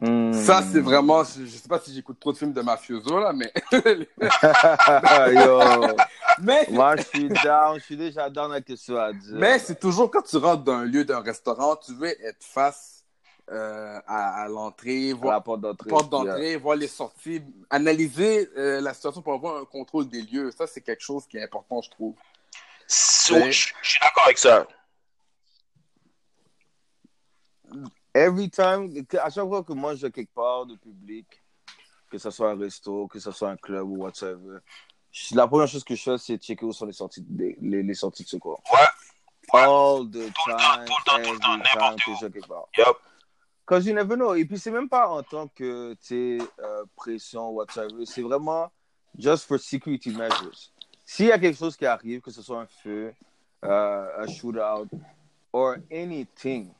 Hmm. 0.00 0.32
Ça, 0.32 0.60
c'est 0.72 0.80
vraiment. 0.80 1.22
Je, 1.22 1.44
je 1.44 1.56
sais 1.56 1.68
pas 1.68 1.78
si 1.78 1.94
j'écoute 1.94 2.18
trop 2.18 2.32
de 2.32 2.36
films 2.36 2.52
de 2.52 2.60
mafioso, 2.62 3.20
là, 3.20 3.32
mais. 3.32 3.52
Yo, 5.32 5.60
mais 6.42 6.66
moi, 6.70 6.96
je 6.96 7.02
suis 7.02 7.28
down, 7.28 7.78
je 7.78 7.84
suis 7.84 7.96
déjà 7.96 8.28
down 8.28 8.50
avec 8.50 8.64
ce 8.68 8.74
que 8.74 8.84
tu 8.86 8.98
as 8.98 9.12
dit. 9.12 9.30
mais 9.34 9.58
c'est 9.60 9.78
toujours 9.78 10.10
quand 10.10 10.22
tu 10.22 10.36
rentres 10.36 10.64
dans 10.64 10.72
un 10.78 10.84
lieu, 10.84 11.04
d'un 11.04 11.20
restaurant, 11.20 11.76
tu 11.76 11.94
veux 11.94 12.08
être 12.08 12.42
face 12.42 13.04
euh, 13.52 14.00
à, 14.06 14.42
à 14.42 14.48
l'entrée, 14.48 15.10
à 15.10 15.12
la 15.12 15.14
voir 15.14 15.42
porte 15.44 15.60
d'entrée. 15.60 15.90
porte 15.90 16.10
d'entrée, 16.10 16.56
voir 16.56 16.76
les 16.76 16.88
sorties, 16.88 17.42
analyser 17.70 18.50
euh, 18.56 18.80
la 18.80 18.94
situation 18.94 19.22
pour 19.22 19.34
avoir 19.34 19.58
un 19.62 19.64
contrôle 19.64 20.08
des 20.08 20.22
lieux. 20.22 20.50
Ça, 20.50 20.66
c'est 20.66 20.80
quelque 20.80 21.02
chose 21.02 21.24
qui 21.28 21.36
est 21.36 21.42
important, 21.44 21.80
je 21.82 21.90
trouve. 21.90 22.14
so, 22.88 23.34
Mais- 23.34 23.52
je 23.52 23.72
je 23.80 23.90
suis 23.90 24.00
d'accord 24.00 24.24
avec 24.24 24.38
ça. 24.38 24.66
Every 28.14 28.48
time, 28.48 28.92
à 29.20 29.28
chaque 29.30 29.46
fois 29.48 29.64
que 29.64 29.72
moi 29.72 29.96
je 29.96 30.06
quelque 30.06 30.32
part 30.32 30.66
de 30.66 30.76
public, 30.76 31.26
que 32.10 32.18
ce 32.18 32.30
soit 32.30 32.50
un 32.52 32.56
resto, 32.56 33.08
que 33.08 33.18
ce 33.18 33.32
soit 33.32 33.50
un 33.50 33.56
club 33.56 33.88
ou 33.88 33.96
whatever, 34.02 34.60
la 35.32 35.46
première 35.46 35.68
chose 35.68 35.84
que 35.84 35.94
je 35.94 36.02
fais, 36.02 36.18
c'est 36.18 36.38
checker 36.38 36.64
où 36.64 36.72
sont 36.72 36.86
les 36.86 36.92
sorties 36.92 37.22
de, 37.22 37.54
les, 37.60 37.82
les 37.82 37.94
sorties 37.94 38.24
de 38.24 38.28
secours. 38.28 38.62
Ouais. 38.72 38.78
All 39.52 40.08
the 40.10 40.12
Tout 40.12 40.18
le 40.18 40.52
temps, 40.52 40.58
time, 40.58 40.84
tout 40.84 40.92
le 40.92 41.04
temps, 41.04 41.16
tout 41.16 41.18
le 41.18 41.26
every 41.26 41.38
temps, 41.38 41.52
time 41.52 41.58
n'importe 41.58 41.96
que 42.04 42.10
je 42.20 42.26
quelque 42.28 42.48
part. 42.48 42.68
Yup. 42.78 42.96
Cause 43.66 43.86
you 43.86 43.94
never 43.94 44.16
know. 44.16 44.34
Et 44.34 44.44
puis 44.44 44.58
c'est 44.58 44.70
même 44.70 44.88
pas 44.88 45.08
en 45.08 45.22
tant 45.22 45.48
que 45.48 45.94
tu 45.94 46.40
euh, 46.60 46.84
pression 46.96 47.50
whatever. 47.50 48.04
C'est 48.04 48.22
vraiment 48.22 48.70
just 49.18 49.46
for 49.46 49.58
security 49.58 50.10
measures. 50.10 50.70
S'il 51.04 51.26
y 51.26 51.32
a 51.32 51.38
quelque 51.38 51.58
chose 51.58 51.76
qui 51.76 51.86
arrive, 51.86 52.20
que 52.20 52.30
ce 52.30 52.42
soit 52.42 52.60
un 52.60 52.66
feu, 52.66 53.14
euh, 53.64 54.22
un 54.22 54.26
shootout, 54.26 54.88
or 55.52 55.76
anything, 55.90 56.70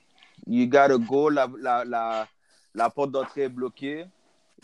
you 0.47 0.67
gotta 0.67 0.99
go. 0.99 1.29
La, 1.31 1.49
la, 1.59 1.85
la, 1.85 2.29
la 2.75 2.91
porte 2.91 3.11
d'entrée 3.11 3.43
est 3.43 3.49
bloquée. 3.49 4.07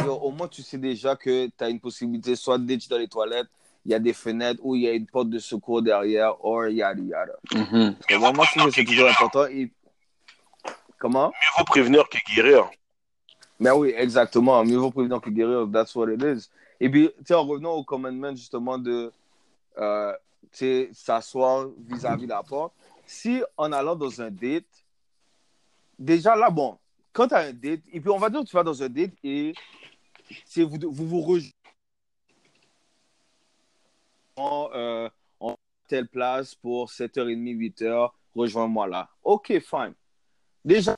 Yo, 0.04 0.14
au 0.14 0.30
moins 0.30 0.48
tu 0.48 0.62
sais 0.62 0.78
déjà 0.78 1.16
que 1.16 1.46
tu 1.46 1.64
as 1.64 1.68
une 1.68 1.80
possibilité, 1.80 2.36
soit 2.36 2.58
d'être 2.58 2.88
dans 2.88 2.98
les 2.98 3.08
toilettes, 3.08 3.48
il 3.84 3.92
y 3.92 3.94
a 3.94 3.98
des 3.98 4.12
fenêtres 4.12 4.60
ou 4.62 4.74
il 4.74 4.82
y 4.82 4.88
a 4.88 4.92
une 4.92 5.06
porte 5.06 5.30
de 5.30 5.38
secours 5.38 5.82
derrière, 5.82 6.42
or 6.44 6.68
yada 6.68 7.00
yada. 7.00 7.32
Et 8.08 8.16
moi, 8.16 8.32
moi, 8.32 8.46
c'est 8.72 8.84
toujours 8.84 9.08
important. 9.08 9.46
Et... 9.46 9.70
Comment? 10.98 11.28
Mieux 11.28 11.58
vaut 11.58 11.64
prévenir 11.64 12.08
que 12.08 12.18
guérir. 12.34 12.70
Ben 13.58 13.74
oui, 13.74 13.94
exactement. 13.96 14.62
Mieux 14.64 14.76
vaut 14.76 14.90
prévenir 14.90 15.20
que 15.20 15.30
guérir. 15.30 15.66
That's 15.70 15.94
what 15.94 16.12
it 16.12 16.22
is. 16.22 16.50
Et 16.78 16.90
puis, 16.90 17.10
tu 17.18 17.24
sais, 17.26 17.34
en 17.34 17.44
revenant 17.44 17.72
au 17.72 17.84
commandement, 17.84 18.34
justement, 18.34 18.78
de 18.78 19.10
euh, 19.78 20.12
tu 20.52 20.58
sais, 20.58 20.90
s'asseoir 20.92 21.68
vis-à-vis 21.88 22.24
de 22.24 22.30
la 22.30 22.42
porte. 22.42 22.72
Si 23.06 23.42
en 23.56 23.72
allant 23.72 23.96
dans 23.96 24.20
un 24.20 24.30
date, 24.30 24.64
déjà 26.00 26.34
là, 26.34 26.50
bon, 26.50 26.76
quand 27.12 27.28
tu 27.28 27.34
as 27.34 27.38
un 27.38 27.52
date, 27.52 27.82
et 27.92 28.00
puis 28.00 28.10
on 28.10 28.18
va 28.18 28.30
dire 28.30 28.40
que 28.40 28.46
tu 28.46 28.56
vas 28.56 28.64
dans 28.64 28.82
un 28.82 28.88
date 28.88 29.12
et 29.22 29.54
sais, 30.44 30.62
vous, 30.62 30.78
vous 30.82 31.06
vous 31.06 31.20
rejoignez 31.20 31.54
en, 34.36 34.70
euh, 34.74 35.08
en 35.38 35.56
telle 35.88 36.08
place 36.08 36.54
pour 36.54 36.90
7h30, 36.90 37.56
8h, 37.56 38.10
rejoins-moi 38.34 38.88
là. 38.88 39.08
OK, 39.22 39.58
fine. 39.60 39.94
Déjà, 40.64 40.96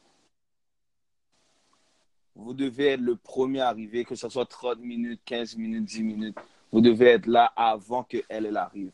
vous 2.35 2.55
devez 2.55 2.89
être 2.89 3.01
le 3.01 3.17
premier 3.17 3.61
arrivé, 3.61 4.05
que 4.05 4.15
ce 4.15 4.29
soit 4.29 4.47
30 4.47 4.79
minutes, 4.81 5.21
15 5.25 5.57
minutes, 5.57 5.85
10 5.85 6.03
minutes. 6.03 6.39
Vous 6.71 6.81
devez 6.81 7.07
être 7.07 7.27
là 7.27 7.53
avant 7.57 8.05
qu'elle 8.05 8.25
elle 8.29 8.57
arrive. 8.57 8.91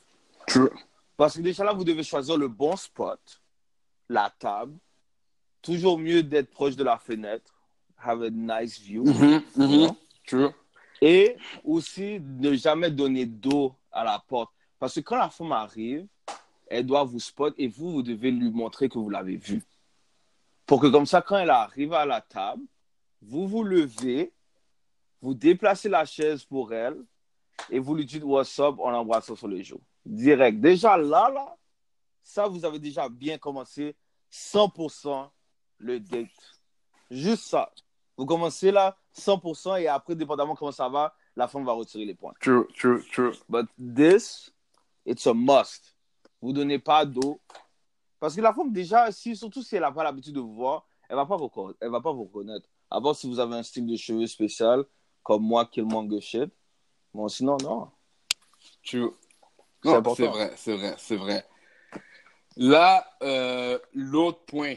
True. 0.47 0.71
Parce 1.17 1.37
que 1.37 1.43
déjà 1.43 1.65
là, 1.65 1.73
vous 1.73 1.85
devez 1.85 2.03
choisir 2.03 2.37
le 2.37 2.49
bon 2.49 2.77
spot, 2.77 3.21
la 4.09 4.33
table. 4.39 4.75
Toujours 5.63 5.99
mieux 5.99 6.23
d'être 6.23 6.51
proche 6.51 6.77
de 6.77 6.85
la 6.85 6.99
fenêtre. 6.99 7.55
Have 8.01 8.23
a 8.23 8.31
nice 8.31 8.79
view. 8.79 9.05
Mhm, 9.05 9.43
mhm. 9.57 9.71
You 9.71 9.87
know? 9.87 9.97
True. 10.27 10.51
Et 11.01 11.37
aussi, 11.65 12.21
ne 12.21 12.55
jamais 12.55 12.91
donner 12.91 13.27
d'eau 13.27 13.75
à 13.93 14.05
la 14.05 14.19
porte. 14.19 14.53
Parce 14.79 14.95
que 14.95 15.01
quand 15.01 15.17
la 15.17 15.31
femme 15.31 15.53
arrive, 15.53 16.07
elle 16.67 16.87
doit 16.87 17.05
vous 17.05 17.21
spot 17.21 17.55
et 17.57 17.69
vous, 17.69 17.93
vous 17.93 18.03
devez 18.03 18.31
lui 18.31 18.51
montrer 18.51 18.89
que 18.89 18.99
vous 18.99 19.11
l'avez 19.11 19.37
vue. 19.37 19.63
Pour 20.67 20.81
que 20.81 20.87
comme 20.87 21.07
ça, 21.07 21.23
quand 21.23 21.39
elle 21.39 21.51
arrive 21.51 21.93
à 21.95 22.05
la 22.05 22.21
table, 22.21 22.63
vous 23.23 23.49
vous 23.49 23.63
levez, 23.63 24.33
vous 25.21 25.35
déplacez 25.35 25.89
la 25.89 26.05
chaise 26.05 26.45
pour 26.45 26.73
elle 26.73 26.97
et 27.71 27.79
vous 27.79 27.95
lui 27.95 28.05
dites 28.05 28.23
what's 28.23 28.59
up? 28.59 28.77
En 28.79 28.91
l'embrassant 28.91 29.35
sur 29.35 29.49
les 29.49 29.65
joues. 29.65 29.81
Direct. 30.05 30.61
Déjà 30.61 30.97
là, 30.97 31.31
là, 31.31 31.57
ça, 32.23 32.47
vous 32.47 32.65
avez 32.65 32.79
déjà 32.79 33.09
bien 33.09 33.39
commencé 33.39 33.97
100% 34.31 35.31
le 35.79 36.01
date. 36.01 36.29
Juste 37.11 37.45
ça. 37.45 37.73
Vous 38.17 38.27
commencez 38.27 38.71
là 38.71 38.97
100% 39.17 39.81
et 39.81 39.89
après, 39.89 40.15
dépendamment 40.15 40.55
comment 40.55 40.73
ça 40.73 40.89
va, 40.89 41.15
la 41.37 41.47
femme 41.49 41.65
va 41.65 41.73
retirer 41.73 42.05
les 42.05 42.15
points. 42.15 42.35
True, 42.41 42.67
true, 42.77 43.03
true. 43.13 43.33
But 43.49 43.67
this, 43.79 44.53
it's 45.07 45.27
a 45.27 45.35
must. 45.35 45.95
Vous 46.43 46.53
donnez 46.53 46.79
pas 46.79 47.05
d'eau. 47.05 47.41
Parce 48.21 48.35
que 48.35 48.41
la 48.41 48.53
femme, 48.53 48.73
déjà, 48.73 49.13
si, 49.13 49.37
surtout 49.37 49.63
si 49.63 49.77
elle 49.77 49.83
n'a 49.83 49.93
pas 49.93 50.03
l'habitude 50.03 50.35
de 50.35 50.41
vous 50.41 50.55
voir, 50.55 50.87
elle 51.09 51.17
va 51.17 51.27
pas 51.27 51.37
vous, 51.37 51.47
conna- 51.49 51.75
elle 51.81 51.91
va 51.91 52.01
pas 52.01 52.13
vous 52.13 52.25
reconnaître. 52.25 52.69
À 52.91 53.01
part 53.01 53.15
si 53.15 53.29
vous 53.29 53.39
avez 53.39 53.55
un 53.55 53.63
style 53.63 53.87
de 53.87 53.97
cheveux 53.97 54.27
spécial, 54.27 54.85
comme 55.23 55.43
moi, 55.43 55.67
qui 55.67 55.81
manque 55.83 56.19
shit. 56.21 56.51
Bon, 57.15 57.29
sinon, 57.29 57.57
non. 57.63 57.91
True. 58.85 59.13
C'est 59.85 60.27
vrai, 60.27 60.53
c'est 60.57 60.77
vrai, 60.77 60.95
c'est 60.99 61.17
vrai. 61.17 61.47
Là, 62.57 63.07
euh, 63.23 63.79
l'autre 63.95 64.41
point. 64.47 64.75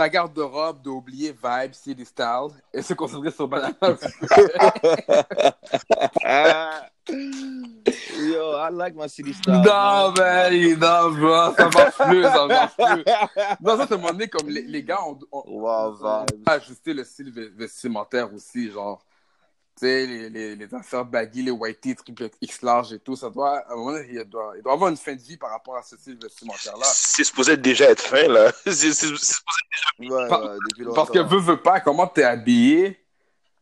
Ta 0.00 0.08
garde-robe 0.08 0.80
doit 0.80 0.94
oublier 0.94 1.30
vibe, 1.30 1.74
city 1.74 2.06
style 2.06 2.48
et 2.72 2.80
se 2.80 2.94
concentrer 2.94 3.30
sur 3.30 3.46
banana. 3.46 3.74
Yo, 7.10 8.56
I 8.56 8.70
like 8.72 8.94
my 8.96 9.08
city 9.10 9.34
style. 9.34 9.60
non, 9.62 10.12
man, 10.16 10.78
non, 10.78 11.10
bro, 11.18 11.52
ça 11.54 11.68
marche 11.68 11.98
plus, 11.98 12.22
ça 12.22 12.46
marche 12.46 12.76
plus. 12.76 13.04
Non, 13.60 13.76
ça, 13.76 13.86
c'est 13.86 13.96
moment 13.98 14.12
donné, 14.12 14.28
comme 14.28 14.48
les, 14.48 14.62
les 14.62 14.82
gars, 14.82 15.00
on, 15.06 15.18
on, 15.32 15.42
Wow, 15.46 15.98
on 16.02 16.24
vibes. 16.24 16.44
doit 16.46 16.54
ajuster 16.54 16.94
le 16.94 17.04
style 17.04 17.30
ve- 17.30 17.50
vestimentaire 17.54 18.32
aussi, 18.32 18.70
genre, 18.70 19.04
sais, 19.76 20.06
les, 20.06 20.28
les, 20.30 20.56
les 20.56 20.74
affaires 20.74 21.04
baggy, 21.04 21.42
les 21.42 21.50
white 21.50 21.80
tee, 21.80 21.94
triple 21.94 22.28
X 22.40 22.62
large 22.62 22.92
et 22.92 22.98
tout, 22.98 23.16
ça 23.16 23.30
doit, 23.30 23.58
à 23.58 23.72
un 23.72 23.76
moment 23.76 23.92
donné, 23.92 24.08
il 24.12 24.24
doit, 24.24 24.52
il 24.56 24.62
doit 24.62 24.72
avoir 24.72 24.90
une 24.90 24.96
fin 24.96 25.14
de 25.14 25.20
vie 25.20 25.36
par 25.36 25.50
rapport 25.50 25.76
à 25.76 25.82
ce 25.82 25.96
style 25.96 26.18
vestimentaire-là. 26.22 26.84
C'est 26.84 27.24
supposé 27.24 27.56
déjà 27.56 27.90
être 27.90 28.02
fin, 28.02 28.26
là. 28.28 28.52
C'est 28.64 28.72
c'est- 28.72 28.92
c'est 28.92 29.06
supposé 29.16 29.32
Ouais, 30.00 30.28
Par- 30.28 30.42
ouais, 30.42 30.56
depuis. 30.70 30.84
Parce 30.94 31.10
que 31.10 31.18
veux, 31.20 31.38
veux 31.40 31.60
pas, 31.62 31.80
comment 31.80 32.06
t'es 32.06 32.24
habillé, 32.24 32.98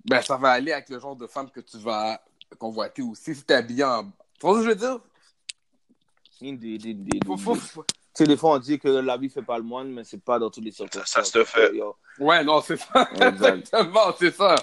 ben 0.04 0.22
ça 0.22 0.36
va 0.36 0.50
aller 0.52 0.72
avec 0.72 0.88
le 0.88 0.98
genre 0.98 1.16
de 1.16 1.26
femme 1.26 1.50
que 1.50 1.60
tu 1.60 1.78
vas 1.78 2.20
convoiter 2.58 3.02
aussi. 3.02 3.34
Si 3.34 3.42
t'es 3.44 3.54
habillé 3.54 3.84
en. 3.84 4.04
Tu 4.04 4.10
vois 4.42 4.54
ce 4.54 4.58
que 4.58 4.64
je 4.64 4.68
veux 4.70 4.74
dire? 4.76 4.98
Indeed, 6.42 6.86
indeed, 6.86 7.24
Faut- 7.26 7.36
faut- 7.36 7.52
indeed. 7.52 7.62
faut- 7.62 7.84
sais, 8.14 8.24
des 8.26 8.36
fois, 8.36 8.52
on 8.54 8.58
dit 8.58 8.78
que 8.78 8.88
la 8.88 9.16
vie 9.16 9.28
fait 9.28 9.42
pas 9.42 9.58
le 9.58 9.64
moine, 9.64 9.92
mais 9.92 10.04
c'est 10.04 10.22
pas 10.22 10.38
dans 10.38 10.50
toutes 10.50 10.64
les 10.64 10.70
Ça, 10.70 10.78
circonstances. 10.88 11.08
ça 11.10 11.24
se 11.24 11.44
fait. 11.44 11.72
Ouais, 12.18 12.44
non, 12.44 12.60
c'est 12.60 12.76
ça. 12.76 13.08
Exact. 13.14 13.58
Exactement, 13.58 14.14
c'est 14.18 14.34
ça. 14.34 14.54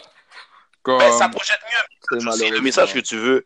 Comme... 0.85 0.99
Ben, 0.99 1.11
ça 1.11 1.27
projette 1.29 1.59
mieux. 1.63 2.31
c'est 2.31 2.49
le 2.51 2.61
message 2.61 2.93
que 2.93 2.99
tu 2.99 3.17
veux 3.17 3.43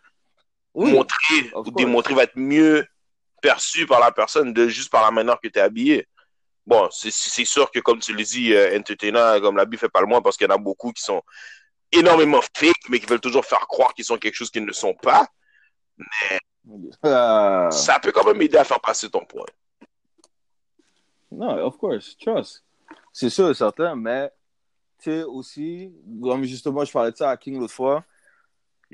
Oui, 0.74 0.92
montrer 0.92 1.50
ou 1.56 1.72
démontrer 1.72 2.14
va 2.14 2.24
être 2.24 2.36
mieux 2.36 2.86
perçu 3.42 3.88
par 3.88 4.02
la 4.02 4.12
personne 4.12 4.52
de 4.54 4.68
juste 4.68 4.92
par 4.92 5.02
la 5.04 5.12
manière 5.12 5.40
que 5.42 5.48
tu 5.48 5.58
es 5.58 5.62
habillé. 5.62 6.06
Bon, 6.68 6.90
c'est- 6.92 7.46
sûr 7.46 7.72
que, 7.72 7.80
comme 7.80 8.00
tu 8.00 8.14
le 8.14 8.22
dis, 8.22 8.54
euh, 8.54 8.78
entertainer, 8.78 9.40
comme 9.42 9.56
l'habit 9.56 9.78
fait 9.78 9.88
pas 9.88 10.02
le 10.02 10.08
moins, 10.08 10.22
parce 10.22 10.36
qu'il 10.36 10.48
y 10.48 10.52
en 10.52 10.56
a 10.56 10.58
beaucoup 10.58 10.92
qui 10.92 11.02
sont 11.02 11.24
énormément 11.94 12.42
fake, 12.56 12.90
mais 12.90 13.00
qui 13.00 13.06
veulent 13.06 13.22
toujours 13.22 13.46
faire 13.46 13.66
croire 13.68 13.94
qu'ils 13.94 14.04
sont 14.06 14.18
quelque 14.18 14.36
chose 14.36 14.52
qu'ils 14.52 14.66
ne 14.66 14.74
sont 14.74 14.94
pas. 14.94 15.26
Ah, 17.02 17.70
Ça 17.72 18.00
peut 18.00 18.12
quand 18.12 18.26
même 18.26 18.42
aider 18.42 18.58
à 18.58 18.66
faire 18.66 18.82
passer 18.82 19.10
ton 19.10 19.26
point. 19.26 19.46
non, 21.32 21.58
of 21.66 21.78
course, 21.78 22.18
trust. 22.18 22.64
C'est 23.14 23.30
sûr 23.30 23.50
et 23.50 23.54
certain, 23.54 23.96
mais 23.96 24.30
tu 25.00 25.12
sais 25.12 25.24
aussi, 25.24 25.94
comme 26.22 26.44
justement, 26.44 26.84
je 26.84 26.92
parlais 26.92 27.12
de 27.12 27.18
ça 27.18 27.30
à 27.30 27.38
King 27.38 27.60
l'autre 27.60 27.74
fois, 27.74 28.04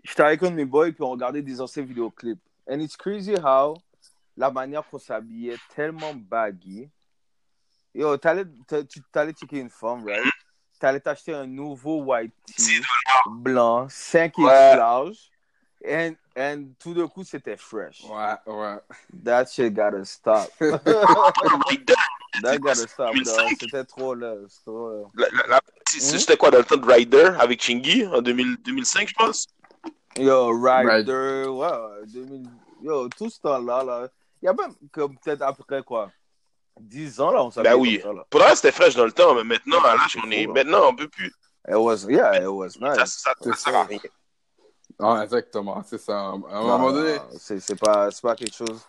j'étais 0.04 0.22
avec 0.24 0.44
un 0.44 0.52
de 0.52 0.56
mes 0.56 0.66
boys, 0.66 0.92
puis 0.92 1.04
on 1.04 1.10
regardait 1.12 1.42
des 1.42 1.60
anciens 1.62 1.84
vidéoclips. 1.84 2.40
And 2.70 2.80
it's 2.80 2.96
crazy 2.98 3.36
how 3.36 3.76
la 4.38 4.52
manière 4.52 4.88
qu'on 4.88 5.00
s'habillait 5.00 5.58
tellement 5.76 6.14
baggy. 6.14 6.90
Yo, 7.94 8.18
t'allais, 8.18 8.44
t'allais 9.12 9.34
checker 9.34 9.60
une 9.60 9.70
femme, 9.70 10.06
right? 10.06 10.26
T'allais 10.80 11.00
t'acheter 11.00 11.34
un 11.34 11.48
nouveau 11.48 12.02
white 12.04 12.34
tee 12.46 12.82
blanc, 13.28 13.88
5 13.90 14.38
inches 14.38 14.46
Ouais. 14.46 14.76
large, 14.76 15.32
and, 15.88 16.16
and 16.38 16.66
tout 16.78 16.94
d'un 16.94 17.08
coup, 17.08 17.24
c'était 17.24 17.56
fresh. 17.56 18.04
Ouais, 18.04 18.36
ouais. 18.54 18.78
That 19.24 19.46
shit 19.46 19.74
gotta 19.74 20.04
stop. 20.04 20.50
That, 22.44 22.58
gotta 22.60 22.76
stop, 22.76 23.14
2005. 23.14 23.48
dog. 23.50 23.58
C'était 23.60 23.84
trop 23.86 24.14
là. 24.16 24.34
c'était 24.50 24.64
trop 24.66 24.90
là. 24.90 25.08
la- 25.16 25.28
la- 25.30 25.48
la- 25.48 25.62
c'est- 25.90 26.16
Hmm? 26.16 26.20
C'était 26.20 26.38
quoi 26.38 26.52
dans 26.52 26.58
le 26.60 26.64
temps 26.66 26.78
de 26.78 26.86
Ryder 26.92 27.32
avec 27.40 27.62
Chingy 27.62 28.06
en 28.08 28.22
2000 28.22 28.58
2005, 28.64 29.08
je 29.10 29.14
pense? 29.14 29.48
Yo, 30.18 30.50
Rider, 30.62 31.46
ouais, 31.48 31.68
ouais, 31.68 32.06
2000, 32.08 32.50
yo, 32.82 33.10
tout 33.10 33.30
ce 33.30 33.40
temps-là, 33.42 33.84
là. 33.84 34.08
Il 34.42 34.46
y 34.46 34.48
a 34.48 34.54
même 34.54 34.74
comme 34.92 35.18
peut-être 35.18 35.42
après 35.42 35.84
quoi, 35.84 36.12
10 36.80 37.20
ans, 37.20 37.32
là, 37.32 37.44
on 37.44 37.52
s'habillait 37.52 37.74
Ben 37.76 37.80
oui. 37.82 38.00
comme 38.00 38.12
ça, 38.12 38.18
là. 38.18 38.26
Pour 38.30 38.40
le 38.40 38.46
reste, 38.46 38.58
c'était 38.62 38.72
fraîche 38.72 38.96
dans 38.96 39.06
le 39.06 39.12
temps, 39.12 39.34
mais 39.36 39.44
maintenant, 39.44 39.80
à 39.84 39.96
l'âge 39.96 40.16
qu'on 40.16 40.30
est, 40.32 40.46
fou, 40.46 40.54
là. 40.54 40.64
maintenant, 40.64 40.90
on 40.90 40.96
peut 40.96 41.08
plus. 41.10 41.34
It 41.68 41.76
was, 41.76 42.04
yeah, 42.10 42.42
it 42.42 42.48
was 42.48 42.70
Ça, 42.72 42.80
nice. 42.98 43.14
ça, 43.24 43.32
ça 43.42 43.54
sert 43.54 43.76
à 43.76 43.84
rien. 43.86 44.00
Ah, 45.00 45.22
exactement, 45.24 45.84
c'est 45.86 45.98
ça. 45.98 46.18
À 46.18 46.22
un 46.32 46.38
Non, 46.38 46.64
moment 46.78 46.92
donné, 46.92 47.18
c'est 47.40 47.60
c'est 47.60 47.76
pas, 47.76 48.12
c'est 48.12 48.22
pas 48.22 48.36
quelque 48.36 48.56
chose 48.56 48.82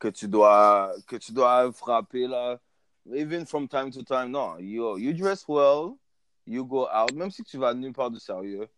que 0.00 0.08
tu 0.08 0.26
dois, 0.26 0.92
que 1.06 1.16
tu 1.16 1.30
dois 1.32 1.70
frapper, 1.72 2.26
là. 2.26 2.58
Even 3.06 3.44
from 3.46 3.66
time 3.68 3.90
to 3.90 4.02
time, 4.04 4.30
non. 4.30 4.58
Yo, 4.60 4.96
you 4.96 5.12
dress 5.12 5.44
well, 5.48 5.96
you 6.46 6.64
go 6.64 6.88
out, 6.88 7.12
même 7.14 7.30
si 7.30 7.42
tu 7.42 7.58
vas 7.58 7.74
nulle 7.74 7.92
part 7.92 8.10
de 8.10 8.18
sérieux. 8.18 8.68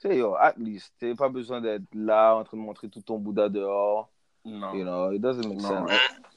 Tu 0.00 0.08
sais, 0.08 0.16
yo, 0.18 0.34
at 0.34 0.54
least, 0.58 0.92
t'as 0.98 1.14
pas 1.14 1.28
besoin 1.28 1.60
d'être 1.60 1.84
là 1.94 2.34
en 2.34 2.44
train 2.44 2.56
de 2.56 2.62
montrer 2.62 2.88
tout 2.88 3.00
ton 3.02 3.18
Bouddha 3.18 3.48
dehors. 3.48 4.08
non. 4.44 4.74
You 4.74 4.84
know, 4.84 5.12
it 5.12 5.20
doesn't 5.20 5.46
make 5.48 5.60
Non. 5.60 5.86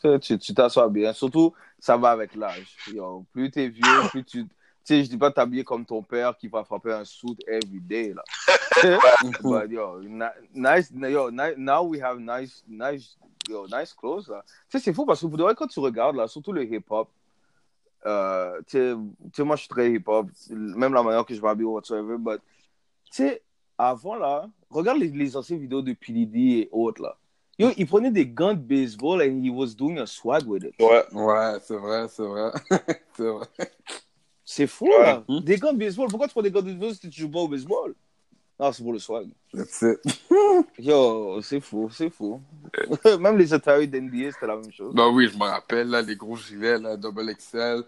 sense. 0.01 0.37
Tu 0.39 0.53
t'assois 0.53 0.87
bien. 0.89 1.13
Surtout, 1.13 1.53
ça 1.79 1.97
va 1.97 2.11
avec 2.11 2.35
l'âge. 2.35 2.77
Yo, 2.93 3.25
Plus 3.33 3.49
t'es 3.49 3.67
vieux, 3.69 4.01
plus 4.11 4.23
tu. 4.23 4.45
Tu 4.45 4.49
sais, 4.83 5.03
je 5.03 5.09
dis 5.09 5.17
pas 5.17 5.31
t'habiller 5.31 5.63
comme 5.63 5.83
ton 5.83 6.03
père 6.03 6.37
qui 6.37 6.47
va 6.47 6.63
frapper 6.63 6.93
un 6.93 7.03
suit 7.03 7.35
every 7.47 7.79
day, 7.79 8.13
là. 8.13 8.23
But 9.41 9.71
yo, 9.71 9.99
ni- 10.03 10.23
nice, 10.53 10.91
yo, 10.93 11.31
ni- 11.31 11.55
now 11.57 11.81
we 11.81 11.99
have 11.99 12.19
nice, 12.19 12.63
nice, 12.67 13.17
yo, 13.49 13.65
nice 13.67 13.93
clothes, 13.93 14.27
là. 14.29 14.43
Tu 14.69 14.77
sais, 14.77 14.83
c'est 14.83 14.93
fou 14.93 15.03
parce 15.03 15.21
que 15.21 15.25
pour 15.25 15.37
de 15.37 15.43
vrai, 15.43 15.55
quand 15.55 15.65
tu 15.65 15.79
regardes, 15.79 16.15
là, 16.17 16.27
surtout 16.27 16.51
le 16.51 16.63
hip-hop, 16.63 17.09
euh, 18.05 18.61
tu 18.67 18.77
sais, 19.33 19.43
moi, 19.43 19.55
je 19.55 19.61
suis 19.61 19.69
très 19.69 19.91
hip-hop, 19.91 20.27
même 20.49 20.93
la 20.93 21.03
manière 21.03 21.25
que 21.25 21.33
je 21.33 21.41
m'habille, 21.41 21.65
whatsoever, 21.65 22.15
but, 22.19 22.39
tu 23.05 23.23
sais, 23.23 23.41
avant, 23.77 24.15
là, 24.15 24.49
regarde 24.69 24.99
les, 24.99 25.09
les 25.09 25.35
anciennes 25.37 25.59
vidéos 25.59 25.81
de 25.81 25.93
P. 25.93 26.13
Diddy 26.13 26.59
et 26.59 26.69
autres, 26.71 27.01
là. 27.01 27.17
Yo, 27.57 27.69
il 27.77 27.87
prenait 27.87 28.11
des 28.11 28.27
gants 28.27 28.53
de 28.53 28.59
baseball 28.59 29.21
and 29.21 29.41
he 29.41 29.49
was 29.49 29.67
doing 29.75 29.97
a 29.97 30.05
swag 30.05 30.45
with 30.45 30.63
it. 30.63 30.73
Ouais. 30.77 31.03
Ouais, 31.13 31.57
c'est 31.61 31.77
vrai, 31.77 32.05
c'est 32.09 32.23
vrai. 32.23 32.51
c'est 33.15 33.27
vrai. 33.29 33.47
C'est 34.43 34.67
fou, 34.67 34.85
Ouais. 34.87 35.03
là. 35.03 35.23
Des 35.41 35.57
gants 35.57 35.71
de 35.71 35.77
baseball. 35.77 36.09
Pourquoi 36.09 36.27
tu 36.27 36.33
prends 36.33 36.41
des 36.41 36.51
gants 36.51 36.61
de 36.61 36.73
baseball 36.73 36.93
si 36.93 37.09
tu 37.09 37.21
joues 37.21 37.31
pas 37.31 37.39
au 37.39 37.47
baseball? 37.47 37.95
Non, 38.57 38.71
c'est 38.71 38.83
pour 38.83 38.93
le 38.93 38.99
swag. 38.99 39.27
That's 39.53 39.81
it. 39.81 39.99
Yo, 40.79 41.41
c'est 41.41 41.59
fou, 41.59 41.89
c'est 41.91 42.09
fou. 42.09 42.41
Même 43.19 43.37
les 43.37 43.53
Atari 43.53 43.85
d'NBA, 43.87 44.31
c'était 44.31 44.47
la 44.47 44.55
même 44.55 44.71
chose. 44.71 44.93
Ben 44.95 45.09
oui, 45.09 45.29
je 45.31 45.37
me 45.37 45.43
rappelle, 45.43 45.89
là, 45.89 46.01
les 46.01 46.15
gros 46.15 46.37
gilets, 46.37 46.79
là, 46.79 46.95
double 46.95 47.35
XL. 47.35 47.83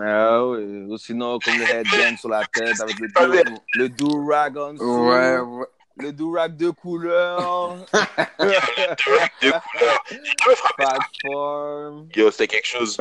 Ah 0.00 0.44
oui. 0.44 0.86
Ou 0.88 0.98
sinon, 0.98 1.38
comme 1.38 1.54
le 1.56 1.64
headband 1.64 2.16
sur 2.16 2.30
la 2.30 2.44
tête 2.46 2.80
avec 2.80 2.98
le, 2.98 3.08
do, 3.08 3.60
le 3.74 3.88
do-rag 3.88 4.56
en 4.58 4.72
dessous. 4.74 5.08
Ouais, 5.08 5.38
ouais. 5.38 5.66
Le 5.98 6.12
do-rag 6.12 6.56
de 6.56 6.70
couleur. 6.70 7.76
J'ai 8.40 9.50
jamais 9.50 10.56
frappé 10.56 10.84
ça. 10.84 10.98
Platform. 11.22 12.08
Yo, 12.14 12.30
c'était 12.32 12.48
quelque 12.48 12.66
chose. 12.66 12.98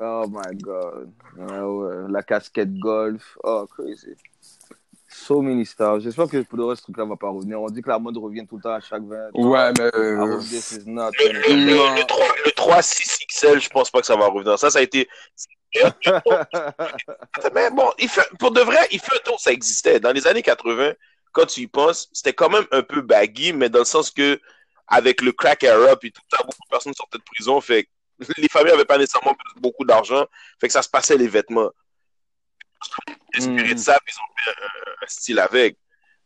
Oh 0.00 0.24
my 0.28 0.56
god. 0.56 1.10
Ah 1.48 1.68
ouais. 1.68 2.10
La 2.10 2.22
casquette 2.22 2.76
golf. 2.78 3.38
Oh, 3.42 3.66
crazy. 3.66 4.14
So 5.18 5.40
many 5.40 5.64
stars. 5.64 6.00
J'espère 6.00 6.28
que 6.28 6.42
pour 6.42 6.58
le 6.58 6.66
reste, 6.66 6.80
ce 6.80 6.84
truc-là 6.84 7.06
va 7.06 7.16
pas 7.16 7.30
revenir. 7.30 7.60
On 7.60 7.68
dit 7.68 7.80
que 7.80 7.88
la 7.88 7.98
mode 7.98 8.18
revient 8.18 8.46
tout 8.46 8.56
le 8.56 8.62
temps 8.62 8.74
à 8.74 8.80
chaque 8.80 9.02
20 9.02 9.28
ans. 9.28 9.48
Ouais, 9.48 9.72
mais. 9.78 9.86
I 9.86 9.90
euh, 9.94 10.40
not 10.84 11.10
Le, 11.18 11.32
le, 11.32 11.64
le, 11.64 11.96
le 11.96 12.04
3, 12.04 12.26
le 12.44 12.52
3 12.52 12.80
6XL, 12.80 13.60
je 13.60 13.68
pense 13.70 13.90
pas 13.90 14.00
que 14.00 14.06
ça 14.06 14.14
va 14.14 14.26
revenir. 14.26 14.58
Ça, 14.58 14.70
ça 14.70 14.78
a 14.78 14.82
été. 14.82 15.08
Mais 17.54 17.70
bon, 17.70 17.90
il 17.98 18.08
fait, 18.08 18.28
pour 18.38 18.50
de 18.50 18.60
vrai, 18.60 18.86
il 18.92 19.00
fait 19.00 19.16
un 19.16 19.18
tour, 19.24 19.40
ça 19.40 19.52
existait. 19.52 20.00
Dans 20.00 20.12
les 20.12 20.26
années 20.26 20.42
80, 20.42 20.92
quand 21.32 21.46
tu 21.46 21.60
y 21.60 21.66
penses, 21.66 22.08
c'était 22.12 22.34
quand 22.34 22.50
même 22.50 22.66
un 22.70 22.82
peu 22.82 23.00
baggy, 23.00 23.52
mais 23.52 23.68
dans 23.68 23.80
le 23.80 23.84
sens 23.84 24.10
que, 24.10 24.40
avec 24.86 25.20
le 25.22 25.32
crack 25.32 25.64
era, 25.64 25.96
puis 25.96 26.12
tout 26.12 26.22
ça, 26.30 26.38
beaucoup 26.38 26.62
de 26.64 26.70
personnes 26.70 26.94
sortaient 26.94 27.18
de 27.18 27.24
prison, 27.24 27.60
fait 27.60 27.84
que 27.84 27.88
les 28.38 28.48
familles 28.48 28.72
n'avaient 28.72 28.84
pas 28.84 28.98
nécessairement 28.98 29.36
beaucoup 29.58 29.84
d'argent, 29.84 30.26
fait 30.60 30.68
que 30.68 30.72
ça 30.72 30.82
se 30.82 30.88
passait 30.88 31.18
les 31.18 31.28
vêtements. 31.28 31.70
Inspiré 33.36 33.74
de 33.74 33.78
ça, 33.78 33.98
puis 34.04 34.14
ils 34.16 34.20
ont 34.20 34.34
fait 34.44 34.62
un, 34.62 35.04
un 35.04 35.06
style 35.06 35.38
avec. 35.38 35.76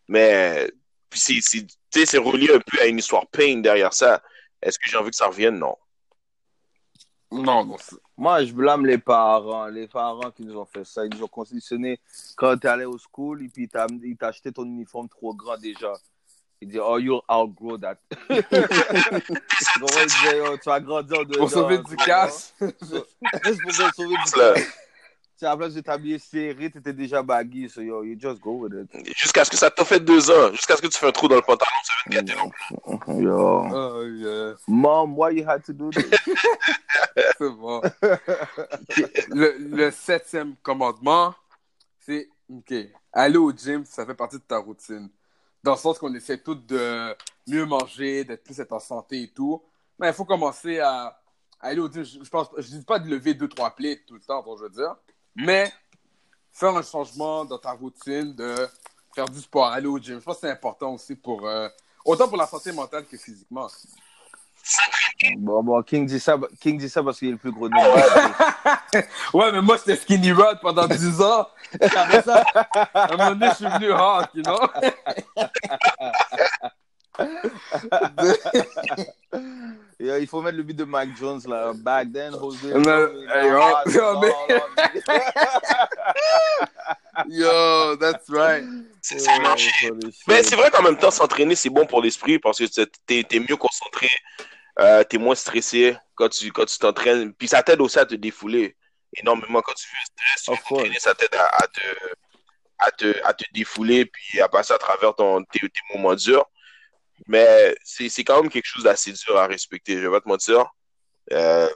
Mais, 0.08 0.70
puis 1.08 1.20
c'est, 1.20 1.38
c'est, 1.40 1.66
tu 1.66 1.74
sais, 2.00 2.06
c'est 2.06 2.18
relié 2.18 2.52
un 2.54 2.60
peu 2.60 2.80
à 2.80 2.86
une 2.86 2.98
histoire 2.98 3.26
pain 3.28 3.56
derrière 3.60 3.92
ça. 3.92 4.22
Est-ce 4.62 4.78
que 4.78 4.90
j'ai 4.90 4.96
envie 4.96 5.10
que 5.10 5.16
ça 5.16 5.26
revienne? 5.26 5.58
Non. 5.58 5.76
Non, 7.32 7.64
non. 7.64 7.76
Moi, 8.16 8.44
je 8.44 8.52
blâme 8.52 8.84
les 8.86 8.98
parents. 8.98 9.66
Les 9.66 9.86
parents 9.86 10.30
qui 10.32 10.42
nous 10.42 10.56
ont 10.56 10.64
fait 10.64 10.84
ça. 10.84 11.04
Ils 11.06 11.14
nous 11.16 11.22
ont 11.22 11.28
conditionné 11.28 11.98
quand 12.36 12.56
tu 12.58 12.66
allais 12.66 12.84
au 12.84 12.98
school 12.98 13.44
et 13.44 13.48
puis 13.48 13.68
t'as- 13.68 13.86
ils 14.02 14.16
t'ont 14.16 14.26
acheté 14.26 14.52
ton 14.52 14.64
uniforme 14.64 15.08
trop 15.08 15.32
grand 15.34 15.56
déjà. 15.56 15.92
Ils 16.60 16.68
disaient, 16.68 16.82
oh, 16.84 16.98
you'll 16.98 17.22
outgrow 17.28 17.78
that. 17.78 17.96
Donc, 18.28 18.44
ils 18.50 20.06
disaient, 20.06 20.40
oh, 20.46 20.56
tu 20.58 20.68
vas 20.68 20.80
grandir 20.80 21.24
dedans. 21.24 21.38
Pour 21.38 21.50
sauver 21.50 21.82
tu 21.82 21.90
du 21.90 21.96
cash. 21.96 22.32
C'est 22.58 22.68
pour 23.62 23.72
sauver 23.94 24.16
du 24.24 24.32
cash. 24.32 24.66
À 25.42 25.50
la 25.50 25.56
place 25.56 25.74
de 25.74 25.80
t'habiller 25.80 26.18
serré, 26.18 26.70
t'étais 26.70 26.92
déjà 26.92 27.22
baggy. 27.22 27.68
So, 27.68 27.80
yo, 27.80 28.02
you 28.02 28.16
just 28.18 28.40
go 28.40 28.52
with 28.52 28.72
it. 28.74 29.16
Jusqu'à 29.16 29.44
ce 29.44 29.50
que 29.50 29.56
ça 29.56 29.70
t'a 29.70 29.84
fait 29.84 30.00
deux 30.00 30.30
ans. 30.30 30.52
Jusqu'à 30.52 30.76
ce 30.76 30.82
que 30.82 30.86
tu 30.88 30.98
fais 30.98 31.06
un 31.06 31.12
trou 31.12 31.28
dans 31.28 31.36
le 31.36 31.42
pantalon, 31.42 31.70
ça 31.82 31.92
va 31.96 32.10
te 32.10 32.26
gâter 32.26 32.34
non? 32.36 33.18
Yo. 33.20 33.68
Oh, 33.72 34.02
yeah. 34.04 34.54
Mom, 34.68 35.16
why 35.16 35.30
you 35.30 35.48
had 35.48 35.64
to 35.64 35.72
do 35.72 35.90
this? 35.90 36.04
C'est 37.38 37.50
bon. 37.50 37.80
le, 39.30 39.56
le 39.58 39.90
septième 39.90 40.56
commandement, 40.62 41.34
c'est 41.98 42.28
OK. 42.48 42.74
Aller 43.12 43.36
au 43.36 43.52
gym, 43.52 43.84
ça 43.84 44.04
fait 44.06 44.14
partie 44.14 44.36
de 44.36 44.42
ta 44.42 44.58
routine. 44.58 45.08
Dans 45.62 45.72
le 45.72 45.78
sens 45.78 45.98
qu'on 45.98 46.14
essaie 46.14 46.38
tous 46.38 46.54
de 46.54 47.14
mieux 47.46 47.64
manger, 47.66 48.24
d'être 48.24 48.44
plus 48.44 48.60
en 48.70 48.78
santé 48.78 49.22
et 49.22 49.28
tout. 49.28 49.62
Mais 49.98 50.08
il 50.08 50.14
faut 50.14 50.24
commencer 50.24 50.80
à, 50.80 51.20
aller 51.60 51.80
au 51.80 51.90
gym. 51.90 52.04
Je, 52.04 52.28
pense, 52.28 52.48
je 52.56 52.68
dis 52.68 52.84
pas 52.84 52.98
de 52.98 53.08
lever 53.08 53.34
deux, 53.34 53.48
trois 53.48 53.70
plates 53.70 54.06
tout 54.06 54.14
le 54.14 54.20
temps, 54.20 54.44
je 54.56 54.64
veux 54.64 54.70
dire. 54.70 54.96
Mais 55.36 55.72
faire 56.52 56.76
un 56.76 56.82
changement 56.82 57.44
dans 57.44 57.58
ta 57.58 57.72
routine, 57.72 58.34
de 58.34 58.68
faire 59.14 59.26
du 59.28 59.40
sport, 59.40 59.66
aller 59.66 59.86
au 59.86 59.98
gym. 59.98 60.18
Je 60.20 60.24
pense 60.24 60.36
que 60.36 60.40
c'est 60.42 60.50
important 60.52 60.94
aussi 60.94 61.14
pour. 61.14 61.46
euh, 61.46 61.68
autant 62.04 62.28
pour 62.28 62.36
la 62.36 62.46
santé 62.46 62.72
mentale 62.72 63.04
que 63.06 63.16
physiquement. 63.16 63.68
Bon, 65.38 65.62
bon, 65.62 65.82
King 65.82 66.06
dit 66.06 66.20
ça, 66.20 66.38
King 66.60 66.78
dit 66.78 66.88
ça 66.88 67.02
parce 67.02 67.18
qu'il 67.18 67.28
est 67.28 67.32
le 67.32 67.36
plus 67.38 67.52
gros 67.52 67.68
de 67.68 67.74
nous. 67.74 67.80
Ouais, 69.38 69.50
mais 69.52 69.62
moi, 69.62 69.76
j'étais 69.78 69.96
skinny 69.96 70.32
rod 70.32 70.58
pendant 70.60 70.86
10 70.86 71.20
ans. 71.22 71.46
Après 71.80 72.22
ça, 72.22 72.44
à 72.94 73.12
un 73.12 73.16
moment 73.16 73.30
donné, 73.30 73.48
je 73.50 73.54
suis 73.56 73.66
venu 73.66 73.92
hard, 73.92 74.28
you 74.34 74.42
know? 74.42 74.58
Yo, 80.00 80.16
il 80.16 80.26
faut 80.26 80.40
mettre 80.40 80.56
le 80.56 80.62
but 80.62 80.74
de 80.74 80.84
Mike 80.84 81.14
Jones 81.18 81.42
là. 81.46 81.72
Back 81.74 82.10
then, 82.10 82.32
Jose. 82.32 82.66
Yo, 82.66 82.78
Yo, 87.28 87.96
that's 87.96 88.30
right. 88.30 88.64
C'est 89.02 89.18
c'est 89.18 89.38
marché. 89.40 89.92
Mais 90.26 90.42
c'est 90.42 90.56
vrai 90.56 90.70
qu'en 90.70 90.82
même 90.82 90.96
temps, 90.96 91.10
s'entraîner, 91.10 91.54
c'est 91.54 91.68
bon 91.68 91.84
pour 91.84 92.00
l'esprit 92.00 92.38
parce 92.38 92.58
que 92.58 92.64
t'es 93.06 93.24
t'es 93.24 93.40
mieux 93.40 93.56
concentré. 93.56 94.08
Euh, 94.78 95.04
t'es 95.04 95.18
moins 95.18 95.34
stressé 95.34 95.98
quand 96.14 96.30
tu 96.30 96.50
quand 96.50 96.64
tu 96.64 96.78
t'entraînes. 96.78 97.34
Puis 97.34 97.48
ça 97.48 97.62
t'aide 97.62 97.82
aussi 97.82 97.98
à 97.98 98.06
te 98.06 98.14
défouler 98.14 98.76
énormément 99.14 99.60
quand 99.60 99.74
tu 99.74 99.86
fais 99.86 99.96
un 99.96 100.06
stress. 100.38 101.02
Ça 101.02 101.14
t'aide 101.14 101.34
à, 101.34 101.44
à 101.44 101.66
te, 101.66 101.80
à, 102.78 102.90
te, 102.90 103.26
à 103.26 103.34
te 103.34 103.44
défouler 103.52 104.06
puis 104.06 104.40
à 104.40 104.48
passer 104.48 104.72
à 104.72 104.78
travers 104.78 105.14
ton, 105.14 105.42
tes, 105.44 105.60
tes 105.60 105.80
moments 105.94 106.14
durs. 106.14 106.46
Mais 107.30 107.76
c'est 107.84 108.24
quand 108.24 108.42
même 108.42 108.50
quelque 108.50 108.66
chose 108.66 108.82
d'assez 108.82 109.12
dur 109.12 109.36
à 109.38 109.46
respecter, 109.46 109.94
je 109.96 110.00
vais 110.00 110.10
pas 110.10 110.20
te 110.20 110.28
mentir. 110.28 110.68
Euh, 111.32 111.68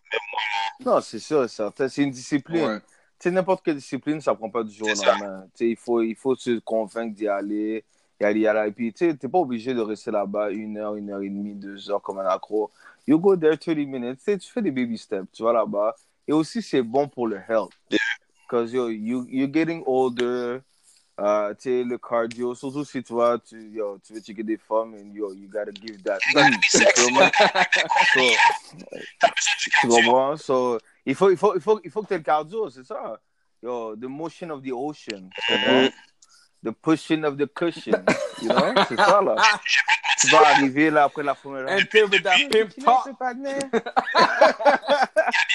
Non, 0.85 1.01
c'est 1.01 1.21
sûr, 1.21 1.47
c'est 1.49 1.97
une 2.03 2.11
discipline. 2.11 2.65
Ouais. 2.65 2.81
Tu 2.81 2.85
sais, 3.21 3.31
n'importe 3.31 3.65
quelle 3.65 3.77
discipline, 3.77 4.21
ça 4.21 4.35
prend 4.35 4.51
pas 4.51 4.65
du 4.65 4.75
jour 4.75 4.89
au 4.91 4.95
ça. 4.97 5.13
lendemain. 5.13 5.45
Tu 5.55 5.59
sais, 5.59 5.71
il 5.71 5.77
faut, 5.77 6.03
il 6.03 6.17
faut 6.17 6.35
se 6.35 6.59
convaincre 6.59 7.15
d'y 7.15 7.29
aller, 7.29 7.85
y 8.21 8.25
aller, 8.25 8.41
y 8.41 8.47
aller. 8.49 8.69
Et 8.69 8.73
puis, 8.73 8.93
tu 8.93 9.17
t'es 9.17 9.29
pas 9.29 9.39
obligé 9.39 9.73
de 9.75 9.81
rester 9.81 10.11
là-bas 10.11 10.51
une 10.51 10.77
heure, 10.77 10.97
une 10.97 11.11
heure 11.11 11.23
et 11.23 11.29
demie, 11.29 11.55
deux 11.55 11.89
heures 11.89 12.03
comme 12.03 12.19
un 12.19 12.27
accro. 12.27 12.73
You 13.07 13.21
go 13.21 13.37
there 13.37 13.57
30 13.57 13.77
minutes. 13.87 14.19
Tu 14.25 14.51
fais 14.51 14.61
des 14.61 14.73
baby 14.73 14.99
steps, 14.99 15.31
tu 15.33 15.45
vas 15.45 15.53
là-bas. 15.53 15.95
Et 16.27 16.33
aussi, 16.33 16.63
c'est 16.63 16.83
bon 16.83 17.07
pour 17.07 17.29
le 17.29 17.37
health. 17.49 17.71
Because 18.43 18.73
yo, 18.73 18.89
you, 18.89 19.25
you're 19.31 19.53
getting 19.53 19.85
older. 19.87 20.63
Euh, 21.21 21.55
tu 21.55 21.63
sais, 21.63 21.85
le 21.85 21.97
cardio, 21.97 22.57
surtout 22.57 22.85
si 22.85 23.01
tu 23.03 23.13
vois, 23.13 23.39
tu, 23.39 23.57
yo, 23.71 23.99
tu 24.05 24.15
veux 24.15 24.21
checker 24.21 24.43
des 24.43 24.57
femmes, 24.57 24.95
and 24.95 25.15
yo, 25.15 25.33
you 25.33 25.49
gotta 25.49 25.71
give 25.71 26.03
that. 26.03 26.19
gotta 26.33 26.51
be 26.51 26.65
sexy. 26.69 27.13
So, 29.21 29.29
tu 29.61 29.89
comprends? 29.89 30.37
So, 30.37 30.79
il 31.07 31.15
faut, 31.15 31.31
il 31.31 31.37
faut, 31.37 31.55
il 31.55 31.61
faut, 31.61 31.81
il 31.85 31.91
faut 31.91 32.03
que 32.03 32.09
tu 32.09 32.15
aies 32.15 32.19
le 32.19 32.25
cardio, 32.25 32.69
c'est 32.69 32.85
ça? 32.85 33.21
Yo, 33.63 33.95
the 33.95 34.09
motion 34.09 34.51
of 34.51 34.63
the 34.63 34.73
ocean. 34.73 35.31
tu 35.31 35.53
comprends? 35.53 35.91
The 36.65 36.73
pushing 36.73 37.25
of 37.25 37.37
the 37.37 37.47
cushion. 37.47 38.05
You 38.43 38.49
know? 38.49 38.75
C'est 38.89 38.97
ça, 38.97 39.21
là. 39.21 39.37
tu 40.19 40.29
vas 40.29 40.49
arriver 40.49 40.91
là 40.91 41.05
après 41.05 41.23
la 41.23 41.35
première 41.35 41.67
round. 41.67 41.81
Enter 41.81 42.05
with 42.05 42.23
that 42.23 42.39
pimp 42.51 42.75
Tu 42.75 42.81
talk. 42.81 43.07
le 43.07 43.13
patinet. 43.13 43.59
bien 43.71 43.81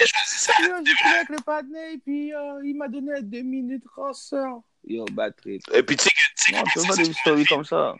choisi 0.05 0.37
ça. 0.37 0.53
J'ai 0.59 0.71
avec 1.09 1.29
le 1.29 1.93
et 1.93 1.97
puis 1.97 2.31
euh, 2.33 2.61
il 2.63 2.77
m'a 2.77 2.87
donné 2.87 3.23
deux 3.23 3.41
minutes 3.41 3.85
ranceur. 3.95 4.61
Yo, 4.85 5.05
bad 5.11 5.35
trip. 5.35 5.61
Et 5.73 5.83
puis 5.83 5.95
tu 5.97 6.03
sais 6.05 6.09
que 6.09 6.15
tu 6.15 6.51
sais 6.51 6.57
Non, 6.57 6.63
tu 6.63 6.87
pas 6.87 6.95
des 6.95 7.13
stories 7.13 7.45
comme 7.45 7.65
ça? 7.65 7.95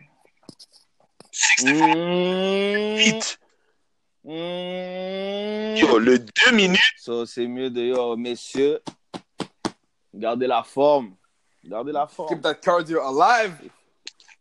c'est 1.32 1.64
que 1.64 1.70
Mm, 1.70 2.96
vite. 2.96 3.38
mm. 4.24 5.76
Yo, 5.76 5.98
le 5.98 6.18
deux 6.18 6.52
minutes, 6.52 6.80
So, 6.98 7.24
c'est 7.26 7.46
mieux 7.46 7.70
de, 7.70 7.82
yo, 7.82 8.16
messieurs, 8.16 8.80
gardez 10.14 10.46
la 10.46 10.62
forme. 10.62 11.16
Gardez 11.64 11.92
la 11.92 12.06
forme. 12.06 12.28
Keep 12.34 12.42
that 12.42 12.54
cardio 12.54 13.00
alive. 13.02 13.54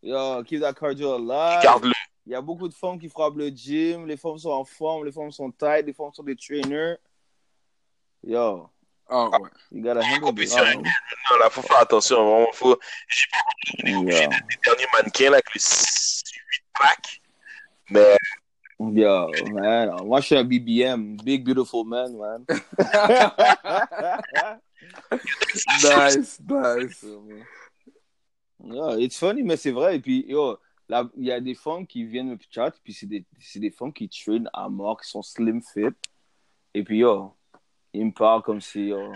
Yo, 0.01 0.43
keep 0.43 0.61
that 0.61 0.73
cardio 0.73 1.15
alive. 1.15 1.61
garde-le. 1.63 1.93
Il 2.25 2.31
y 2.33 2.35
a 2.35 2.41
beaucoup 2.41 2.67
de 2.67 2.73
femmes 2.73 2.99
qui 2.99 3.09
frappent 3.09 3.37
le 3.37 3.49
gym. 3.49 4.05
Les 4.05 4.15
femmes 4.17 4.37
sont 4.37 4.51
en 4.51 4.63
forme, 4.63 5.03
les 5.05 5.11
femmes 5.11 5.31
sont 5.31 5.51
tight, 5.51 5.83
les 5.85 5.93
femmes 5.93 6.13
sont 6.13 6.23
des 6.23 6.35
trainers. 6.35 6.97
Yo, 8.23 8.69
Ah 9.09 9.29
ouais. 9.29 9.49
you 9.71 9.81
gotta 9.81 10.01
handle 10.01 10.33
this. 10.33 10.53
compétition. 10.53 10.83
Non, 11.31 11.37
là, 11.39 11.49
faut 11.49 11.61
faire 11.63 11.79
attention. 11.79 12.17
Vraiment, 12.23 12.51
faut... 12.53 12.79
J'ai 13.07 13.25
pas 13.31 13.89
Yeah. 13.89 14.29
les 14.29 14.57
derniers 14.63 14.87
mannequins 14.93 15.29
là, 15.31 15.37
avec 15.37 15.53
le 15.53 15.59
8 15.59 16.23
pack. 16.79 17.21
Mais 17.89 18.17
Yo, 18.79 19.31
man. 19.51 19.95
Moi, 20.05 20.21
je 20.21 20.25
suis 20.27 20.37
un 20.37 20.43
BBM. 20.43 21.17
Big, 21.17 21.43
beautiful 21.43 21.85
man, 21.85 22.15
man. 22.15 22.45
Nice, 25.83 26.39
nice. 26.47 27.05
Yeah, 28.61 28.97
it's 28.99 29.17
funny, 29.17 29.41
mais 29.41 29.55
c'est 29.55 29.71
vrai. 29.71 29.95
Et 29.95 29.99
puis, 30.01 30.25
yo, 30.27 30.59
il 31.15 31.23
y 31.25 31.31
a 31.31 31.39
des 31.39 31.55
femmes 31.55 31.87
qui 31.87 32.03
viennent 32.03 32.31
me 32.31 32.37
chat, 32.51 32.71
puis 32.83 32.91
c'est 32.93 33.05
des, 33.05 33.23
c'est 33.39 33.59
des 33.59 33.71
femmes 33.71 33.93
qui 33.93 34.09
traînent 34.09 34.49
à 34.51 34.67
mort, 34.67 34.99
qui 34.99 35.07
sont 35.09 35.21
slim 35.21 35.61
fit. 35.61 35.95
Et 36.73 36.83
puis, 36.83 36.97
yo, 36.99 37.33
ils 37.93 38.05
me 38.05 38.11
parlent 38.11 38.41
comme 38.41 38.61
si, 38.61 38.87
yo. 38.87 39.11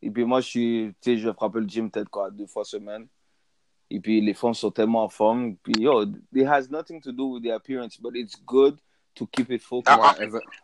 Et 0.00 0.10
puis, 0.10 0.24
moi, 0.24 0.40
je 0.40 0.46
suis, 0.46 0.94
tu 1.00 1.12
sais, 1.12 1.18
je 1.18 1.28
vais 1.28 1.34
frapper 1.34 1.60
le 1.60 1.66
gym 1.66 1.90
peut-être 1.90 2.08
quoi, 2.08 2.30
deux 2.30 2.46
fois 2.46 2.64
semaine. 2.64 3.06
Et 3.90 4.00
puis, 4.00 4.20
les 4.20 4.34
femmes 4.34 4.54
sont 4.54 4.70
tellement 4.70 5.04
en 5.04 5.08
forme. 5.08 5.56
Puis, 5.56 5.74
yo, 5.80 6.04
it 6.34 6.46
has 6.46 6.68
nothing 6.70 7.00
to 7.00 7.10
do 7.10 7.24
with 7.32 7.42
the 7.42 7.50
appearance, 7.50 7.98
but 7.98 8.14
it's 8.14 8.36
good 8.44 8.78
to 9.14 9.26
keep 9.26 9.50
it 9.50 9.62
focused. 9.62 9.98
Ah. 10.00 10.14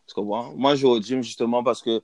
Tu 0.07 0.15
comprends? 0.15 0.55
Moi, 0.55 0.75
je 0.75 0.83
vais 0.83 0.93
au 0.93 1.01
gym 1.01 1.23
justement 1.23 1.65
parce 1.65 1.83
que 1.83 2.03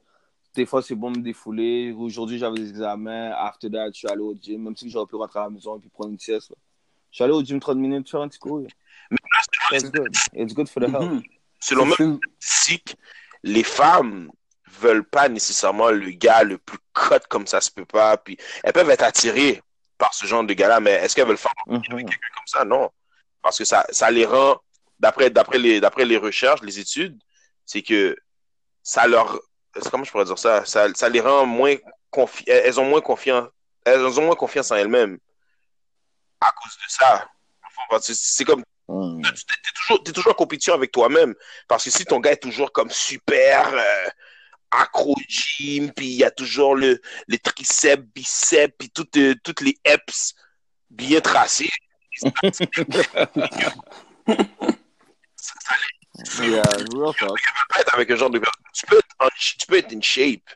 des 0.54 0.66
fois, 0.66 0.82
c'est 0.82 0.96
bon 0.96 1.12
de 1.12 1.18
me 1.18 1.22
défouler. 1.22 1.92
Aujourd'hui, 1.92 2.38
j'avais 2.38 2.56
des 2.56 2.70
examens. 2.70 3.30
After 3.32 3.70
that, 3.70 3.88
je 3.92 3.98
suis 3.98 4.08
allé 4.08 4.22
au 4.22 4.34
gym, 4.34 4.62
même 4.62 4.76
si 4.76 4.90
j'aurais 4.90 5.06
pu 5.06 5.14
rentrer 5.14 5.38
à 5.38 5.44
la 5.44 5.50
maison 5.50 5.76
et 5.76 5.80
puis 5.80 5.90
prendre 5.90 6.10
une 6.10 6.18
sieste. 6.18 6.50
là. 6.50 6.56
Je 7.10 7.16
suis 7.16 7.24
allé 7.24 7.32
au 7.32 7.42
gym 7.44 7.60
30 7.60 7.78
minutes, 7.78 8.10
faire 8.10 8.20
un 8.20 8.28
petit 8.28 8.38
coup. 8.38 8.64
It's 9.72 9.90
good. 9.90 10.12
It's 10.34 10.54
good 10.54 10.68
for 10.68 10.80
the 10.82 10.88
health. 10.88 11.10
Mhm. 11.12 11.22
selon 11.60 11.90
statistique, 11.92 12.96
les 13.42 13.62
femmes 13.62 14.30
veulent 14.78 15.04
pas 15.04 15.28
nécessairement 15.28 15.90
le 15.90 16.10
gars 16.10 16.42
le 16.42 16.58
plus 16.58 16.78
cut 16.94 17.20
comme 17.28 17.46
ça 17.46 17.60
se 17.60 17.70
peut 17.70 17.84
pas. 17.84 18.16
Puis 18.16 18.36
elles 18.62 18.72
peuvent 18.72 18.90
être 18.90 19.02
attirées 19.02 19.62
par 19.98 20.14
ce 20.14 20.26
genre 20.26 20.44
de 20.44 20.54
gars-là, 20.54 20.80
mais 20.80 20.92
est-ce 20.92 21.14
qu'elles 21.14 21.26
veulent 21.28 21.36
faire 21.36 21.52
Mhm. 21.66 21.82
comme 21.88 22.46
ça? 22.46 22.64
Non. 22.64 22.90
Parce 23.42 23.58
que 23.58 23.64
ça, 23.64 23.86
ça 23.90 24.10
les 24.10 24.24
rend, 24.26 24.58
d'après, 24.98 25.30
d'après 25.30 25.58
les, 25.58 25.80
d'après 25.80 26.04
les 26.04 26.16
recherches, 26.16 26.60
les 26.62 26.78
études, 26.78 27.18
c'est 27.66 27.82
que 27.82 28.16
ça 28.82 29.06
leur, 29.06 29.38
comment 29.90 30.04
je 30.04 30.10
pourrais 30.10 30.24
dire 30.24 30.38
ça? 30.38 30.64
Ça, 30.64 30.88
ça 30.94 31.08
les 31.08 31.20
rend 31.20 31.46
moins 31.46 31.76
confi, 32.10 32.44
elles 32.46 32.78
ont 32.80 32.84
moins 32.84 33.00
confiance, 33.00 33.48
elles 33.84 34.00
ont 34.18 34.22
moins 34.26 34.34
confiance 34.36 34.70
en 34.70 34.76
elles-mêmes 34.76 35.18
à 36.40 36.50
cause 36.52 36.72
de 36.76 36.88
ça. 36.88 37.28
C'est 38.00 38.44
comme 38.44 38.62
Mm. 38.92 39.22
tu 39.22 39.28
es 39.30 39.72
toujours, 39.74 40.02
t'es 40.02 40.10
toujours 40.12 40.32
en 40.32 40.34
compétition 40.34 40.74
avec 40.74 40.90
toi-même. 40.90 41.32
Parce 41.68 41.84
que 41.84 41.90
si 41.90 42.04
ton 42.04 42.18
gars 42.18 42.32
est 42.32 42.42
toujours 42.42 42.72
comme 42.72 42.90
super 42.90 43.72
euh, 43.72 44.08
accro 44.70 45.14
gym, 45.28 45.92
puis 45.92 46.06
il 46.06 46.16
y 46.16 46.24
a 46.24 46.30
toujours 46.30 46.74
le, 46.76 47.00
les 47.28 47.38
triceps, 47.38 48.02
biceps, 48.14 48.74
puis 48.78 48.90
toutes, 48.90 49.16
euh, 49.16 49.34
toutes 49.42 49.60
les 49.60 49.78
eps 49.84 50.34
bien 50.90 51.20
tracés, 51.20 51.70
Yeah, 56.42 56.62
real 56.92 57.14
talk. 57.18 57.38
pas 57.68 57.80
être 57.80 57.94
avec 57.94 58.10
un 58.10 58.16
genre 58.16 58.30
de 58.30 58.40
tu 58.74 58.86
peux 58.86 58.98
être, 58.98 59.14
en- 59.18 59.28
tu 59.36 59.66
peux 59.66 59.76
être 59.78 59.92
in 59.94 60.00
shape, 60.00 60.48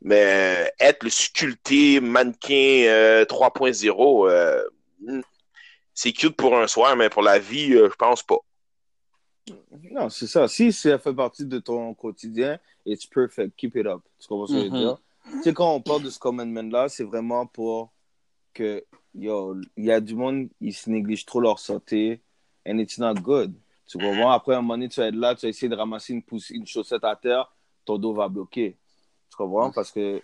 mais 0.00 0.72
être 0.78 1.02
le 1.04 1.10
sculpté 1.10 2.00
mannequin 2.00 2.84
euh, 2.86 3.24
3.0, 3.24 4.28
euh, 4.28 4.62
c'est 5.94 6.12
cute 6.12 6.36
pour 6.36 6.56
un 6.56 6.66
soir, 6.66 6.96
mais 6.96 7.08
pour 7.10 7.22
la 7.22 7.38
vie, 7.38 7.74
euh, 7.74 7.88
je 7.90 7.96
pense 7.96 8.22
pas. 8.22 8.38
Non, 9.90 10.08
c'est 10.08 10.26
ça. 10.26 10.46
Si 10.48 10.72
ça 10.72 10.98
fait 10.98 11.14
partie 11.14 11.44
de 11.44 11.58
ton 11.58 11.94
quotidien, 11.94 12.58
it's 12.86 13.06
perfect. 13.06 13.56
Keep 13.56 13.76
it 13.76 13.86
up. 13.86 14.02
Tu 14.18 14.28
comprends 14.28 14.46
ce 14.46 14.52
que 14.54 14.58
je 14.60 14.64
veux 14.64 14.70
Mhm. 14.70 14.78
dire? 14.78 14.98
Tu 15.24 15.42
sais, 15.42 15.54
quand 15.54 15.74
on 15.74 15.80
parle 15.80 16.02
de 16.02 16.10
ce 16.10 16.18
commandment-là, 16.18 16.88
c'est 16.88 17.04
vraiment 17.04 17.46
pour 17.46 17.90
que, 18.54 18.84
yo, 19.14 19.56
il 19.76 19.84
y 19.84 19.90
a 19.92 20.00
du 20.00 20.14
monde, 20.14 20.48
ils 20.60 20.74
se 20.74 20.90
négligent 20.90 21.24
trop 21.26 21.40
leur 21.40 21.58
santé, 21.58 22.20
and 22.66 22.78
it's 22.78 22.98
not 22.98 23.14
good. 23.14 23.54
Tu 23.86 23.98
comprends? 23.98 24.30
Après, 24.30 24.54
un 24.54 24.62
moment 24.62 24.74
donné, 24.74 24.88
tu 24.88 25.00
vas 25.00 25.08
être 25.08 25.14
là, 25.14 25.34
tu 25.34 25.46
vas 25.46 25.50
essayer 25.50 25.68
de 25.68 25.76
ramasser 25.76 26.12
une, 26.12 26.22
pousse, 26.22 26.50
une 26.50 26.66
chaussette 26.66 27.04
à 27.04 27.16
terre, 27.16 27.52
ton 27.84 27.98
dos 27.98 28.14
va 28.14 28.28
bloquer. 28.28 28.76
Tu 29.30 29.36
comprends? 29.36 29.70
Parce 29.70 29.90
que 29.90 30.22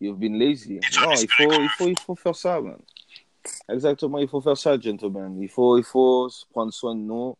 you've 0.00 0.18
been 0.18 0.38
lazy. 0.38 0.80
Non, 1.02 1.12
il 1.14 1.30
faut, 1.30 1.52
il 1.52 1.68
faut, 1.70 1.88
il 1.88 1.98
faut 2.00 2.14
faire 2.14 2.34
ça, 2.36 2.60
man. 2.60 2.78
Exactement, 3.68 4.18
il 4.18 4.28
faut 4.28 4.40
faire 4.40 4.56
ça, 4.56 4.78
gentlemen. 4.78 5.40
Il 5.40 5.48
faut, 5.48 5.78
il 5.78 5.84
faut 5.84 6.28
prendre 6.50 6.72
soin 6.72 6.94
de 6.94 7.00
nous. 7.00 7.36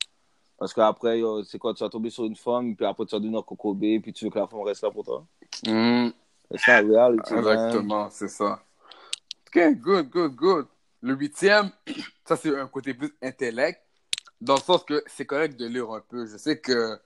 Parce 0.58 0.72
qu'après, 0.72 1.20
c'est 1.44 1.58
quoi, 1.58 1.74
tu 1.74 1.84
vas 1.84 1.90
tomber 1.90 2.10
sur 2.10 2.24
une 2.24 2.36
femme, 2.36 2.74
puis 2.74 2.86
après, 2.86 3.04
tu 3.04 3.14
vas 3.14 3.20
devenir 3.20 3.44
cocobé, 3.44 4.00
puis 4.00 4.12
tu 4.12 4.24
veux 4.24 4.30
que 4.30 4.38
la 4.38 4.46
femme 4.46 4.62
reste 4.62 4.82
là 4.82 4.90
pour 4.90 5.04
toi? 5.04 5.26
Mhm. 5.66 6.12
C'est 6.54 6.80
reality, 6.80 7.34
man. 7.34 7.38
Exactement, 7.38 8.10
c'est 8.10 8.28
ça. 8.28 8.62
Ok, 9.48 9.74
good, 9.76 10.08
good, 10.08 10.34
good. 10.34 10.66
Le 11.02 11.14
huitième, 11.14 11.70
ça 12.24 12.36
c'est 12.36 12.56
un 12.58 12.66
côté 12.68 12.94
plus 12.94 13.14
intellect, 13.22 13.82
dans 14.40 14.54
le 14.54 14.60
sens 14.60 14.84
que 14.84 15.02
c'est 15.06 15.26
correct 15.26 15.58
de 15.58 15.66
lire 15.66 15.90
un 15.90 16.00
peu. 16.00 16.26
Je 16.26 16.36
sais 16.36 16.58
que 16.58 16.98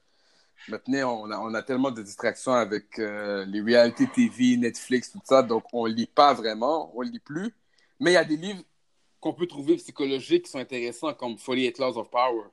maintenant, 0.68 1.22
on 1.22 1.30
a, 1.30 1.38
on 1.38 1.54
a 1.54 1.62
tellement 1.62 1.90
de 1.90 2.02
distractions 2.02 2.52
avec 2.52 2.98
euh, 2.98 3.44
les 3.46 3.60
reality 3.60 4.06
TV, 4.08 4.56
Netflix, 4.56 5.10
tout 5.10 5.20
ça, 5.24 5.42
donc 5.42 5.64
on 5.72 5.86
lit 5.86 6.06
pas 6.06 6.34
vraiment, 6.34 6.92
on 6.94 7.00
lit 7.00 7.18
plus. 7.18 7.52
Mais 7.98 8.12
il 8.12 8.14
y 8.14 8.18
a 8.18 8.24
des 8.24 8.36
livres 8.36 8.62
qu'on 9.20 9.34
peut 9.34 9.46
trouver 9.46 9.76
psychologiques 9.76 10.44
qui 10.44 10.50
sont 10.50 10.58
intéressants, 10.58 11.12
comme 11.14 11.36
48 11.36 11.78
Laws 11.78 11.98
of 11.98 12.10
Power. 12.10 12.44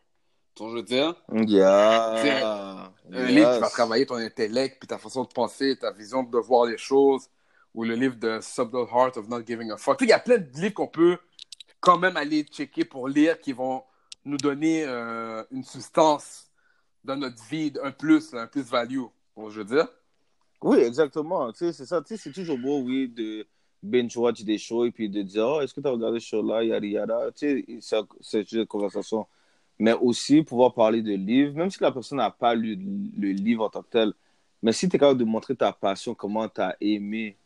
Tu 0.58 0.64
vois 0.64 0.72
ce 0.72 0.82
que 0.82 0.88
je 0.90 0.96
veux 0.96 1.02
dire? 1.04 1.16
Yeah. 1.48 2.92
Un 3.12 3.28
Yes. 3.28 3.30
livre 3.30 3.54
qui 3.54 3.60
va 3.60 3.70
travailler 3.70 4.06
ton 4.06 4.16
intellect, 4.16 4.78
puis 4.80 4.88
ta 4.88 4.98
façon 4.98 5.24
de 5.24 5.30
penser, 5.30 5.78
ta 5.78 5.92
vision 5.92 6.24
de 6.24 6.38
voir 6.40 6.66
les 6.66 6.78
choses, 6.78 7.28
ou 7.76 7.84
le 7.84 7.94
livre 7.94 8.16
de 8.16 8.40
Subtle 8.42 8.86
Heart 8.92 9.18
of 9.18 9.30
Not 9.30 9.46
Giving 9.46 9.72
a 9.72 9.78
Fuck. 9.78 10.02
Il 10.02 10.10
y 10.10 10.14
a 10.14 10.20
plein 10.20 10.40
de 10.40 10.50
livres 10.60 10.74
qu'on 10.74 10.88
peut 10.88 11.18
quand 11.80 12.00
même 12.00 12.18
aller 12.18 12.44
checker 12.44 12.86
pour 12.86 13.08
lire 13.08 13.40
qui 13.40 13.54
vont 13.54 13.84
nous 14.26 14.38
donner 14.38 14.84
euh, 14.84 15.44
une 15.52 15.64
substance 15.64 16.48
dans 17.04 17.16
notre 17.16 17.42
vie, 17.50 17.72
un 17.84 17.92
plus, 17.92 18.34
un 18.34 18.48
plus-value, 18.48 19.04
je 19.38 19.60
veux 19.60 19.64
dire. 19.64 19.88
Oui, 20.62 20.80
exactement. 20.80 21.52
Tu 21.54 21.60
sais, 21.60 21.74
c'est 21.74 21.86
ça. 21.86 22.02
Tu 22.02 22.18
sais, 22.18 22.24
c'est 22.24 22.32
toujours 22.34 22.58
beau, 22.58 22.80
oui, 22.80 23.08
de 23.08 23.48
binge-watch 23.84 24.42
des 24.44 24.58
shows 24.58 24.86
et 24.86 24.92
puis 24.92 25.08
de 25.08 25.22
dire, 25.22 25.48
oh, 25.48 25.62
est-ce 25.62 25.74
que 25.74 25.82
tu 25.82 25.88
as 25.88 25.92
regardé 25.92 26.20
ce 26.20 26.26
show-là, 26.26 26.64
yada 26.64 26.86
yada. 26.86 27.32
Tu 27.36 27.64
sais, 27.80 28.04
c'est- 28.22 28.52
une 28.52 28.66
conversation 28.66 29.28
mais 29.80 29.94
aussi 29.94 30.44
pouvoir 30.44 30.74
parler 30.74 31.02
de 31.02 31.14
livres, 31.14 31.56
même 31.56 31.70
si 31.70 31.82
la 31.82 31.92
personne 31.92 32.18
n'a 32.18 32.32
pas 32.32 32.56
lu 32.56 32.76
le 33.18 33.30
livre 33.32 33.66
en 33.66 33.70
tant 33.70 33.84
que 33.84 33.90
tel. 33.90 34.14
Mais 34.62 34.72
si 34.72 34.90
tu 34.90 34.96
es 34.96 35.00
capable 35.00 35.20
de 35.20 35.26
montrer 35.26 35.56
ta 35.56 35.72
passion, 35.72 36.16
comment 36.16 36.50
tu 36.50 36.62
as 36.62 36.76
aimé 36.82 37.38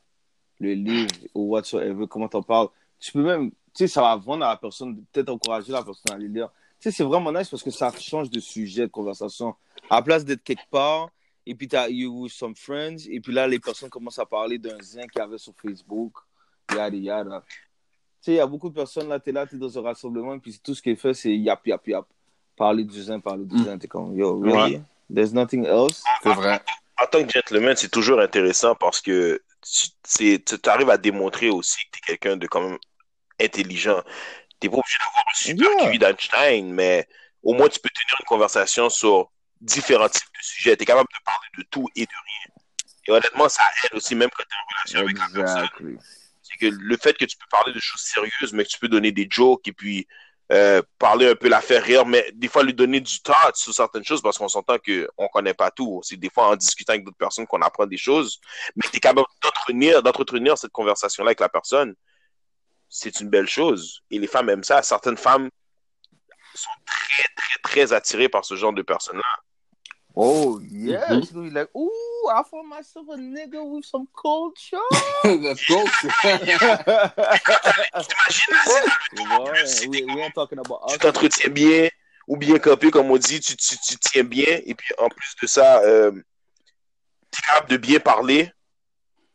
le 0.59 0.73
livre 0.73 1.11
ou 1.33 1.49
whatsoever, 1.49 2.05
comment 2.07 2.27
t'en 2.29 2.43
parles, 2.43 2.69
tu 2.99 3.11
peux 3.11 3.23
même, 3.23 3.51
tu 3.51 3.57
sais, 3.73 3.87
ça 3.87 4.01
va 4.01 4.15
vendre 4.15 4.45
à 4.45 4.49
la 4.49 4.57
personne, 4.57 5.03
peut-être 5.11 5.29
encourager 5.29 5.71
la 5.71 5.83
personne 5.83 6.13
à 6.13 6.17
le 6.17 6.27
lire. 6.27 6.49
Tu 6.79 6.89
sais, 6.89 6.95
c'est 6.95 7.03
vraiment 7.03 7.31
nice 7.31 7.49
parce 7.49 7.63
que 7.63 7.71
ça 7.71 7.91
change 7.91 8.29
de 8.29 8.39
sujet 8.39 8.83
de 8.83 8.91
conversation. 8.91 9.55
À 9.89 9.97
la 9.97 10.01
place 10.01 10.23
d'être 10.23 10.43
quelque 10.43 10.69
part, 10.69 11.09
et 11.45 11.55
puis 11.55 11.67
tu 11.67 11.75
as 11.75 11.89
you 11.89 12.23
with 12.23 12.31
some 12.31 12.55
friends, 12.55 13.07
et 13.09 13.19
puis 13.19 13.33
là, 13.33 13.47
les 13.47 13.59
personnes 13.59 13.89
commencent 13.89 14.19
à 14.19 14.25
parler 14.25 14.57
d'un 14.57 14.81
zin 14.81 15.01
qu'il 15.07 15.19
y 15.19 15.21
avait 15.21 15.37
sur 15.37 15.53
Facebook, 15.55 16.13
yada 16.73 16.95
yada. 16.95 17.43
Tu 17.47 17.57
sais, 18.21 18.31
il 18.33 18.35
y 18.35 18.39
a 18.39 18.47
beaucoup 18.47 18.69
de 18.69 18.75
personnes 18.75 19.09
là, 19.09 19.19
tu 19.19 19.31
es 19.31 19.33
là, 19.33 19.47
tu 19.47 19.55
es 19.55 19.59
dans 19.59 19.77
un 19.77 19.81
rassemblement, 19.81 20.35
et 20.35 20.39
puis 20.39 20.59
tout 20.63 20.75
ce 20.75 20.81
qui 20.81 20.91
est 20.91 20.95
fait, 20.95 21.13
c'est 21.13 21.35
yap, 21.35 21.65
yap, 21.65 21.85
yap. 21.87 22.07
Parler 22.61 22.83
du 22.83 23.01
zin, 23.01 23.19
parler 23.19 23.45
du 23.45 23.57
zin. 23.57 23.79
Tu 23.79 23.85
es 23.85 23.87
comme, 23.87 24.15
yo, 24.15 24.39
really? 24.39 24.75
Ouais. 24.75 24.81
There's 25.11 25.33
nothing 25.33 25.65
else? 25.65 26.03
C'est 26.21 26.35
vrai. 26.35 26.61
En 27.01 27.07
tant 27.07 27.25
que 27.25 27.31
gentleman, 27.31 27.75
c'est 27.75 27.89
toujours 27.89 28.19
intéressant 28.21 28.75
parce 28.75 29.01
que 29.01 29.41
tu 29.63 30.39
arrives 30.67 30.91
à 30.91 30.97
démontrer 30.99 31.49
aussi 31.49 31.79
que 31.85 31.97
tu 31.97 32.03
es 32.03 32.05
quelqu'un 32.05 32.37
de 32.37 32.45
quand 32.45 32.61
même 32.61 32.77
intelligent. 33.39 34.03
Tu 34.59 34.67
n'es 34.67 34.69
pas 34.69 34.77
obligé 34.77 34.97
d'avoir 34.99 35.25
un 35.27 35.33
super 35.33 35.69
Yeah. 35.71 35.89
QI 35.89 35.97
d'Einstein, 35.97 36.71
mais 36.71 37.07
au 37.41 37.53
moins 37.55 37.67
tu 37.67 37.79
peux 37.79 37.89
tenir 37.89 38.15
une 38.19 38.27
conversation 38.27 38.91
sur 38.91 39.31
différents 39.59 40.09
types 40.09 40.21
de 40.21 40.43
sujets. 40.43 40.77
Tu 40.77 40.83
es 40.83 40.85
capable 40.85 41.09
de 41.11 41.23
parler 41.25 41.47
de 41.57 41.63
tout 41.71 41.87
et 41.95 42.05
de 42.05 42.11
rien. 42.11 42.53
Et 43.07 43.11
honnêtement, 43.11 43.49
ça 43.49 43.63
aide 43.83 43.95
aussi, 43.95 44.13
même 44.13 44.29
quand 44.29 44.43
tu 44.43 44.53
es 44.53 44.59
en 44.59 44.65
relation 44.69 44.99
avec 44.99 45.17
la 45.17 45.29
personne. 45.33 45.97
C'est 46.43 46.57
que 46.59 46.67
le 46.67 46.97
fait 46.97 47.17
que 47.17 47.25
tu 47.25 47.37
peux 47.37 47.49
parler 47.49 47.73
de 47.73 47.79
choses 47.79 48.01
sérieuses, 48.01 48.53
mais 48.53 48.65
que 48.65 48.69
tu 48.69 48.77
peux 48.77 48.87
donner 48.87 49.11
des 49.11 49.27
jokes 49.27 49.67
et 49.67 49.73
puis 49.73 50.07
euh, 50.51 50.81
parler 50.99 51.29
un 51.29 51.35
peu, 51.35 51.47
la 51.47 51.61
faire 51.61 51.81
rire, 51.81 52.05
mais 52.05 52.29
des 52.33 52.49
fois 52.49 52.63
lui 52.63 52.73
donner 52.73 52.99
du 52.99 53.21
temps 53.21 53.33
sur 53.53 53.73
certaines 53.73 54.03
choses 54.03 54.21
parce 54.21 54.37
qu'on 54.37 54.49
s'entend 54.49 54.77
qu'on 54.77 55.27
connaît 55.29 55.53
pas 55.53 55.71
tout. 55.71 56.01
C'est 56.03 56.17
des 56.17 56.29
fois 56.29 56.49
en 56.49 56.55
discutant 56.57 56.91
avec 56.91 57.05
d'autres 57.05 57.17
personnes 57.17 57.47
qu'on 57.47 57.61
apprend 57.61 57.85
des 57.85 57.97
choses, 57.97 58.39
mais 58.75 58.83
tu 58.89 58.97
es 58.97 58.99
capable 58.99 59.27
d'entretenir, 59.41 60.03
d'entretenir 60.03 60.57
cette 60.57 60.71
conversation-là 60.71 61.29
avec 61.29 61.39
la 61.39 61.47
personne. 61.47 61.95
C'est 62.89 63.21
une 63.21 63.29
belle 63.29 63.47
chose. 63.47 64.01
Et 64.11 64.19
les 64.19 64.27
femmes 64.27 64.49
aiment 64.49 64.63
ça. 64.63 64.81
Certaines 64.83 65.15
femmes 65.15 65.49
sont 66.53 66.69
très, 66.85 67.23
très, 67.35 67.59
très 67.63 67.93
attirées 67.93 68.27
par 68.27 68.43
ce 68.43 68.55
genre 68.55 68.73
de 68.73 68.81
personnes-là. 68.81 69.50
Oh, 70.15 70.59
yeah. 70.69 71.05
Mhm. 71.09 71.21
She's 71.21 71.31
gonna 71.31 71.49
be 71.49 71.53
like, 71.55 71.69
ooh, 71.75 72.29
I 72.29 72.43
found 72.43 72.67
myself 72.67 73.07
a 73.09 73.15
nigga 73.17 73.63
with 73.65 73.85
some 73.85 74.07
culture. 74.13 74.77
Let's 75.23 75.65
go. 75.67 75.85
Tu 79.15 79.23
vois, 79.27 79.53
we, 79.89 80.03
we 80.05 80.21
ain't 80.21 80.33
talking 80.33 80.59
about 80.59 80.81
us. 80.85 80.93
tu 80.93 80.99
t'entretiens 80.99 81.49
bien 81.49 81.89
ou 82.27 82.37
bien 82.37 82.59
campé, 82.59 82.91
comme 82.91 83.09
on 83.11 83.17
dit, 83.17 83.39
tu, 83.39 83.55
tu, 83.55 83.77
tu 83.77 83.97
tiens 83.97 84.23
bien. 84.23 84.59
Et 84.65 84.75
puis, 84.75 84.93
en 84.97 85.09
plus 85.09 85.35
de 85.41 85.47
ça, 85.47 85.79
euh, 85.81 86.11
tu 87.31 87.41
es 87.41 87.47
capable 87.47 87.69
de 87.69 87.77
bien 87.77 87.99
parler. 87.99 88.39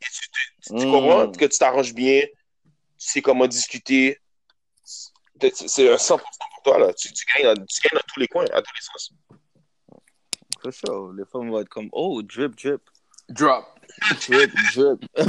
Et 0.00 0.04
tu, 0.12 0.28
te- 0.28 0.36
tu- 0.68 0.80
tu 0.80 0.86
Mm. 0.86 0.92
comprends 0.92 1.30
que 1.32 1.44
tu 1.46 1.58
t'arranges 1.58 1.94
bien. 1.94 2.22
Tu 2.22 3.08
sais 3.08 3.22
comment 3.22 3.46
discuter. 3.46 4.18
C'est 5.40 5.92
un 5.92 5.96
100% 5.98 6.18
pour 6.18 6.62
toi. 6.64 6.78
Là. 6.78 6.92
Tu, 6.94 7.12
tu, 7.12 7.24
gagnes 7.34 7.54
dans, 7.54 7.64
tu 7.66 7.80
gagnes 7.80 7.98
dans 7.98 8.04
tous 8.12 8.20
les 8.20 8.28
coins, 8.28 8.44
à 8.52 8.62
tous 8.62 8.74
les 8.74 8.80
sens. 8.82 9.12
For 10.66 10.72
sure. 10.72 11.12
Les 11.12 11.24
femmes 11.24 11.50
vont 11.50 11.60
être 11.60 11.68
comme, 11.68 11.88
oh, 11.92 12.22
drip, 12.22 12.56
drip. 12.56 12.80
Drop. 13.28 13.64
Drip, 14.28 14.50
drip. 14.74 15.04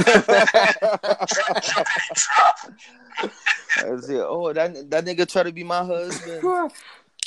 Elle 3.84 4.00
dit, 4.00 4.16
oh, 4.28 4.52
that, 4.52 4.70
that 4.90 5.02
nigga 5.02 5.26
try 5.26 5.42
to 5.44 5.52
be 5.52 5.64
my 5.64 5.82
husband. 5.82 6.40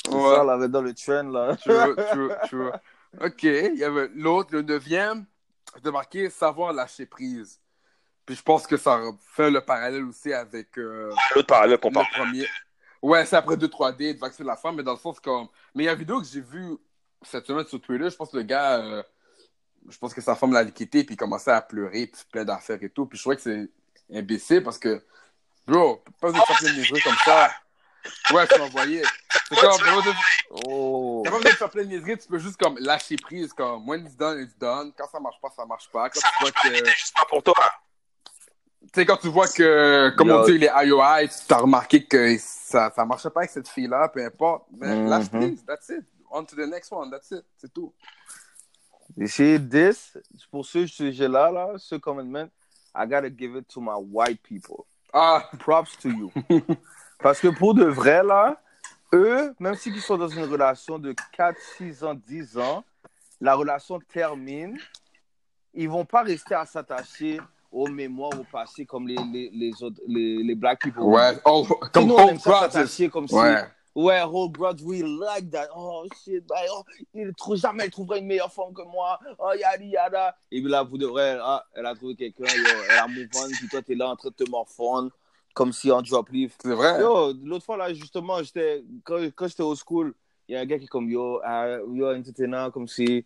C'est 0.04 0.10
ça, 0.12 0.18
Ouais. 0.44 0.44
là, 0.46 0.68
dans 0.68 0.82
le 0.82 0.92
trend, 0.94 1.28
là. 1.30 1.56
True, 1.56 1.94
true, 2.10 2.30
true. 2.48 2.70
OK. 3.20 3.42
Il 3.44 3.76
y 3.76 3.84
avait 3.84 4.08
l'autre, 4.14 4.50
le 4.52 4.62
neuvième. 4.62 5.24
J'ai 5.82 5.90
marqué 5.90 6.28
savoir 6.28 6.72
lâcher 6.72 7.06
prise. 7.06 7.60
Puis 8.26 8.36
je 8.36 8.42
pense 8.42 8.66
que 8.66 8.76
ça 8.76 9.00
fait 9.20 9.50
le 9.50 9.60
parallèle 9.60 10.04
aussi 10.04 10.32
avec 10.32 10.76
euh, 10.78 11.12
L'autre 11.34 11.46
parallèle 11.46 11.78
qu'on 11.78 11.88
le 11.88 11.94
parle. 11.94 12.06
premier. 12.14 12.46
Ouais, 13.00 13.24
c'est 13.26 13.36
après 13.36 13.56
2-3 13.56 13.96
dates, 13.96 14.18
vacciner 14.18 14.46
la 14.46 14.56
femme, 14.56 14.76
mais 14.76 14.82
dans 14.82 14.92
le 14.92 14.98
sens 14.98 15.18
comme. 15.20 15.46
Mais 15.74 15.84
il 15.84 15.86
y 15.86 15.88
a 15.88 15.92
une 15.92 15.98
vidéo 15.98 16.20
que 16.20 16.26
j'ai 16.26 16.40
vue 16.40 16.76
cette 17.24 17.46
semaine 17.46 17.66
sur 17.66 17.80
Twitter. 17.80 18.08
Je 18.10 18.16
pense 18.16 18.30
que 18.30 18.36
le 18.36 18.42
gars, 18.42 18.78
euh, 18.78 19.02
je 19.88 19.98
pense 19.98 20.14
que 20.14 20.20
sa 20.20 20.34
femme 20.34 20.52
l'avait 20.52 20.70
quitté, 20.72 21.04
puis 21.04 21.14
il 21.14 21.18
commençait 21.18 21.50
à 21.52 21.60
pleurer, 21.60 22.06
puis 22.06 22.22
plein 22.30 22.44
d'affaires 22.44 22.78
et 22.82 22.88
tout. 22.90 23.06
Puis 23.06 23.18
je 23.18 23.22
trouvais 23.22 23.36
que 23.36 23.42
c'est 23.42 23.68
imbécile 24.12 24.62
parce 24.62 24.78
que, 24.78 25.02
bro, 25.66 26.02
pas 26.20 26.30
de 26.30 26.36
faire 26.36 26.56
plein 26.58 26.68
de 26.70 26.74
niaiseries 26.76 27.02
comme 27.02 27.16
ça. 27.24 27.50
Ouais, 28.32 28.46
tu 28.48 28.58
m'envoyais. 28.58 29.02
C'est 29.48 29.56
comme, 29.60 29.78
t'as 29.78 29.84
pas 29.94 30.00
de- 30.02 30.16
Oh. 30.66 31.22
t'as 31.24 31.30
pas 31.30 31.36
besoin 31.38 31.50
de 31.52 31.56
faire 31.56 31.70
plein 31.70 31.82
de 31.84 31.88
niaiseries, 31.88 32.18
tu 32.18 32.28
peux 32.28 32.38
juste 32.38 32.56
comme 32.56 32.76
lâcher 32.78 33.16
prise, 33.16 33.52
comme, 33.52 33.88
when 33.88 34.04
it's 34.04 34.16
done, 34.16 34.40
it's 34.42 34.58
done. 34.58 34.92
Quand 34.96 35.06
ça 35.10 35.20
marche 35.20 35.40
pas, 35.40 35.50
ça 35.56 35.64
marche 35.64 35.88
pas. 35.90 36.10
Quand 36.10 36.20
tu 36.20 36.26
vois 36.40 36.50
que. 36.50 36.60
C'était 36.76 36.90
juste 36.90 37.14
pas 37.16 37.24
pour 37.28 37.42
toi. 37.42 37.54
Tu 38.82 38.88
sais, 38.96 39.06
quand 39.06 39.16
tu 39.16 39.28
vois 39.28 39.46
que, 39.46 40.10
comme 40.16 40.30
on 40.32 40.44
dit, 40.44 40.58
les 40.58 40.66
IOI, 40.84 41.28
tu 41.28 41.54
as 41.54 41.58
remarqué 41.58 42.04
que 42.04 42.36
ça, 42.38 42.92
ça 42.94 43.04
marchait 43.04 43.30
pas 43.30 43.40
avec 43.40 43.50
cette 43.50 43.68
fille-là, 43.68 44.08
peu 44.08 44.24
importe. 44.24 44.64
Mais 44.76 44.88
Mhm. 44.96 45.08
lâche 45.08 45.28
prise, 45.30 45.64
that's 45.64 45.88
it. 45.90 46.04
On 46.34 46.44
to 46.44 46.56
the 46.56 46.66
next 46.66 46.90
one, 46.90 47.10
that's 47.10 47.30
it. 47.30 47.44
C'est 47.56 47.72
tout. 47.72 47.92
You 49.16 49.26
see, 49.26 49.58
this, 49.58 50.16
pour 50.50 50.64
ce 50.64 50.86
sujet-là, 50.86 51.50
là, 51.50 51.74
ce 51.76 51.96
commitment, 51.96 52.48
I 52.94 53.06
gotta 53.06 53.28
give 53.28 53.54
it 53.56 53.68
to 53.68 53.80
my 53.80 53.96
white 53.96 54.42
people. 54.42 54.86
Ah, 55.12 55.48
Props 55.58 55.96
to 55.98 56.08
you. 56.08 56.32
Parce 57.18 57.38
que 57.38 57.48
pour 57.48 57.74
de 57.74 57.84
vrai, 57.84 58.22
là, 58.22 58.58
eux, 59.12 59.54
même 59.60 59.74
s'ils 59.74 60.00
sont 60.00 60.16
dans 60.16 60.28
une 60.28 60.44
relation 60.44 60.98
de 60.98 61.14
4, 61.36 61.56
6 61.76 62.04
ans, 62.04 62.14
10 62.14 62.56
ans, 62.56 62.82
la 63.40 63.54
relation 63.54 63.98
termine, 64.00 64.78
ils 65.74 65.88
vont 65.88 66.06
pas 66.06 66.22
rester 66.22 66.54
à 66.54 66.64
s'attacher 66.64 67.38
aux 67.70 67.88
mémoires, 67.88 68.38
au 68.40 68.44
passé, 68.44 68.86
comme 68.86 69.06
les, 69.06 69.16
les, 69.32 69.50
les 69.52 69.82
autres, 69.82 70.00
les, 70.06 70.42
les 70.42 70.54
black 70.54 70.80
people. 70.80 71.02
ouais. 71.02 71.38
Oh, 71.44 71.66
comme 71.92 72.06
nous, 72.06 72.14
on 72.14 72.28
aime 72.28 72.28
Home 72.30 72.38
ça 72.38 72.60
s'attacher 72.70 73.10
comme 73.10 73.28
si, 73.28 73.34
Ouais. 73.94 74.22
Whole 74.22 74.50
Grudge, 74.50 74.82
we 74.82 75.02
like 75.02 75.50
that. 75.50 75.68
Oh 75.76 76.06
shit, 76.24 76.46
bah, 76.46 76.56
oh, 76.70 76.82
il 77.12 77.32
trouve 77.34 77.56
jamais, 77.56 77.86
il 77.86 77.90
trouverait 77.90 78.20
une 78.20 78.26
meilleure 78.26 78.52
femme 78.52 78.72
que 78.74 78.82
moi. 78.82 79.18
Oh 79.38 79.52
yada 79.58 79.84
yada. 79.84 80.36
Et 80.50 80.62
puis 80.62 80.70
là, 80.70 80.84
pour 80.84 80.98
de 80.98 81.06
vrai, 81.06 81.38
ah, 81.42 81.64
elle 81.74 81.86
a 81.86 81.94
trouvé 81.94 82.14
quelqu'un, 82.14 82.44
elle 82.44 82.98
a 82.98 83.06
move 83.06 83.28
on, 83.36 83.48
puis 83.48 83.68
toi, 83.68 83.82
t'es 83.82 83.94
là 83.94 84.08
en 84.08 84.16
train 84.16 84.30
de 84.30 84.34
te 84.34 84.50
morfondre, 84.50 85.10
comme 85.54 85.72
si 85.72 85.90
en 85.90 86.00
drop 86.00 86.30
leaf. 86.30 86.56
C'est 86.62 86.74
vrai. 86.74 87.00
Yo, 87.00 87.34
l'autre 87.44 87.64
fois, 87.66 87.76
là, 87.76 87.92
justement, 87.92 88.42
j'étais, 88.42 88.82
quand, 89.04 89.18
quand 89.34 89.48
j'étais 89.48 89.62
au 89.62 89.74
school, 89.74 90.14
il 90.48 90.54
y 90.54 90.56
a 90.56 90.60
un 90.60 90.66
gars 90.66 90.78
qui 90.78 90.84
est 90.84 90.88
comme, 90.88 91.10
yo, 91.10 91.40
ah, 91.44 91.78
yo, 91.92 92.14
entertainant, 92.14 92.70
comme 92.70 92.88
si, 92.88 93.24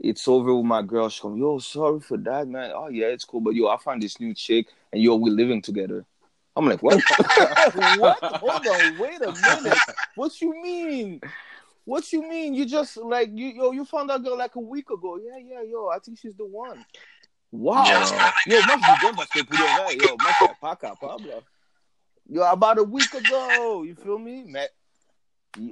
it's 0.00 0.28
over 0.28 0.52
with 0.52 0.64
my 0.64 0.82
girl. 0.86 1.08
Je 1.08 1.14
suis 1.14 1.22
comme, 1.22 1.38
yo, 1.38 1.58
sorry 1.58 2.00
for 2.00 2.18
that, 2.18 2.46
man. 2.46 2.72
Oh, 2.76 2.88
yeah, 2.88 3.08
it's 3.08 3.24
cool, 3.24 3.40
but 3.40 3.54
yo, 3.54 3.66
I 3.66 3.78
found 3.78 4.00
this 4.00 4.20
new 4.20 4.32
chick, 4.32 4.68
and 4.92 5.02
yo, 5.02 5.16
we're 5.16 5.34
living 5.34 5.60
together. 5.60 6.04
I'm 6.56 6.66
like, 6.66 6.82
what? 6.82 7.00
what? 7.98 8.18
Hold 8.22 8.66
on, 8.66 8.98
wait 8.98 9.20
a 9.22 9.32
minute. 9.32 9.78
What 10.14 10.40
you 10.40 10.52
mean? 10.62 11.20
What 11.84 12.12
you 12.12 12.22
mean? 12.22 12.54
You 12.54 12.64
just 12.64 12.96
like 12.96 13.30
you 13.34 13.48
yo, 13.48 13.72
you 13.72 13.84
found 13.84 14.10
that 14.10 14.22
girl 14.22 14.38
like 14.38 14.54
a 14.54 14.60
week 14.60 14.90
ago. 14.90 15.18
Yeah, 15.18 15.38
yeah, 15.38 15.62
yo, 15.62 15.88
I 15.88 15.98
think 15.98 16.18
she's 16.18 16.36
the 16.36 16.44
one. 16.44 16.84
Wow. 17.50 17.84
Yo, 18.46 18.60
moi 18.66 18.76
je 18.80 19.06
dis 19.06 19.16
parce 19.16 19.28
que 19.28 19.42
pour 19.42 19.58
le 19.58 19.64
vrai, 19.64 19.96
yo, 19.96 20.16
moi 20.18 20.30
je 20.40 20.44
suis 20.44 20.54
pas 20.60 20.76
capable. 20.76 21.42
Yo, 22.28 22.42
about 22.42 22.78
a 22.78 22.82
week 22.84 23.12
ago, 23.12 23.82
you 23.82 23.94
feel 23.94 24.18
me? 24.18 24.44
Mais 24.46 24.68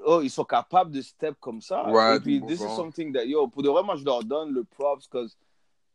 oh, 0.04 0.20
ils 0.20 0.30
sont 0.30 0.44
capables 0.44 0.90
de 0.90 1.00
step 1.00 1.36
comme 1.40 1.60
ça. 1.60 1.82
Right, 1.82 2.16
Et 2.16 2.20
puis, 2.20 2.40
this 2.46 2.60
is 2.60 2.76
something 2.76 3.12
that 3.12 3.26
yo, 3.26 3.46
pour 3.46 3.62
de 3.62 3.68
vrai, 3.68 3.82
moi 3.82 3.96
je 3.96 4.04
leur 4.04 4.22
donne 4.22 4.52
le 4.52 4.64
props 4.64 5.08
because 5.08 5.36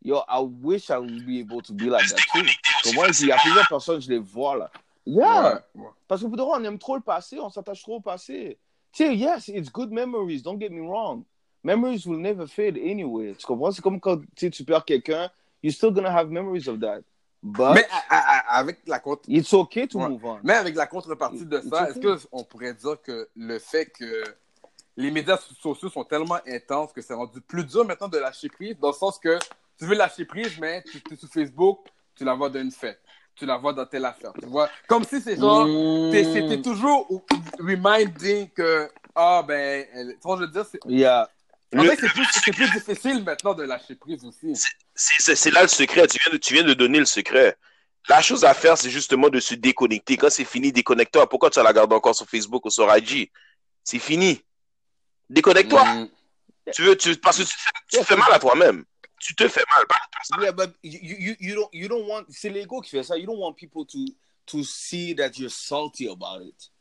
yo, 0.02 0.24
I 0.28 0.40
wish 0.40 0.90
I 0.90 0.98
would 0.98 1.26
be 1.26 1.40
able 1.40 1.62
to 1.62 1.74
be 1.74 1.90
like 1.90 2.08
that 2.08 2.18
too. 2.34 2.46
Pour 2.84 2.94
moi, 2.94 3.08
il 3.20 3.28
y 3.28 3.32
a 3.32 3.38
plusieurs 3.38 3.68
personnes, 3.68 4.02
je 4.02 4.10
les 4.10 4.20
vois 4.20 4.56
là. 4.58 4.72
Yeah. 5.06 5.54
Ouais. 5.76 5.82
ouais. 5.84 5.90
Parce 6.08 6.22
que 6.22 6.28
pour 6.28 6.38
de 6.38 6.42
vrai, 6.44 6.52
on 6.60 6.64
aime 6.64 6.78
trop 6.80 6.96
le 6.96 7.02
passé, 7.02 7.40
on 7.40 7.50
s'attache 7.50 7.82
trop 7.82 7.96
au 7.98 8.02
passé. 8.02 8.58
Tu 8.92 9.04
sais, 9.06 9.16
yes, 9.16 9.48
it's 9.50 9.72
good 9.72 9.92
memories, 9.92 10.42
don't 10.42 10.60
get 10.60 10.70
me 10.70 10.82
wrong. 10.88 11.24
Memories 11.64 12.04
will 12.06 12.20
never 12.20 12.48
fade 12.48 12.78
anyway. 12.78 13.36
Tu 13.38 13.46
comprends? 13.46 13.72
C'est 13.72 13.82
comme 13.82 14.00
quand 14.00 14.20
tu 14.36 14.50
perds 14.64 14.86
quelqu'un, 14.86 15.30
you're 15.64 15.74
still 15.74 15.92
gonna 15.92 16.12
have 16.16 16.30
memories 16.30 16.68
of 16.68 16.80
that. 16.80 17.02
But 17.44 17.74
Mais 17.76 17.86
à- 17.92 18.16
à- 18.18 18.38
à- 18.56 18.58
avec 18.60 18.80
la 18.88 19.00
contre... 19.00 19.24
it's 19.28 19.54
okay 19.54 19.88
to 19.88 20.00
Ouais. 20.00 20.10
move 20.10 20.26
on. 20.26 20.40
Mais 20.44 20.54
avec 20.54 20.76
la 20.76 20.88
contrepartie 20.88 21.46
de 21.46 21.58
It's 21.58 21.70
ça, 21.70 21.84
okay. 21.92 22.00
est-ce 22.08 22.28
qu'on 22.28 22.44
pourrait 22.44 22.74
dire 22.74 23.02
que 23.02 23.30
le 23.36 23.60
fait 23.60 23.86
que 23.86 24.24
les 24.96 25.12
médias 25.12 25.38
sociaux 25.38 25.90
sont 25.90 26.04
tellement 26.04 26.40
intenses 26.48 26.92
que 26.94 27.02
c'est 27.02 27.14
rendu 27.14 27.40
plus 27.42 27.64
dur 27.64 27.86
maintenant 27.86 28.08
de 28.08 28.18
lâcher 28.18 28.50
prise, 28.50 28.78
dans 28.80 28.88
le 28.90 28.94
sens 28.94 29.20
que 29.20 29.38
tu 29.78 29.86
veux 29.86 29.96
lâcher 29.96 30.26
prise, 30.26 30.58
mais 30.60 30.84
tu 30.84 31.02
es 31.12 31.16
sur 31.16 31.30
Facebook, 31.30 31.80
tu 32.18 32.24
la 32.26 32.34
vois 32.34 32.50
dans 32.50 32.60
une 32.62 32.72
fête, 32.72 33.00
tu 33.36 33.46
la 33.46 33.58
vois 33.58 33.74
dans 33.74 33.86
telle 33.86 34.06
affaire, 34.06 34.34
tu 34.40 34.48
vois. 34.48 34.70
Comme 34.88 35.04
si 35.04 35.22
c'est 35.22 35.38
genre, 35.38 35.66
Mm. 35.68 36.12
t'es- 36.12 36.24
c'était 36.34 36.62
toujours 36.62 37.08
reminding 37.60 38.50
que, 38.50 38.90
ah 39.16 39.44
ben, 39.48 39.86
elle... 39.94 40.14
tu 40.14 40.20
vois, 40.24 40.38
je 40.38 40.42
veux 40.42 40.48
dire, 40.48 40.66
c'est... 40.70 40.80
Yeah. 40.88 41.30
En 41.76 41.84
Le- 41.84 41.90
fait, 41.90 41.98
c'est 42.00 42.10
plus, 42.14 42.26
c'est 42.32 42.52
plus 42.54 42.72
difficile 42.72 43.24
maintenant 43.24 43.54
de 43.54 43.64
lâcher 43.64 43.96
prise 43.96 44.24
aussi. 44.24 44.54
C'est 44.96 45.52
là 45.52 45.62
le 45.64 45.68
secret. 45.68 46.08
Tu 46.08 46.18
viens, 46.24 46.32
de, 46.34 46.38
tu 46.38 46.54
viens 46.54 46.64
de 46.64 46.74
donner 46.74 47.00
le 47.00 47.06
secret. 47.06 47.58
La 48.08 48.22
chose 48.22 48.46
à 48.46 48.54
faire, 48.54 48.78
c'est 48.78 48.90
justement 48.90 49.28
de 49.28 49.40
se 49.42 49.54
déconnecter. 49.54 50.16
Quand 50.16 50.30
c'est 50.30 50.46
fini, 50.46 50.72
déconnecte-toi. 50.72 51.28
Pourquoi 51.28 51.50
tu 51.50 51.62
la 51.62 51.74
gardes 51.74 51.92
encore 51.92 52.16
sur 52.16 52.26
Facebook 52.26 52.66
ou 52.66 52.70
sur 52.70 52.88
IG? 52.96 53.30
C'est 53.84 54.00
fini. 54.00 54.42
Déconnecte-toi. 55.30 55.84
Mm. 55.84 56.10
Tu 56.74 56.84
veux, 56.84 56.96
tu, 56.96 57.16
parce 57.18 57.38
que 57.38 57.44
tu, 57.44 58.04
fais 58.04 58.16
mal 58.16 58.32
à 58.32 58.40
toi-même. 58.40 58.86
Tu 59.20 59.36
te 59.36 59.48
fais 59.48 59.64
mal, 59.76 59.86
personne. 60.12 60.44
Yeah, 60.44 60.52
but 60.52 60.76
you, 60.84 61.00
you, 61.02 61.36
you 61.40 61.56
don't 61.56 61.70
you 61.74 61.88
don't 61.88 62.08
want 62.08 62.26
c'est 62.30 62.50
l'ego 62.50 62.82
qui 62.82 62.92
fait 62.92 63.04
ça. 63.04 63.18
You 63.18 63.26
don't 63.26 63.40
want 63.40 63.54
people 63.54 63.86
to 63.86 63.98
to 64.48 64.64
see 64.64 65.16
that 65.16 65.32
you're 65.38 65.52
salty 65.52 66.08
about 66.08 66.42
it. 66.44 66.72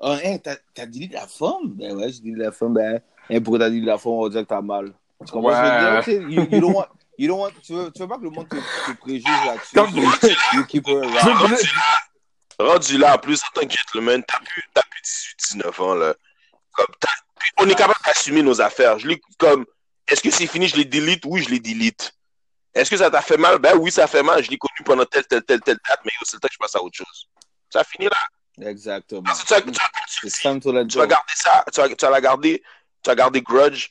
Ah, 0.00 0.18
hein, 0.24 0.38
t'as 0.38 0.56
t'as 0.74 0.86
dit 0.86 1.08
la 1.08 1.26
femme? 1.26 1.74
Ben 1.74 1.96
ouais, 1.96 2.12
j'ai 2.12 2.20
dit 2.20 2.34
la 2.34 2.52
femme. 2.52 2.74
Ben, 2.74 3.00
hein, 3.30 3.40
pourquoi 3.40 3.60
t'as 3.60 3.70
dit 3.70 3.80
la 3.80 3.98
femme? 3.98 4.12
On 4.12 4.24
va 4.24 4.28
dire 4.30 4.42
que 4.42 4.46
t'as 4.48 4.60
mal. 4.60 4.92
Tu 5.24 5.32
comprends 5.32 5.52
ce 5.54 5.60
que 5.60 5.66
je 5.66 5.72
veux 5.72 5.90
dire? 5.92 6.04
Tu 6.04 6.10
sais, 6.10 6.34
You, 6.34 6.48
you 6.50 6.60
don't 6.60 6.74
want, 6.74 6.86
you 7.16 7.28
don't 7.28 7.38
want, 7.40 7.52
tu 7.62 7.72
veux, 7.74 7.90
tu 7.92 8.00
veux 8.02 8.08
pas 8.08 8.18
que 8.18 8.24
le 8.24 8.30
monde 8.30 8.48
te, 8.48 8.56
te 8.56 8.98
préjuge 8.98 9.24
là-dessus. 9.46 9.74
Comme- 9.74 9.94
you 10.54 10.64
keep 10.66 10.86
her 10.88 10.98
around. 11.04 11.38
Rendu 11.38 11.66
là, 11.76 11.98
rendu 12.58 12.98
là, 12.98 13.14
en 13.14 13.18
plus, 13.18 13.40
t'inquiète, 13.54 13.94
le 13.94 14.00
man, 14.00 14.22
t'as 14.26 14.38
plus, 14.40 14.62
t'as 14.74 14.82
plus 14.90 15.00
18, 15.02 15.36
19 15.58 15.80
ans, 15.80 15.94
là. 15.94 16.14
Comme, 16.72 16.86
t'as- 16.98 17.08
on 17.58 17.68
est 17.68 17.74
capable 17.76 18.00
d'assumer 18.04 18.42
nos 18.42 18.60
affaires. 18.60 18.98
Je 18.98 19.06
l'ai, 19.06 19.22
comme, 19.38 19.64
est-ce 20.12 20.22
que 20.22 20.30
c'est 20.30 20.46
fini, 20.46 20.68
je 20.68 20.76
les 20.76 20.84
delete? 20.84 21.22
Oui, 21.24 21.42
je 21.42 21.48
les 21.48 21.58
delete. 21.58 22.14
Est-ce 22.74 22.90
que 22.90 22.96
ça 22.96 23.10
t'a 23.10 23.22
fait 23.22 23.38
mal? 23.38 23.58
Ben 23.58 23.76
oui, 23.76 23.90
ça 23.90 24.06
fait 24.06 24.22
mal. 24.22 24.44
Je 24.44 24.50
l'ai 24.50 24.58
connu 24.58 24.84
pendant 24.84 25.04
telle, 25.06 25.26
telle, 25.26 25.42
telle, 25.42 25.60
telle 25.60 25.78
date, 25.88 26.00
mais 26.04 26.10
c'est 26.22 26.36
le 26.36 26.40
temps 26.40 26.48
que 26.48 26.54
je 26.54 26.58
passe 26.58 26.76
à 26.76 26.82
autre 26.82 26.96
chose. 26.96 27.28
Ça 27.70 27.80
a 27.80 27.84
fini 27.84 28.06
là. 28.06 28.68
Exactement. 28.68 29.22
Parce 29.22 29.42
que 29.42 29.48
tu 29.48 29.54
vas, 29.54 30.84
tu 30.84 30.98
vas 30.98 31.06
garder 31.06 31.32
ça, 31.34 31.64
tu 31.72 31.80
vas, 31.80 31.88
tu 31.88 32.04
vas 32.04 32.10
la 32.10 32.20
garder, 32.20 32.62
tu 33.02 33.10
vas 33.10 33.14
garder 33.14 33.40
grudge. 33.40 33.88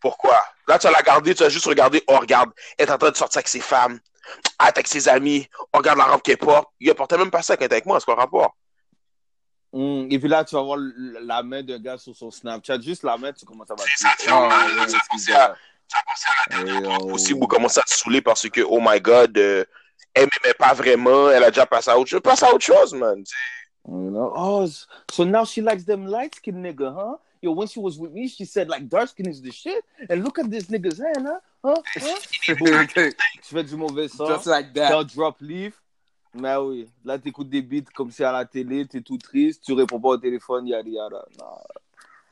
Pourquoi? 0.00 0.40
Là, 0.66 0.78
tu 0.78 0.86
vas 0.88 0.92
la 0.92 1.02
garder, 1.02 1.34
tu 1.34 1.44
vas 1.44 1.48
juste 1.48 1.66
regarder, 1.66 2.02
oh, 2.08 2.18
regarde, 2.18 2.50
elle 2.76 2.88
est 2.88 2.92
en 2.92 2.98
train 2.98 3.10
de 3.10 3.16
sortir 3.16 3.38
avec 3.38 3.48
ses 3.48 3.60
femmes, 3.60 4.00
elle 4.60 4.66
est 4.66 4.70
avec 4.70 4.88
ses 4.88 5.08
amis, 5.08 5.48
oh, 5.72 5.78
regarde 5.78 5.98
la 5.98 6.04
robe 6.06 6.22
qu'elle 6.22 6.38
porte. 6.38 6.68
Il 6.80 6.92
portait 6.94 7.18
même 7.18 7.30
pas 7.30 7.42
ça 7.42 7.56
quand 7.56 7.62
elle 7.62 7.66
était 7.66 7.76
avec 7.76 7.86
moi, 7.86 8.00
c'est 8.00 8.04
quoi 8.04 8.14
le 8.14 8.20
rapport? 8.20 8.56
Mm, 9.72 10.08
et 10.10 10.18
puis 10.18 10.28
là, 10.28 10.44
tu 10.44 10.54
vas 10.54 10.62
voir 10.62 10.78
la 11.22 11.42
main 11.42 11.62
d'un 11.62 11.78
gars 11.78 11.98
sur 11.98 12.16
son 12.16 12.30
Snapchat. 12.30 12.80
Juste 12.80 13.02
la 13.02 13.16
main, 13.16 13.32
tu 13.32 13.44
commences 13.44 13.70
à 13.70 13.74
battre. 13.74 13.88
Ça, 13.96 14.08
tu 14.18 14.26
vas 14.28 14.36
Ah, 14.36 14.48
voir, 14.48 14.66
ouais, 14.66 14.88
c'est 14.88 14.98
penser 15.10 15.32
à- 15.32 15.56
penser 16.06 16.26
à 16.26 16.56
la 16.58 16.64
dernière 16.64 17.00
fois 17.00 17.12
aussi, 17.12 17.32
vous 17.32 17.46
commencez 17.46 17.80
à 17.80 17.82
te 17.82 17.90
saouler 17.90 18.22
parce 18.22 18.48
que, 18.48 18.60
oh 18.62 18.78
my 18.80 19.00
god, 19.00 19.36
euh, 19.36 19.64
elle 20.14 20.28
m'aimait 20.42 20.54
pas 20.54 20.72
vraiment, 20.74 21.30
elle 21.30 21.44
a 21.44 21.50
déjà 21.50 21.66
passé 21.66 21.90
à 21.90 21.98
autre 21.98 22.10
chose. 22.10 22.20
Passe 22.20 22.42
à 22.42 22.52
autre 22.52 22.64
chose, 22.64 22.94
man. 22.94 23.22
You 23.86 24.10
know? 24.10 24.32
Oh, 24.34 24.66
so 25.10 25.24
now 25.24 25.44
she 25.44 25.58
likes 25.60 25.84
them 25.84 26.06
light 26.06 26.34
skinned 26.34 26.64
nigga, 26.64 26.92
huh? 26.94 27.16
Yo, 27.40 27.52
when 27.52 27.68
she 27.68 27.78
was 27.78 27.98
with 27.98 28.12
me, 28.12 28.28
she 28.28 28.44
said 28.44 28.68
like 28.68 28.88
dark 28.88 29.08
skin 29.08 29.28
is 29.28 29.40
the 29.40 29.52
shit. 29.52 29.82
And 30.10 30.24
look 30.24 30.38
at 30.38 30.50
this 30.50 30.64
nigga's 30.64 30.98
hand, 30.98 31.26
huh? 31.26 31.38
Huh? 31.64 31.82
huh? 31.94 32.16
tu 33.42 33.54
fais 33.54 33.64
du 33.64 33.76
mauvais 33.76 34.08
son. 34.08 34.26
Just 34.26 34.46
like 34.46 34.74
that. 34.74 35.04
drop 35.08 35.36
leaf. 35.40 35.80
Mais 36.40 36.56
oui, 36.56 36.88
là, 37.04 37.18
t'écoutes 37.18 37.48
des 37.50 37.62
beats 37.62 37.90
comme 37.94 38.10
si 38.10 38.22
à 38.24 38.32
la 38.32 38.44
télé, 38.44 38.86
t'es 38.86 39.00
tout 39.00 39.18
triste, 39.18 39.62
tu 39.64 39.72
réponds 39.72 40.00
pas 40.00 40.08
au 40.10 40.16
téléphone, 40.18 40.66
yada 40.66 40.88
yada. 40.88 41.24
Non. 41.38 41.56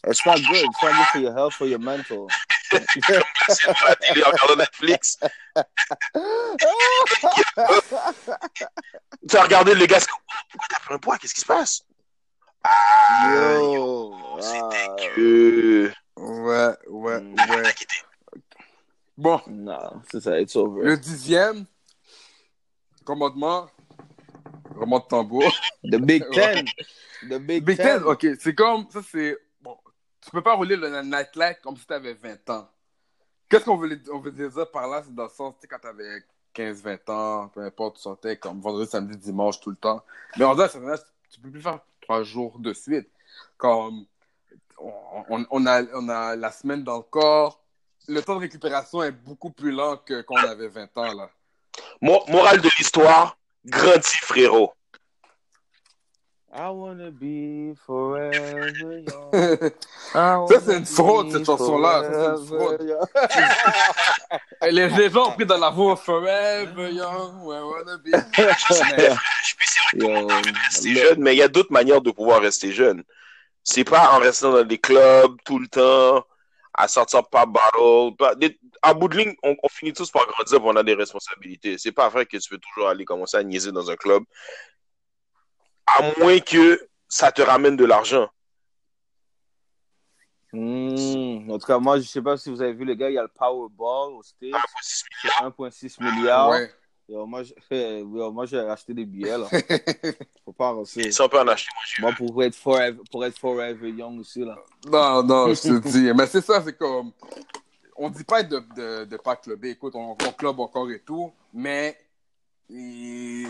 It's 0.09 0.25
not 0.25 0.35
good. 0.37 0.65
It's 0.65 0.83
not 0.83 0.93
good 0.93 1.07
for 1.13 1.21
your 1.21 1.33
health, 1.37 1.55
for 1.55 1.67
your 1.67 1.81
mental. 1.81 2.27
C'est 2.71 3.69
à 3.69 3.89
la 3.89 3.97
télé 3.97 4.23
en 4.25 4.31
regardant 4.31 4.57
Netflix. 4.57 5.19
tu 9.29 9.37
as 9.37 9.43
regardé 9.43 9.75
le 9.75 9.87
gars, 9.87 9.99
pourquoi 10.51 10.67
t'as 10.71 10.79
pris 10.81 10.95
un 10.95 10.99
poids? 10.99 11.19
Qu'est-ce 11.19 11.35
qui 11.35 11.41
se 11.41 11.47
passe? 11.47 11.83
Ah, 12.63 13.59
Yo. 13.61 14.15
Ah, 14.43 14.97
que... 15.15 15.91
Ouais, 16.17 16.75
ouais, 16.89 17.21
Mm. 17.21 17.35
ouais. 17.51 17.63
Bon, 19.17 19.41
non, 19.47 20.03
c'est 20.11 20.21
ça, 20.21 20.39
it's 20.41 20.57
over. 20.57 20.83
le 20.85 20.97
dixième 20.99 21.65
commandement, 23.05 23.67
remonte 24.77 25.09
tambour. 25.09 25.43
The 25.85 25.97
Big 25.97 26.25
Ten. 26.31 26.65
The 27.23 27.39
Big, 27.39 27.65
Big 27.65 27.77
Ten. 27.77 28.01
Ten, 28.01 28.05
ok, 28.05 28.27
c'est 28.41 28.55
comme, 28.55 28.87
ça 28.91 29.01
c'est, 29.09 29.37
bon, 29.61 29.77
tu 30.21 30.31
peux 30.31 30.43
pas 30.43 30.55
rouler 30.55 30.77
le 30.77 31.03
nightlife 31.03 31.61
comme 31.63 31.77
si 31.77 31.87
t'avais 31.87 32.15
20 32.15 32.51
ans. 32.51 32.69
Qu'est-ce 33.49 33.65
qu'on 33.65 33.77
veut, 33.77 34.01
on 34.13 34.19
veut 34.19 34.33
dire 34.33 34.51
par 34.71 34.89
là, 34.89 35.03
c'est 35.05 35.15
dans 35.15 35.25
le 35.25 35.29
sens, 35.29 35.55
tu 35.55 35.61
sais, 35.63 35.69
quand 35.69 35.79
t'avais 35.79 36.25
15-20 36.55 37.11
ans, 37.13 37.49
peu 37.49 37.61
importe, 37.61 37.97
tu 37.97 38.03
sortais 38.03 38.37
comme 38.37 38.61
vendredi, 38.61 38.91
samedi, 38.91 39.17
dimanche, 39.17 39.61
tout 39.61 39.71
le 39.71 39.77
temps. 39.77 40.03
Mais 40.37 40.45
en 40.45 40.55
vrai, 40.55 40.69
tu 41.31 41.41
peux 41.41 41.51
plus 41.51 41.61
faire 41.63 41.79
trois 42.01 42.23
jours 42.23 42.59
de 42.59 42.73
suite. 42.73 43.09
Comme, 43.57 44.07
on, 44.79 44.93
on- 45.29 45.47
on 45.51 45.67
a, 45.67 45.83
on 45.95 46.09
a 46.09 46.35
la 46.37 46.51
semaine 46.51 46.83
dans 46.83 46.97
le 46.97 47.03
corps, 47.03 47.63
le 48.09 48.21
temps 48.23 48.35
de 48.35 48.41
récupération 48.41 49.03
est 49.03 49.13
beaucoup 49.13 49.51
plus 49.51 49.71
lent 49.71 49.97
que 49.99 50.23
quand 50.23 50.35
on 50.35 50.49
avait 50.49 50.69
20 50.69 50.97
ans, 50.99 51.13
là. 51.15 51.31
Mo- 52.01 52.25
morale 52.29 52.61
de 52.61 52.69
l'histoire, 52.79 53.37
grandis, 53.67 54.17
frérot. 54.23 54.73
I 56.59 56.71
wanna 56.71 57.11
be 57.11 57.75
forever 57.87 58.71
young. 59.01 59.31
Ça, 60.13 60.61
c'est 60.65 60.79
une 60.79 60.87
fraude, 60.87 61.31
cette 61.31 61.45
chanson-là. 61.45 62.03
C'est 62.11 62.17
une 62.27 62.47
fraude. 62.47 62.99
Les, 64.71 64.89
les 64.89 65.11
gens 65.11 65.29
ont 65.29 65.33
pris 65.33 65.45
dans 65.45 65.59
la 65.59 65.69
voix 65.69 65.97
Forever 65.97 66.91
Young, 66.91 67.45
we 67.45 67.59
wanna 67.61 67.99
be. 67.99 68.09
Yo, 69.95 70.27
Rester 70.27 70.95
jeune, 70.95 71.21
mais 71.21 71.35
il 71.35 71.39
y 71.39 71.43
a 71.43 71.49
d'autres 71.49 71.73
manières 71.73 72.01
de 72.01 72.11
pouvoir 72.11 72.41
rester 72.41 72.73
jeune. 72.73 73.03
C'est 73.63 73.85
pas 73.85 74.13
en 74.13 74.19
restant 74.19 74.53
dans 74.53 74.65
des 74.65 74.79
clubs 74.79 75.37
tout 75.45 75.59
le 75.59 75.69
temps, 75.69 76.25
à 76.77 76.89
sortir 76.89 77.27
par 77.29 77.47
battle. 77.47 78.15
Pas- 78.19 78.35
des- 78.35 78.59
à 78.83 78.93
bout 78.95 79.09
de 79.09 79.17
ligne, 79.17 79.35
on, 79.43 79.57
on 79.63 79.69
finit 79.69 79.93
tous 79.93 80.11
par 80.11 80.27
grandir, 80.27 80.63
on 80.65 80.77
a 80.77 80.83
des 80.83 80.95
responsabilités. 80.95 81.79
C'est 81.79 81.93
pas 81.93 82.09
vrai 82.09 82.27
que 82.27 82.37
tu 82.37 82.49
peux 82.51 82.59
toujours 82.59 82.89
aller 82.89 83.05
commencer 83.05 83.37
à 83.39 83.43
niaiser 83.43 83.73
dans 83.73 83.91
un 83.91 83.97
club, 83.97 84.23
à 85.87 86.03
moins 86.19 86.39
que 86.41 86.87
ça 87.09 87.33
te 87.33 87.43
ramène 87.43 87.77
de 87.77 87.85
l'argent. 87.85 88.29
Hmm, 90.53 91.51
En 91.51 91.59
tout 91.59 91.67
cas, 91.67 91.79
moi, 91.79 91.99
je 91.99 92.05
sais 92.07 92.23
pas 92.23 92.37
si 92.37 92.51
vous 92.51 92.63
avez 92.63 92.73
vu, 92.73 92.85
les 92.85 92.97
gars, 92.97 93.11
il 93.11 93.15
y 93.15 93.19
a 93.19 93.23
le 93.23 93.29
Powerball 93.29 94.15
au 94.15 94.23
States. 94.23 94.53
Ah, 94.55 94.61
faut 94.61 94.79
six 94.81 95.05
milliards. 95.23 95.43
1,6 95.51 96.01
milliards. 96.01 96.49
Ouais. 96.51 96.73
Yo, 97.09 97.25
moi, 97.25 97.43
je- 97.45 97.55
yo, 97.71 98.33
moi, 98.33 98.47
j'ai 98.47 98.59
acheté 98.59 98.93
des 98.93 99.05
billets, 99.05 99.39
là. 99.39 99.49
Faut 100.45 100.53
pas 100.53 100.71
avancer. 100.71 101.11
Si 101.13 101.21
on 101.21 101.29
peut 101.29 101.39
en 101.39 101.47
acheter, 101.49 101.71
moi, 102.01 102.13
pour 102.17 102.43
être 102.43 102.57
forever, 102.57 102.99
pour 103.11 103.25
être 103.25 103.39
forever 103.39 103.91
young 103.91 104.19
aussi, 104.21 104.41
là. 104.41 104.57
Non, 104.91 105.23
non, 105.23 105.55
je 105.55 105.61
te 105.63 105.89
dis. 105.89 106.13
Mais 106.15 106.27
c'est 106.27 106.41
ça, 106.45 106.63
c'est 106.65 106.77
comme. 106.77 107.13
On 107.97 108.11
dit 108.11 108.25
pas 108.25 108.43
de, 108.43 108.59
de, 108.77 109.05
de 109.05 109.17
pas 109.17 109.37
clubber. 109.37 109.71
Écoute, 109.71 109.95
on, 109.95 110.11
on 110.21 110.33
club 110.33 110.59
encore 110.61 110.91
et 110.91 111.01
tout, 111.01 111.33
mais. 111.53 111.97
et- 112.69 113.47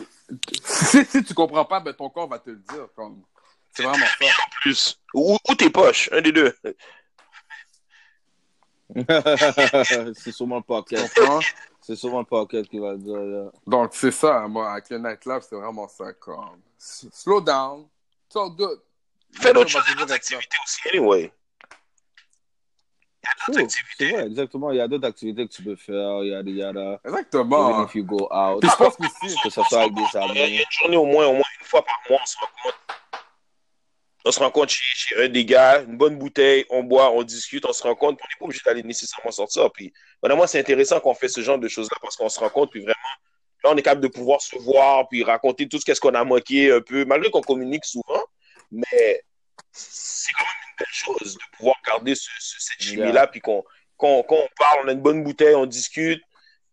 Si, 0.63 1.05
si 1.07 1.25
tu 1.25 1.33
comprends 1.35 1.65
pas, 1.65 1.81
ben 1.81 1.95
ton 1.95 2.11
corps 2.11 2.29
va 2.29 2.39
te 2.39 2.51
le 2.51 2.57
dire. 2.57 2.89
Comme... 2.95 3.23
C'est 3.73 3.83
vraiment 3.83 4.05
ça. 4.07 4.27
plus. 4.61 4.99
Ou, 5.15 5.37
ou 5.49 5.55
tes 5.55 5.71
poches, 5.71 6.09
un 6.13 6.21
des 6.21 6.33
deux. 6.33 6.55
c'est 10.15 10.33
sûrement 10.33 10.57
le 10.57 10.63
pocket. 10.63 11.11
C'est 11.87 11.95
sûrement 11.95 12.19
le 12.19 12.25
pocket 12.25 12.69
qui 12.69 12.81
va 12.81 12.93
le 12.93 12.99
dire, 12.99 13.15
là. 13.17 13.51
Donc, 13.65 13.91
c'est 13.95 14.11
ça, 14.11 14.49
moi, 14.49 14.73
avec 14.73 14.91
le 14.91 14.99
nightlife, 14.99 15.45
c'est 15.49 15.55
vraiment 15.55 15.87
ça. 15.87 16.13
Comme... 16.15 16.61
Slow 16.77 17.41
down. 17.41 17.87
It's 18.27 18.35
all 18.35 18.51
good. 18.51 18.81
Fais 19.31 19.53
d'autres 19.53 19.71
choses, 19.71 19.85
d'autres 19.97 20.13
activités 20.13 20.57
aussi, 20.65 20.81
anyway. 20.89 21.33
Il 23.23 23.29
y 23.29 23.29
a 23.29 23.47
d'autres 23.47 23.61
activités. 23.61 24.13
vrai, 24.17 24.27
exactement. 24.27 24.73
Il 24.73 24.79
y 24.79 24.81
a 24.81 24.89
d'autres 24.89 25.07
activités 25.07 25.47
que 25.47 25.53
tu 25.53 25.63
peux 25.63 25.77
faire, 25.77 26.25
yada 26.25 26.51
yada. 26.51 26.81
Even 26.81 26.99
Exactement. 27.05 27.85
if 27.85 27.95
you 27.95 28.03
go 28.03 28.29
out. 28.33 28.61
Puis 28.61 28.69
je 28.71 28.77
pense 28.77 28.97
qu'aussi, 28.97 29.37
Que 29.45 29.51
ça 29.51 29.63
soit 29.63 29.81
avec 29.83 29.95
des 29.95 30.03
Il 30.13 30.17
y 30.17 30.19
a 30.19 30.27
il 30.27 30.37
y 30.37 30.41
a 30.41 30.45
amis. 30.45 30.57
une 30.59 30.65
journée 30.71 30.97
au 30.97 31.05
moins, 31.05 31.27
au 31.27 31.35
moins 31.35 31.43
une 31.61 31.67
fois 31.67 31.85
par 31.85 32.01
mois, 32.11 32.19
on 32.21 32.27
se 32.27 32.37
rencontre. 32.39 32.79
On 34.27 34.33
se 34.33 34.41
rencontre 34.41 34.73
chez, 34.73 34.83
chez 34.95 35.25
un 35.25 35.29
des 35.29 35.45
gars, 35.45 35.83
une 35.83 35.97
bonne 35.97 36.19
bouteille, 36.19 36.67
on 36.69 36.83
boit, 36.83 37.13
on 37.13 37.23
discute, 37.23 37.65
on 37.65 37.73
se 37.73 37.85
rencontre, 37.85 38.21
on 38.23 38.27
n'est 38.27 38.39
pas 38.41 38.45
obligé 38.47 38.61
d'aller 38.65 38.83
nécessairement 38.83 39.31
sortir. 39.31 39.71
Puis, 39.73 39.93
vraiment, 40.21 40.47
c'est 40.49 40.59
intéressant 40.59 40.99
qu'on 40.99 41.15
fait 41.15 41.29
ce 41.29 41.41
genre 41.43 41.59
de 41.59 41.69
choses-là 41.69 41.97
parce 42.03 42.17
qu'on 42.17 42.29
se 42.29 42.41
rencontre, 42.41 42.73
puis 42.73 42.81
vraiment, 42.81 42.97
là, 43.63 43.71
on 43.73 43.77
est 43.77 43.83
capable 43.83 44.01
de 44.03 44.09
pouvoir 44.09 44.41
se 44.41 44.57
voir, 44.59 45.09
puis 45.09 45.23
raconter 45.23 45.69
tout 45.69 45.79
ce 45.79 45.85
qu'est-ce 45.85 46.01
qu'on 46.01 46.15
a 46.15 46.25
manqué 46.25 46.73
un 46.73 46.81
peu, 46.81 47.05
malgré 47.05 47.31
qu'on 47.31 47.41
communique 47.41 47.85
souvent, 47.85 48.25
mais 48.73 49.23
c'est 49.71 50.33
quand 50.33 50.43
même 50.45 50.53
une 50.71 50.77
belle 50.79 50.87
chose 50.93 51.35
de 51.35 51.57
pouvoir 51.57 51.77
garder 51.87 52.15
ce, 52.17 52.29
ce- 52.41 52.57
cette 52.59 52.83
chimie-là, 52.83 53.29
puis 53.29 53.41
qu'on 53.41 53.65
qu'on 53.97 54.23
qu'on 54.25 54.47
parle, 54.59 54.81
on 54.85 54.89
a 54.89 54.93
une 54.93 55.01
bonne 55.01 55.23
bouteille, 55.23 55.55
on 55.55 55.67
discute. 55.67 56.23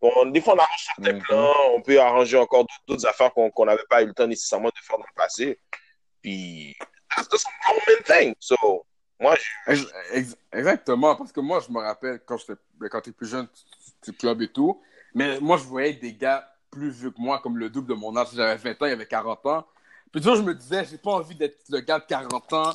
Bon, 0.02 0.26
des 0.26 0.42
fois, 0.42 0.56
on 0.56 0.58
arrange 0.58 0.86
certains 0.96 1.14
Mhm. 1.14 1.22
plans, 1.22 1.54
on 1.76 1.82
peut 1.82 2.02
arranger 2.02 2.36
encore 2.38 2.66
d'autres- 2.88 3.06
affaires 3.08 3.32
qu'on 3.32 3.52
qu'on 3.52 3.66
n'avait 3.66 3.86
pas 3.90 4.02
eu 4.02 4.08
le 4.08 4.14
temps 4.14 4.28
nécessairement 4.28 4.70
de 4.70 4.74
faire 4.82 4.98
dans 4.98 5.06
le 5.08 5.16
passé. 5.16 5.58
Puis, 6.22 6.76
that's, 7.16 7.28
that's 7.30 7.46
a 7.46 7.50
common 7.68 8.04
thing. 8.06 8.36
So, 8.40 8.86
moi, 9.20 9.36
je- 9.68 10.34
Exactement, 10.52 11.16
parce 11.16 11.32
que 11.32 11.40
moi, 11.40 11.60
je 11.66 11.72
me 11.72 11.80
rappelle 11.80 12.20
quand 12.26 12.38
j'étais 12.38 12.60
ben, 12.80 12.90
quand 12.90 13.02
t'es 13.02 13.12
plus 13.12 13.28
jeune, 13.28 13.48
tu, 14.04 14.14
club 14.14 14.42
et 14.42 14.48
tout, 14.52 14.82
mais 15.14 15.40
moi, 15.40 15.58
je 15.58 15.64
voyais 15.64 15.94
des 15.94 16.14
gars 16.14 16.48
plus 16.70 16.90
vieux 16.90 17.12
que 17.12 17.20
moi, 17.22 17.40
comme 17.40 17.58
le 17.58 17.70
double 17.70 17.88
de 17.90 17.94
mon 17.94 18.16
âge. 18.18 18.28
J'avais 18.34 18.56
20 18.56 18.82
ans, 18.82 18.86
il 18.88 18.92
avait 18.94 19.06
40 19.06 19.46
ans. 19.46 19.66
Puis 20.12 20.22
toujours, 20.22 20.38
je 20.38 20.42
me 20.42 20.54
disais, 20.54 20.86
j'ai 20.86 20.98
pas 20.98 21.12
envie 21.12 21.36
d'être 21.36 21.58
le 21.70 21.80
gars 21.80 22.00
de 22.00 22.06
40 22.06 22.54
ans. 22.54 22.74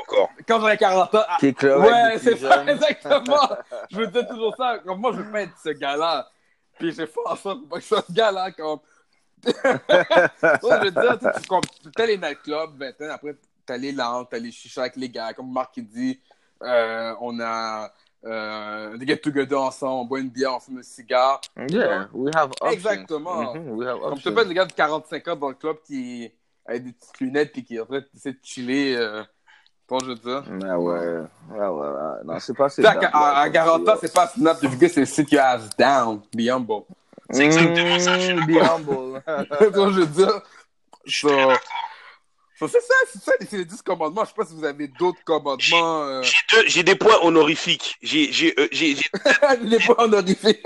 encore? 0.00 0.28
Quand 0.46 0.60
j'avais 0.60 0.76
40 0.76 1.14
ans, 1.14 1.24
ah, 1.28 1.36
Qui 1.40 1.54
club 1.54 1.80
ouais, 1.80 2.18
c'est 2.18 2.36
ça, 2.36 2.64
exactement. 2.66 3.48
je 3.90 3.98
me 3.98 4.06
disais 4.06 4.26
toujours 4.26 4.54
ça. 4.56 4.78
Comme 4.84 5.00
moi, 5.00 5.12
je 5.12 5.18
veux 5.22 5.30
pas 5.32 5.42
être 5.42 5.56
ce 5.62 5.70
gars-là. 5.70 6.28
Puis 6.78 6.92
j'ai 6.92 7.06
fait 7.06 7.20
en 7.24 7.36
sorte 7.36 7.68
que 7.68 7.80
ce 7.80 8.12
gars-là, 8.12 8.50
comme. 8.52 8.80
Je 9.44 10.84
veux 10.84 10.90
dire, 10.90 11.18
tu 11.18 11.40
tu 11.40 11.48
comme- 11.48 11.60
t'as 11.96 12.06
les 12.06 12.16
nightclubs, 12.16 12.76
20 12.78 12.90
ans, 13.02 13.14
après, 13.14 13.34
t'as 13.66 13.76
les 13.76 13.92
lounges, 13.92 14.26
t'as 14.30 14.38
les 14.38 14.50
chichas 14.50 14.82
avec 14.82 14.96
les 14.96 15.08
gars, 15.08 15.32
comme 15.32 15.52
Marc 15.52 15.74
qui 15.74 15.82
dit. 15.82 16.20
Euh, 16.62 17.14
on 17.20 17.40
a 17.40 17.92
euh, 18.24 18.96
des 18.96 19.06
get-together 19.06 19.60
ensemble, 19.60 20.02
on 20.02 20.04
boit 20.04 20.20
une 20.20 20.28
bière, 20.30 20.54
on 20.54 20.60
fume 20.60 20.78
un 20.78 20.82
cigare. 20.82 21.40
Yeah, 21.68 22.08
we 22.12 22.32
have 22.34 22.50
options. 22.60 22.70
Exactement. 22.72 23.54
Mhm, 23.54 23.70
we 23.70 23.86
have 23.88 23.98
Comme 24.00 24.12
options. 24.12 24.32
parle, 24.34 24.48
des 24.48 24.54
gars 24.54 24.64
de 24.66 24.72
45 24.72 25.28
ans 25.28 25.36
dans 25.36 25.48
le 25.48 25.54
club 25.54 25.76
qui 25.84 26.30
avec 26.64 26.84
des 26.84 26.92
petites 26.92 27.20
lunettes 27.20 27.58
et 27.58 27.64
qui 27.64 27.76
est 27.76 27.80
en 27.80 27.86
train 27.86 28.00
d'essayer 28.14 28.34
de 28.34 28.40
chiller. 28.44 28.96
Euh, 28.96 29.24
comment 29.88 30.00
je 30.04 30.10
veux 30.10 30.14
dire? 30.14 30.44
Mais 30.48 30.70
ouais, 30.70 30.98
ouais, 31.50 31.58
ouais, 31.58 31.68
ouais. 31.68 32.24
Non, 32.24 32.38
c'est 32.38 32.56
pas 32.56 32.68
sais, 32.68 32.86
à, 32.86 32.92
à, 33.12 33.40
à 33.40 33.50
40 33.50 33.88
ans, 33.88 33.94
c'est 34.00 34.14
pas 34.14 34.28
Snap 34.28 34.60
the 34.60 34.78
gars, 34.78 34.88
c'est 34.88 35.04
sit 35.04 35.32
your 35.32 35.42
ass 35.42 35.68
down, 35.76 36.20
be 36.32 36.48
humble. 36.48 36.84
C'est 37.30 37.46
exactement 37.46 37.98
ça, 37.98 38.18
je 38.18 38.24
suis 38.26 38.34
Mm, 38.34 38.46
Be 38.46 38.62
humble. 38.62 39.22
Je 39.60 40.00
veux 40.00 40.06
dire? 40.06 40.42
So, 41.06 41.28
so, 42.68 42.78
c'est 42.80 42.80
ça, 42.80 42.94
c'est 43.12 43.22
ça, 43.22 43.32
c'est 43.48 43.56
les 43.58 43.64
10 43.64 43.82
commandements. 43.82 44.24
Je 44.24 44.28
sais 44.30 44.34
pas 44.36 44.44
si 44.46 44.54
vous 44.54 44.64
avez 44.64 44.88
d'autres 44.88 45.22
commandements. 45.24 46.02
Euh... 46.04 46.22
J'ai 46.22 46.36
deux- 46.50 46.68
J'ai 46.68 46.82
des 46.82 46.94
points 46.96 47.18
honorifiques. 47.22 47.96
J'ai 48.02 48.32
j'ai, 48.32 48.54
euh, 48.58 48.68
j'ai- 48.72 48.96
les 49.60 49.78
points 49.86 49.96
honorifiques. 49.98 50.62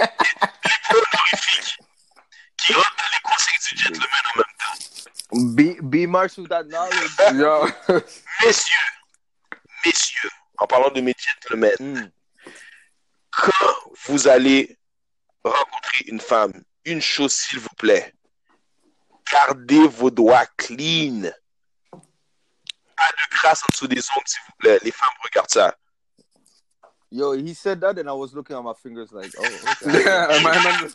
qui 2.59 2.73
rentrent 2.73 2.97
dans 2.97 3.05
les 3.13 3.23
conseils 3.23 3.75
du 3.77 3.83
gentleman 3.83 4.09
en 4.35 4.39
même 4.39 4.55
temps. 4.59 4.77
Be, 5.33 5.81
be 5.83 6.07
with 6.39 6.49
that 6.49 6.65
knowledge. 6.65 7.11
Messieurs, 8.45 8.77
messieurs, 9.85 10.31
en 10.59 10.67
parlant 10.67 10.91
de 10.91 11.01
mes 11.01 11.15
gentlemen, 11.19 11.75
Mm. 11.81 12.11
quand 13.31 13.75
vous 14.07 14.29
allez 14.29 14.79
rencontrer 15.45 16.05
une 16.07 16.21
femme, 16.21 16.53
une 16.85 17.03
chose 17.03 17.33
s'il 17.33 17.59
vous 17.59 17.75
plaît, 17.77 18.15
gardez 19.31 19.87
vos 19.89 20.11
doigts 20.11 20.47
clean. 20.57 21.31
Pas 22.97 23.11
de 23.11 23.37
crasse 23.37 23.63
en 23.63 23.67
dessous 23.71 23.89
des 23.89 24.01
ongles, 24.17 24.27
s'il 24.27 24.41
vous 24.47 24.55
plaît. 24.59 24.79
Les 24.83 24.91
femmes 24.91 25.09
regardent 25.23 25.51
ça. 25.51 25.77
Yo, 27.11 27.35
he 27.35 27.55
said 27.55 27.81
that, 27.81 27.99
and 27.99 28.09
I 28.09 28.13
was 28.13 28.35
looking 28.35 28.57
at 28.57 28.63
my 28.63 28.75
fingers 28.75 29.13
like, 29.13 29.33
oh, 29.39 29.45
okay. 29.45 30.03
Yeah, 30.05 30.41
man, 30.43 30.63
man. 30.65 30.91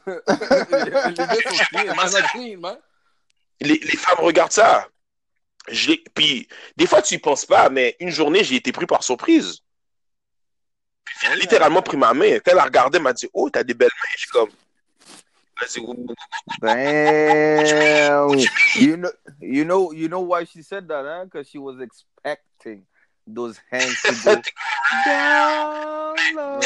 les 2.13 2.21
clean, 2.31 2.59
man. 2.59 2.77
Les, 3.61 3.79
les 3.79 3.97
femmes 3.97 4.19
regardent 4.19 4.51
ça. 4.51 4.87
Je 5.69 5.93
puis, 6.13 6.47
des 6.75 6.87
fois, 6.87 7.01
tu 7.01 7.13
y 7.13 7.17
penses 7.17 7.45
pas, 7.45 7.69
mais 7.69 7.95
une 7.99 8.09
journée, 8.09 8.43
j'ai 8.43 8.55
été 8.55 8.71
pris 8.71 8.85
par 8.85 9.03
surprise. 9.03 9.59
Puis, 11.05 11.15
elle 11.23 11.33
a 11.33 11.35
littéralement 11.35 11.81
pris 11.81 11.97
ma 11.97 12.13
main. 12.13 12.39
Quand 12.39 12.51
elle 12.51 12.59
a 12.59 12.63
regardé, 12.63 12.97
elle 12.97 13.03
m'a 13.03 13.13
dit 13.13 13.29
Oh, 13.33 13.49
t'as 13.49 13.63
des 13.63 13.73
belles 13.73 13.89
mains. 13.89 14.09
Je 14.15 14.21
suis 14.21 14.29
comme. 14.31 14.49
Elle 14.49 14.55
a 14.55 14.55
dit, 14.55 14.57
Oh, 15.49 15.50
Damn. 16.61 18.29
You 18.75 18.97
know, 18.97 19.11
you 19.39 19.65
know, 19.65 19.91
you 19.91 20.07
know 20.07 20.21
why 20.21 20.43
she 20.45 20.61
said 20.61 20.87
that, 20.87 21.05
huh? 21.05 21.25
Because 21.25 21.47
she 21.47 21.57
was 21.57 21.79
expecting 21.79 22.85
those 23.27 23.59
hands 23.71 24.01
to 24.03 24.13
go 24.23 24.35
down 25.05 26.15
low. 26.35 26.59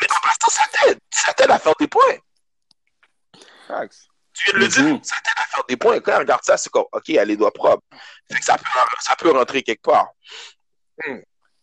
Mais 0.00 0.08
en 0.10 0.20
passant, 0.22 0.50
ça 0.50 0.64
t'aide. 0.72 0.98
Ça 1.10 1.32
t'aide 1.34 1.50
à 1.50 1.58
faire 1.58 1.74
des 1.78 1.88
points. 1.88 2.18
Facts. 3.66 4.08
Tu 4.32 4.50
viens 4.50 4.58
de 4.58 4.64
le 4.64 4.68
dire, 4.68 5.00
ça 5.02 5.16
t'aide 5.16 5.34
à 5.36 5.44
faire 5.44 5.64
des 5.68 5.76
points. 5.76 6.00
Quand 6.00 6.12
elle 6.12 6.18
regarde 6.18 6.42
ça, 6.44 6.56
c'est 6.56 6.70
comme 6.70 6.86
OK, 6.92 7.08
elle 7.08 7.18
a 7.18 7.24
les 7.24 7.36
doigts 7.36 7.52
propres. 7.52 7.84
Fait 8.30 8.38
que 8.38 8.44
ça 8.44 8.56
peut, 8.56 8.64
ça 9.00 9.16
peut 9.16 9.30
rentrer 9.30 9.62
quelque 9.62 9.82
part. 9.82 10.08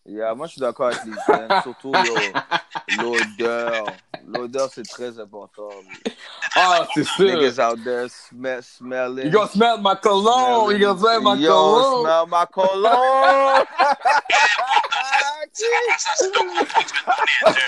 Yeah, 0.05 0.35
moi 0.35 0.47
je 0.47 0.53
suis 0.53 0.61
d'accord 0.61 0.87
avec 0.87 0.99
les 1.05 1.13
jeunes, 1.27 1.61
surtout 1.63 1.93
yo, 1.93 2.15
l'odeur. 3.01 3.85
L'odeur 4.27 4.69
c'est 4.73 4.83
très 4.87 5.17
important. 5.17 5.69
Ah, 6.55 6.85
c'est 6.93 7.05
sûr. 7.05 7.25
Niggas 7.25 7.59
out 7.59 7.81
there 7.85 8.09
smell, 8.09 8.61
smelling. 8.61 9.25
You 9.27 9.31
gonna 9.31 9.47
smell 9.47 9.77
my 9.79 9.95
cologne? 10.01 10.77
You 10.77 10.79
gonna 10.87 10.99
smell 10.99 11.21
my 11.21 11.35
Yo, 11.41 11.51
cologne? 11.51 12.03
smell 12.03 12.25
my 12.27 12.45
cologne. 12.51 13.65
Ça, 15.97 16.11
c'est 16.15 16.25
un 16.37 16.45
gros 16.45 16.65
point 16.65 16.81
que 16.83 16.89
tu 16.89 16.95
viens 17.05 17.13
de 17.13 17.53
donner. 17.53 17.61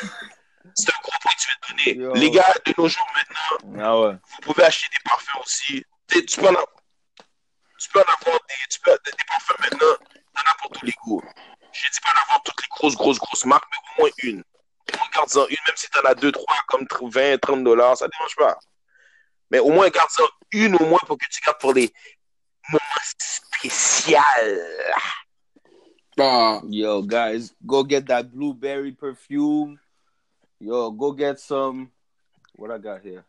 C'est 0.76 0.90
un 0.90 1.00
gros 1.04 1.12
point 1.22 1.32
que 1.32 1.40
tu 1.40 1.48
viens 1.48 1.56
de 1.56 1.94
donner. 1.94 2.06
Yo. 2.06 2.14
Les 2.16 2.32
gars, 2.32 2.54
de 2.66 2.74
nos 2.78 2.88
jours 2.88 3.08
maintenant, 3.16 3.82
ah 3.82 4.00
ouais. 4.02 4.12
vous 4.14 4.42
pouvez 4.54 4.64
acheter 4.66 4.88
des 4.92 5.10
parfums 5.10 5.40
aussi. 5.46 5.86
Tu, 6.08 6.26
tu 6.26 6.40
peux, 6.42 6.48
en 6.48 6.50
avoir, 6.50 6.68
tu 7.80 7.90
peux 7.90 8.00
en 8.00 8.04
avoir 8.04 8.40
des, 8.48 8.56
tu 8.70 8.80
peux, 8.82 8.98
des, 9.06 9.12
des 9.12 9.26
parfums 9.28 9.56
maintenant 9.62 9.96
dans 10.36 10.42
n'importe 10.44 10.80
tous 10.80 10.86
les 10.86 10.94
goûts. 11.06 11.22
Je 11.76 11.88
ne 11.88 11.92
dis 11.92 12.00
pas 12.02 12.10
d'avoir 12.20 12.42
toutes 12.44 12.62
les 12.62 12.68
grosses, 12.70 12.96
grosses, 12.96 13.20
grosses 13.20 13.46
marques, 13.46 13.66
mais 13.70 13.78
au 13.78 14.02
moins 14.02 14.12
une. 14.24 14.44
Regarde-en 14.94 15.48
une, 15.48 15.58
même 15.68 15.76
si 15.76 15.90
tu 15.90 16.00
en 16.00 16.04
as 16.04 16.16
deux, 16.16 16.32
trois, 16.32 16.56
comme 16.68 16.88
20, 17.02 17.38
30 17.40 17.64
dollars, 17.64 17.98
ça 17.98 18.06
ne 18.06 18.12
dérange 18.12 18.36
pas. 18.36 18.58
Mais 19.52 19.60
au 19.60 19.70
moins, 19.70 19.90
garde-en 19.90 20.24
une 20.52 20.76
au 20.76 20.86
moins 20.86 21.00
pour 21.06 21.18
que 21.18 21.26
tu 21.30 21.42
gardes 21.42 21.60
pour 21.60 21.74
les 21.74 21.92
moments 22.72 22.82
spéciaux. 23.18 24.18
Ah, 26.18 26.62
Yo, 26.70 27.02
guys, 27.02 27.52
go 27.66 27.84
get 27.84 28.08
that 28.08 28.24
blueberry 28.24 28.94
perfume. 28.94 29.78
Yo, 30.60 30.92
go 30.92 31.12
get 31.12 31.40
some. 31.40 31.92
What 32.56 32.72
I 32.72 32.78
got 32.78 33.02
here? 33.02 33.26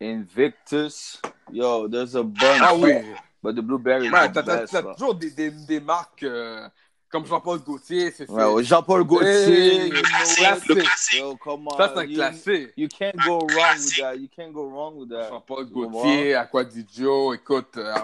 Invictus. 0.00 1.20
Yo, 1.50 1.88
there's 1.88 2.14
a 2.14 2.22
bunch. 2.22 2.62
ah 2.62 2.74
oui. 2.76 3.14
But 3.42 3.56
the 3.56 3.62
blueberry. 3.62 4.06
is 4.06 4.12
Ouais, 4.12 4.30
t'as, 4.32 4.66
toujours 4.94 5.16
des, 5.16 5.30
des, 5.32 5.50
des 5.50 5.80
marques 5.80 6.22
euh, 6.22 6.68
comme 7.12 7.26
Jean-Paul 7.26 7.58
Gaultier. 7.60 8.10
C'est. 8.10 8.28
Ouais, 8.28 8.44
ouais, 8.46 8.64
Jean-Paul 8.64 9.04
Gaultier. 9.04 9.90
Le 9.90 10.00
classique, 10.00 10.68
le 10.68 10.74
classique. 10.76 11.20
Yo, 11.20 11.36
come 11.36 11.68
on. 11.68 11.76
Ça, 11.76 11.92
c'est 11.94 12.00
un 12.00 12.04
you, 12.04 12.14
classique. 12.16 12.70
you 12.76 12.88
can't 12.88 13.14
go 13.16 13.46
wrong 13.46 13.76
with 13.76 13.96
that. 13.98 14.16
You 14.16 14.28
can't 14.34 14.52
go 14.52 14.68
wrong 14.68 14.96
with 14.96 15.10
that. 15.10 15.28
Jean-Paul 15.28 15.66
Gaultier, 15.66 16.34
Aquadidio, 16.34 17.34
écoute. 17.34 17.76
euh, 17.76 17.94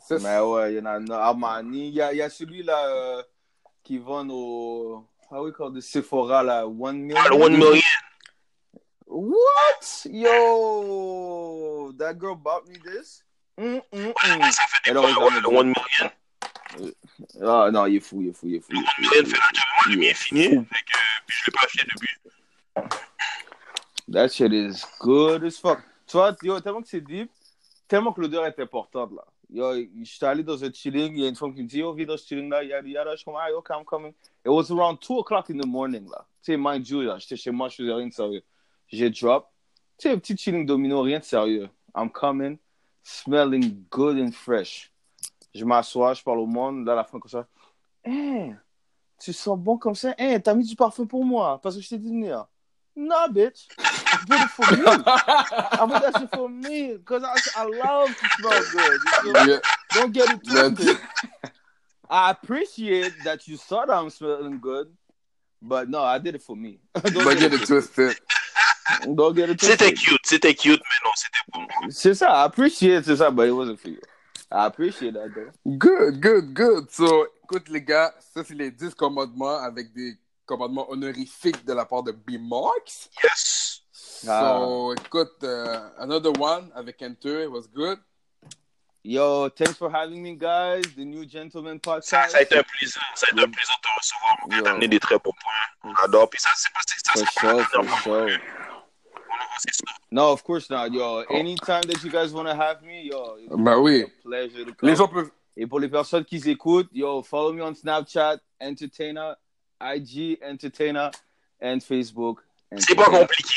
ça, 0.00 0.18
Mais 0.20 0.40
ouais, 0.40 0.72
il 0.72 0.76
y 0.78 0.80
en 0.80 0.86
a 0.86 0.92
un 0.92 1.10
Armani. 1.10 1.88
Il 1.88 1.94
y 1.94 2.00
a, 2.00 2.12
il 2.12 2.16
y 2.16 2.22
a 2.22 2.30
celui-là 2.30 2.86
euh, 2.86 3.22
qui 3.84 3.98
vend 3.98 4.26
au. 4.30 5.04
How 5.30 5.44
we 5.44 5.52
call 5.52 5.74
this? 5.74 5.86
Sephora, 5.90 6.42
là. 6.42 6.66
One 6.66 7.02
million. 7.02 7.20
Ah, 7.22 7.28
le 7.28 7.36
One 7.36 7.56
Million. 7.56 7.82
What? 9.08 10.06
Yo, 10.06 11.92
that 11.98 12.14
girl 12.18 12.36
bought 12.36 12.66
me 12.68 12.76
this? 12.78 13.22
Mm, 13.58 13.80
mm, 13.92 14.12
mm. 14.12 14.40
Ouais, 14.40 14.52
ça 14.52 14.62
fait 14.68 14.92
des 14.92 14.98
fois, 14.98 15.06
ouais, 15.06 15.30
le 15.34 15.40
dit. 15.40 15.54
One 15.54 15.66
Million. 15.66 16.10
Ah 17.42 17.70
non, 17.72 17.86
il 17.86 17.96
est 17.96 18.00
fou, 18.00 18.20
il 18.22 18.28
est 18.28 18.32
fou, 18.32 18.46
il 18.46 18.56
est 18.56 18.60
fou. 18.60 18.72
Il 18.72 18.78
est 18.78 18.84
fou, 18.84 19.02
il 19.02 19.18
est 19.18 19.24
fou. 19.24 19.36
la 19.36 19.48
job. 19.52 19.64
Moi, 19.76 19.94
le 19.94 19.96
mien 20.00 20.08
est 20.08 20.14
fini. 20.14 20.42
Fait 20.42 20.56
que, 20.56 20.98
puis 21.26 21.36
je 21.38 21.46
l'ai 21.46 21.52
pas 21.52 21.64
acheté 21.64 21.86
depuis. 21.94 22.16
That 24.12 24.28
shit 24.28 24.52
is 24.52 24.84
good 25.00 25.44
as 25.44 25.58
fuck. 25.58 25.80
Tu 26.06 26.16
vois, 26.16 26.36
yo, 26.42 26.60
tellement 26.60 26.82
que 26.82 26.88
c'est 26.88 27.00
deep, 27.00 27.30
tellement 27.88 28.12
que 28.12 28.20
l'odeur 28.20 28.46
est 28.46 28.58
importante 28.60 29.12
là. 29.12 29.24
Yo, 29.50 29.74
je 29.74 30.04
suis 30.04 30.24
allé 30.24 30.42
dans 30.42 30.62
un 30.62 30.72
chilling, 30.72 31.12
il 31.14 31.20
y 31.20 31.24
a 31.24 31.28
une 31.28 31.36
femme 31.36 31.54
qui 31.54 31.62
me 31.62 31.68
dit, 31.68 31.78
yo, 31.78 31.92
viens 31.92 32.06
dans 32.06 32.16
ce 32.16 32.26
chilling 32.26 32.48
là, 32.48 32.62
yada 32.62 32.86
yada. 32.86 33.12
Je 33.12 33.16
suis 33.16 33.24
comme, 33.24 33.36
ah, 33.36 33.52
ok, 33.52 33.68
I'm 33.70 33.84
coming. 33.84 34.12
It 34.44 34.48
was 34.48 34.70
around 34.70 34.98
2 35.00 35.18
o'clock 35.18 35.50
in 35.50 35.58
the 35.58 35.66
morning 35.66 36.08
là. 36.08 36.26
Tu 36.42 36.52
sais, 36.52 36.56
mind 36.56 36.86
you, 36.88 37.02
là, 37.02 37.18
j'étais 37.18 37.36
chez 37.36 37.50
moi, 37.50 37.68
je 37.68 37.76
faisais 37.76 37.92
rien 37.92 38.06
de 38.06 38.12
sérieux. 38.12 38.42
J'ai 38.88 39.10
drop. 39.10 39.48
Tu 39.98 40.08
sais, 40.08 40.16
petit 40.16 40.36
chilling 40.36 40.66
domino, 40.66 41.02
rien 41.02 41.18
de 41.18 41.24
sérieux. 41.24 41.68
I'm 41.96 42.10
coming, 42.10 42.58
smelling 43.02 43.84
good 43.90 44.18
and 44.18 44.32
fresh. 44.32 44.92
Je 45.56 45.64
m'assois, 45.64 46.14
je 46.14 46.22
parle 46.22 46.40
au 46.40 46.46
monde, 46.46 46.86
là, 46.86 46.94
la 46.94 47.04
fin 47.04 47.18
comme 47.18 47.30
ça. 47.30 47.46
Hey, 48.04 48.54
tu 49.18 49.32
sens 49.32 49.58
bon 49.58 49.78
comme 49.78 49.94
ça? 49.94 50.14
Hey, 50.18 50.40
t'as 50.42 50.54
mis 50.54 50.64
du 50.64 50.76
parfum 50.76 51.06
pour 51.06 51.24
moi, 51.24 51.58
parce 51.62 51.76
que 51.76 51.80
je 51.82 51.88
t'ai 51.88 51.98
dit 51.98 52.04
de 52.10 52.10
venir. 52.14 52.46
No, 52.94 53.14
bitch. 53.30 53.66
For 54.48 54.66
me. 54.70 54.78
I 54.78 55.86
put 55.86 56.00
that 56.00 56.12
shit 56.16 56.30
for 56.30 56.48
me 56.48 56.96
because 56.96 57.22
I, 57.22 57.38
I 57.54 57.64
love 57.64 58.16
to 58.16 58.28
smell 58.28 58.64
good. 58.70 59.00
You 59.22 59.34
me? 59.34 59.50
Yeah. 59.50 59.58
Don't 59.92 60.12
get 60.12 60.30
it 60.30 60.40
Yeah. 60.44 60.70
twisted. 60.70 60.98
I 62.08 62.30
appreciate 62.30 63.22
that 63.24 63.46
you 63.48 63.56
thought 63.56 63.90
I'm 63.90 64.08
smelling 64.10 64.58
good, 64.60 64.88
but 65.60 65.88
no, 65.90 66.02
I 66.02 66.18
did 66.18 66.34
it 66.36 66.42
for 66.42 66.56
me. 66.56 66.78
Don't, 66.94 67.24
But 67.24 67.38
get 67.38 67.50
get 67.50 67.54
it 67.54 67.66
twisted. 67.66 68.14
twisted. 68.14 69.16
Don't 69.16 69.34
get 69.34 69.50
it 69.50 69.58
C'était 69.60 69.92
twisted. 69.92 69.98
cute, 69.98 70.20
c'était 70.24 70.54
cute, 70.54 70.80
mais 70.80 71.04
non, 71.04 71.10
c'était 71.14 71.38
pour 71.52 71.60
moi. 71.62 71.90
C'est 71.90 72.14
ça, 72.14 72.28
I 72.30 72.44
appreciate 72.46 73.04
c'est 73.04 73.16
ça, 73.16 73.30
but 73.30 73.48
it 73.48 73.52
wasn't 73.52 73.76
for 73.78 73.88
you. 73.90 74.00
I 74.50 74.66
appreciate 74.66 75.14
that 75.14 75.30
though. 75.34 75.50
Good, 75.78 76.20
good, 76.20 76.54
good. 76.54 76.90
So, 76.90 77.26
écoute, 77.44 77.68
les 77.68 77.82
gars, 77.82 78.14
ça, 78.20 78.44
c'est 78.44 78.54
les 78.54 78.70
10 78.70 78.94
commandements 78.94 79.56
avec 79.58 79.92
des 79.92 80.14
commandements 80.44 80.88
honorifiques 80.90 81.64
de 81.64 81.72
la 81.72 81.84
part 81.84 82.02
de 82.04 82.12
B-Marks. 82.12 83.10
Yes. 83.22 83.82
So, 83.92 84.92
écoute, 84.94 85.42
uh, 85.42 85.90
another 85.98 86.32
one 86.38 86.70
avec 86.74 87.02
Enter, 87.02 87.42
it 87.44 87.50
was 87.50 87.66
good. 87.66 87.98
Yo, 89.02 89.48
thanks 89.50 89.76
for 89.76 89.88
having 89.88 90.20
me, 90.20 90.34
guys. 90.34 90.82
The 90.96 91.04
New 91.04 91.28
Gentleman 91.28 91.78
Ça, 91.84 91.92
podcast. 91.94 92.30
ça 92.32 92.38
a 92.38 92.42
été 92.42 92.58
un 92.58 92.62
plaisir. 92.64 93.00
Ça 93.14 93.26
a 93.28 93.32
été 93.34 93.40
un 93.44 93.50
plaisir 93.50 93.76
de 93.76 93.82
te 93.82 93.98
recevoir. 93.98 94.36
On 94.44 94.48
vient 94.48 94.58
Yo. 94.58 94.64
d'amener 94.64 94.88
des 94.88 94.98
très 94.98 95.14
bons 95.16 95.32
points. 95.40 95.90
On 95.90 95.94
adore. 96.04 96.28
Puis 96.28 96.40
ça, 96.40 96.50
c'est 96.56 96.72
pas 96.72 96.80
ça. 96.86 97.24
For 97.24 97.24
c'est 97.70 97.88
pas 97.88 98.02
sure, 98.02 98.40
for 99.36 99.44
dernière 99.44 99.44
fois 99.44 99.44
sure. 99.44 99.44
que- 99.44 99.44
On 99.44 99.44
aura- 99.44 99.58
c'est 99.58 99.74
ça. 99.74 99.92
No, 100.10 100.32
of 100.32 100.42
course 100.42 100.70
not, 100.70 100.88
yo. 100.92 101.24
Anytime 101.30 101.82
that 101.82 102.02
you 102.04 102.10
guys 102.10 102.32
want 102.32 102.44
to 102.46 102.54
have 102.54 102.82
me, 102.82 103.02
yo, 103.04 103.36
it's 103.38 103.54
Ben 103.56 103.78
oui. 103.78 104.02
a 104.02 104.06
pleasure 104.28 104.64
to 104.64 104.72
come. 104.74 104.88
Les 104.88 104.96
gens 104.96 105.08
peuvent. 105.08 105.30
Et 105.56 105.66
pour 105.66 105.80
les 105.80 105.88
personnes 105.88 106.24
qui 106.24 106.36
écoutent, 106.50 106.88
yo, 106.92 107.22
follow 107.22 107.52
me 107.52 107.62
on 107.62 107.74
Snapchat, 107.74 108.38
Entertainer, 108.60 109.32
IG, 109.80 110.38
Entertainer, 110.42 111.10
and 111.62 111.80
Facebook. 111.80 112.40
C'est 112.76 112.94
pas 112.94 113.04
compliqué. 113.06 113.54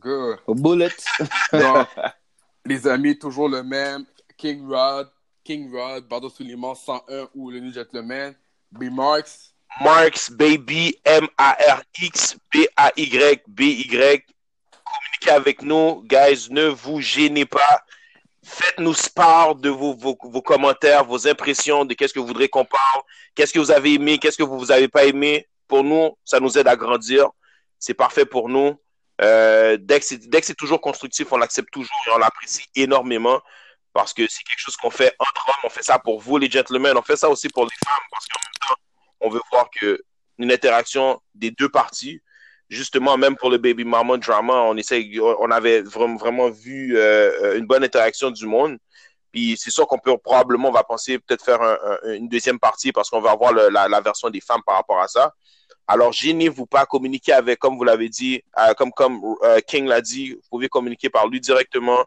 Good. 0.00 0.38
A 0.48 0.54
bullet. 0.54 0.90
Donc, 1.52 1.88
les 2.64 2.86
amis, 2.86 3.18
toujours 3.18 3.48
le 3.48 3.62
même. 3.62 4.06
King 4.36 4.66
Rod, 4.68 5.08
King 5.42 5.70
Rod, 5.72 6.06
Bardo 6.08 6.28
Suleiman 6.30 6.74
101 6.74 7.28
ou 7.34 7.50
le 7.50 7.60
New 7.60 7.72
Gentleman. 7.72 8.34
B 8.72 8.84
Marks. 8.90 9.52
Marks, 9.80 10.30
Baby, 10.30 10.96
M-A-R-X, 11.04 12.36
B-A-Y, 12.52 13.42
B-Y. 13.48 14.22
Avec 15.28 15.62
nous, 15.62 16.02
guys. 16.04 16.48
Ne 16.50 16.66
vous 16.66 17.00
gênez 17.00 17.46
pas. 17.46 17.84
Faites-nous 18.44 18.94
part 19.14 19.54
de 19.54 19.70
vos, 19.70 19.94
vos, 19.94 20.42
commentaires, 20.42 21.04
vos 21.04 21.26
impressions 21.26 21.84
de 21.86 21.94
qu'est-ce 21.94 22.12
que 22.12 22.18
vous 22.18 22.26
voudrez 22.26 22.48
qu'on 22.48 22.66
parle, 22.66 23.02
qu'est-ce 23.34 23.54
que 23.54 23.58
vous 23.58 23.70
avez 23.70 23.94
aimé, 23.94 24.18
qu'est-ce 24.18 24.36
que 24.36 24.42
vous 24.42 24.66
n'avez 24.66 24.88
pas 24.88 25.06
aimé. 25.06 25.48
Pour 25.66 25.82
nous, 25.82 26.16
ça 26.24 26.40
nous 26.40 26.58
aide 26.58 26.68
à 26.68 26.76
grandir. 26.76 27.30
C'est 27.78 27.94
parfait 27.94 28.26
pour 28.26 28.50
nous. 28.50 28.78
Euh, 29.22 29.78
dès 29.80 30.00
que 30.00 30.06
c'est 30.06 30.28
dès 30.28 30.40
que 30.40 30.46
c'est 30.46 30.56
toujours 30.56 30.80
constructif, 30.80 31.32
on 31.32 31.38
l'accepte 31.38 31.70
toujours 31.72 32.02
et 32.06 32.10
on 32.10 32.18
l'apprécie 32.18 32.66
énormément 32.74 33.40
parce 33.94 34.12
que 34.12 34.26
c'est 34.28 34.42
quelque 34.42 34.58
chose 34.58 34.76
qu'on 34.76 34.90
fait 34.90 35.14
entre 35.18 35.48
hommes. 35.48 35.64
On 35.64 35.70
fait 35.70 35.82
ça 35.82 35.98
pour 35.98 36.20
vous, 36.20 36.36
les 36.36 36.50
gentlemen. 36.50 36.96
On 36.98 37.02
fait 37.02 37.16
ça 37.16 37.30
aussi 37.30 37.48
pour 37.48 37.64
les 37.64 37.76
femmes 37.86 38.04
parce 38.10 38.26
qu'en 38.26 38.40
même 38.44 38.68
temps, 38.68 38.82
on 39.20 39.30
veut 39.30 39.40
voir 39.50 39.70
que 39.70 40.02
une 40.38 40.52
interaction 40.52 41.20
des 41.34 41.50
deux 41.50 41.70
parties. 41.70 42.20
Justement, 42.74 43.16
même 43.16 43.36
pour 43.36 43.50
le 43.50 43.58
baby 43.58 43.84
mama 43.84 44.16
drama, 44.16 44.54
on 44.70 44.76
on 44.76 45.50
avait 45.50 45.82
vraiment, 45.82 46.50
vu 46.50 46.96
euh, 46.96 47.56
une 47.58 47.66
bonne 47.66 47.84
interaction 47.84 48.30
du 48.30 48.46
monde. 48.46 48.78
Puis 49.32 49.56
c'est 49.56 49.70
sûr 49.70 49.86
qu'on 49.86 49.98
peut 49.98 50.16
probablement, 50.18 50.68
on 50.68 50.72
va 50.72 50.82
penser 50.84 51.18
peut-être 51.18 51.44
faire 51.44 51.60
un- 51.62 51.78
un- 52.04 52.14
une 52.14 52.28
deuxième 52.28 52.58
partie 52.58 52.90
parce 52.92 53.08
qu'on 53.10 53.20
va 53.20 53.30
avoir 53.30 53.52
le- 53.52 53.68
la, 53.68 54.00
version 54.00 54.28
des 54.30 54.40
femmes 54.40 54.62
par 54.66 54.76
rapport 54.76 55.00
à 55.00 55.08
ça. 55.08 55.32
Alors, 55.86 56.12
gênez-vous 56.12 56.66
pas, 56.66 56.84
communiquer 56.86 57.32
avec, 57.32 57.58
comme 57.58 57.76
vous 57.76 57.84
l'avez 57.84 58.08
dit, 58.08 58.42
euh, 58.58 58.74
comme, 58.74 58.90
comme 58.92 59.20
euh, 59.42 59.60
King 59.60 59.86
l'a 59.86 60.00
dit, 60.00 60.32
vous 60.34 60.48
pouvez 60.50 60.68
communiquer 60.68 61.10
par 61.10 61.28
lui 61.28 61.40
directement, 61.40 62.04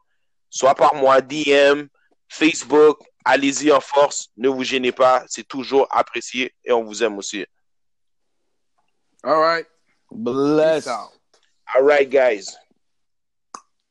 soit 0.49 0.75
par 0.75 0.95
moi, 0.95 1.21
DM, 1.21 1.87
Facebook, 2.27 2.99
allez-y 3.23 3.71
en 3.71 3.79
force, 3.81 4.29
ne 4.37 4.49
vous 4.49 4.63
gênez 4.63 4.91
pas, 4.91 5.23
c'est 5.27 5.47
toujours 5.47 5.87
apprécié 5.91 6.53
et 6.65 6.71
on 6.73 6.83
vous 6.83 7.03
aime 7.03 7.17
aussi. 7.17 7.45
All 9.23 9.37
right. 9.39 9.67
Bless. 10.17 10.87
Out. 10.87 11.09
All 11.75 11.83
right, 11.83 12.09
guys. 12.09 12.55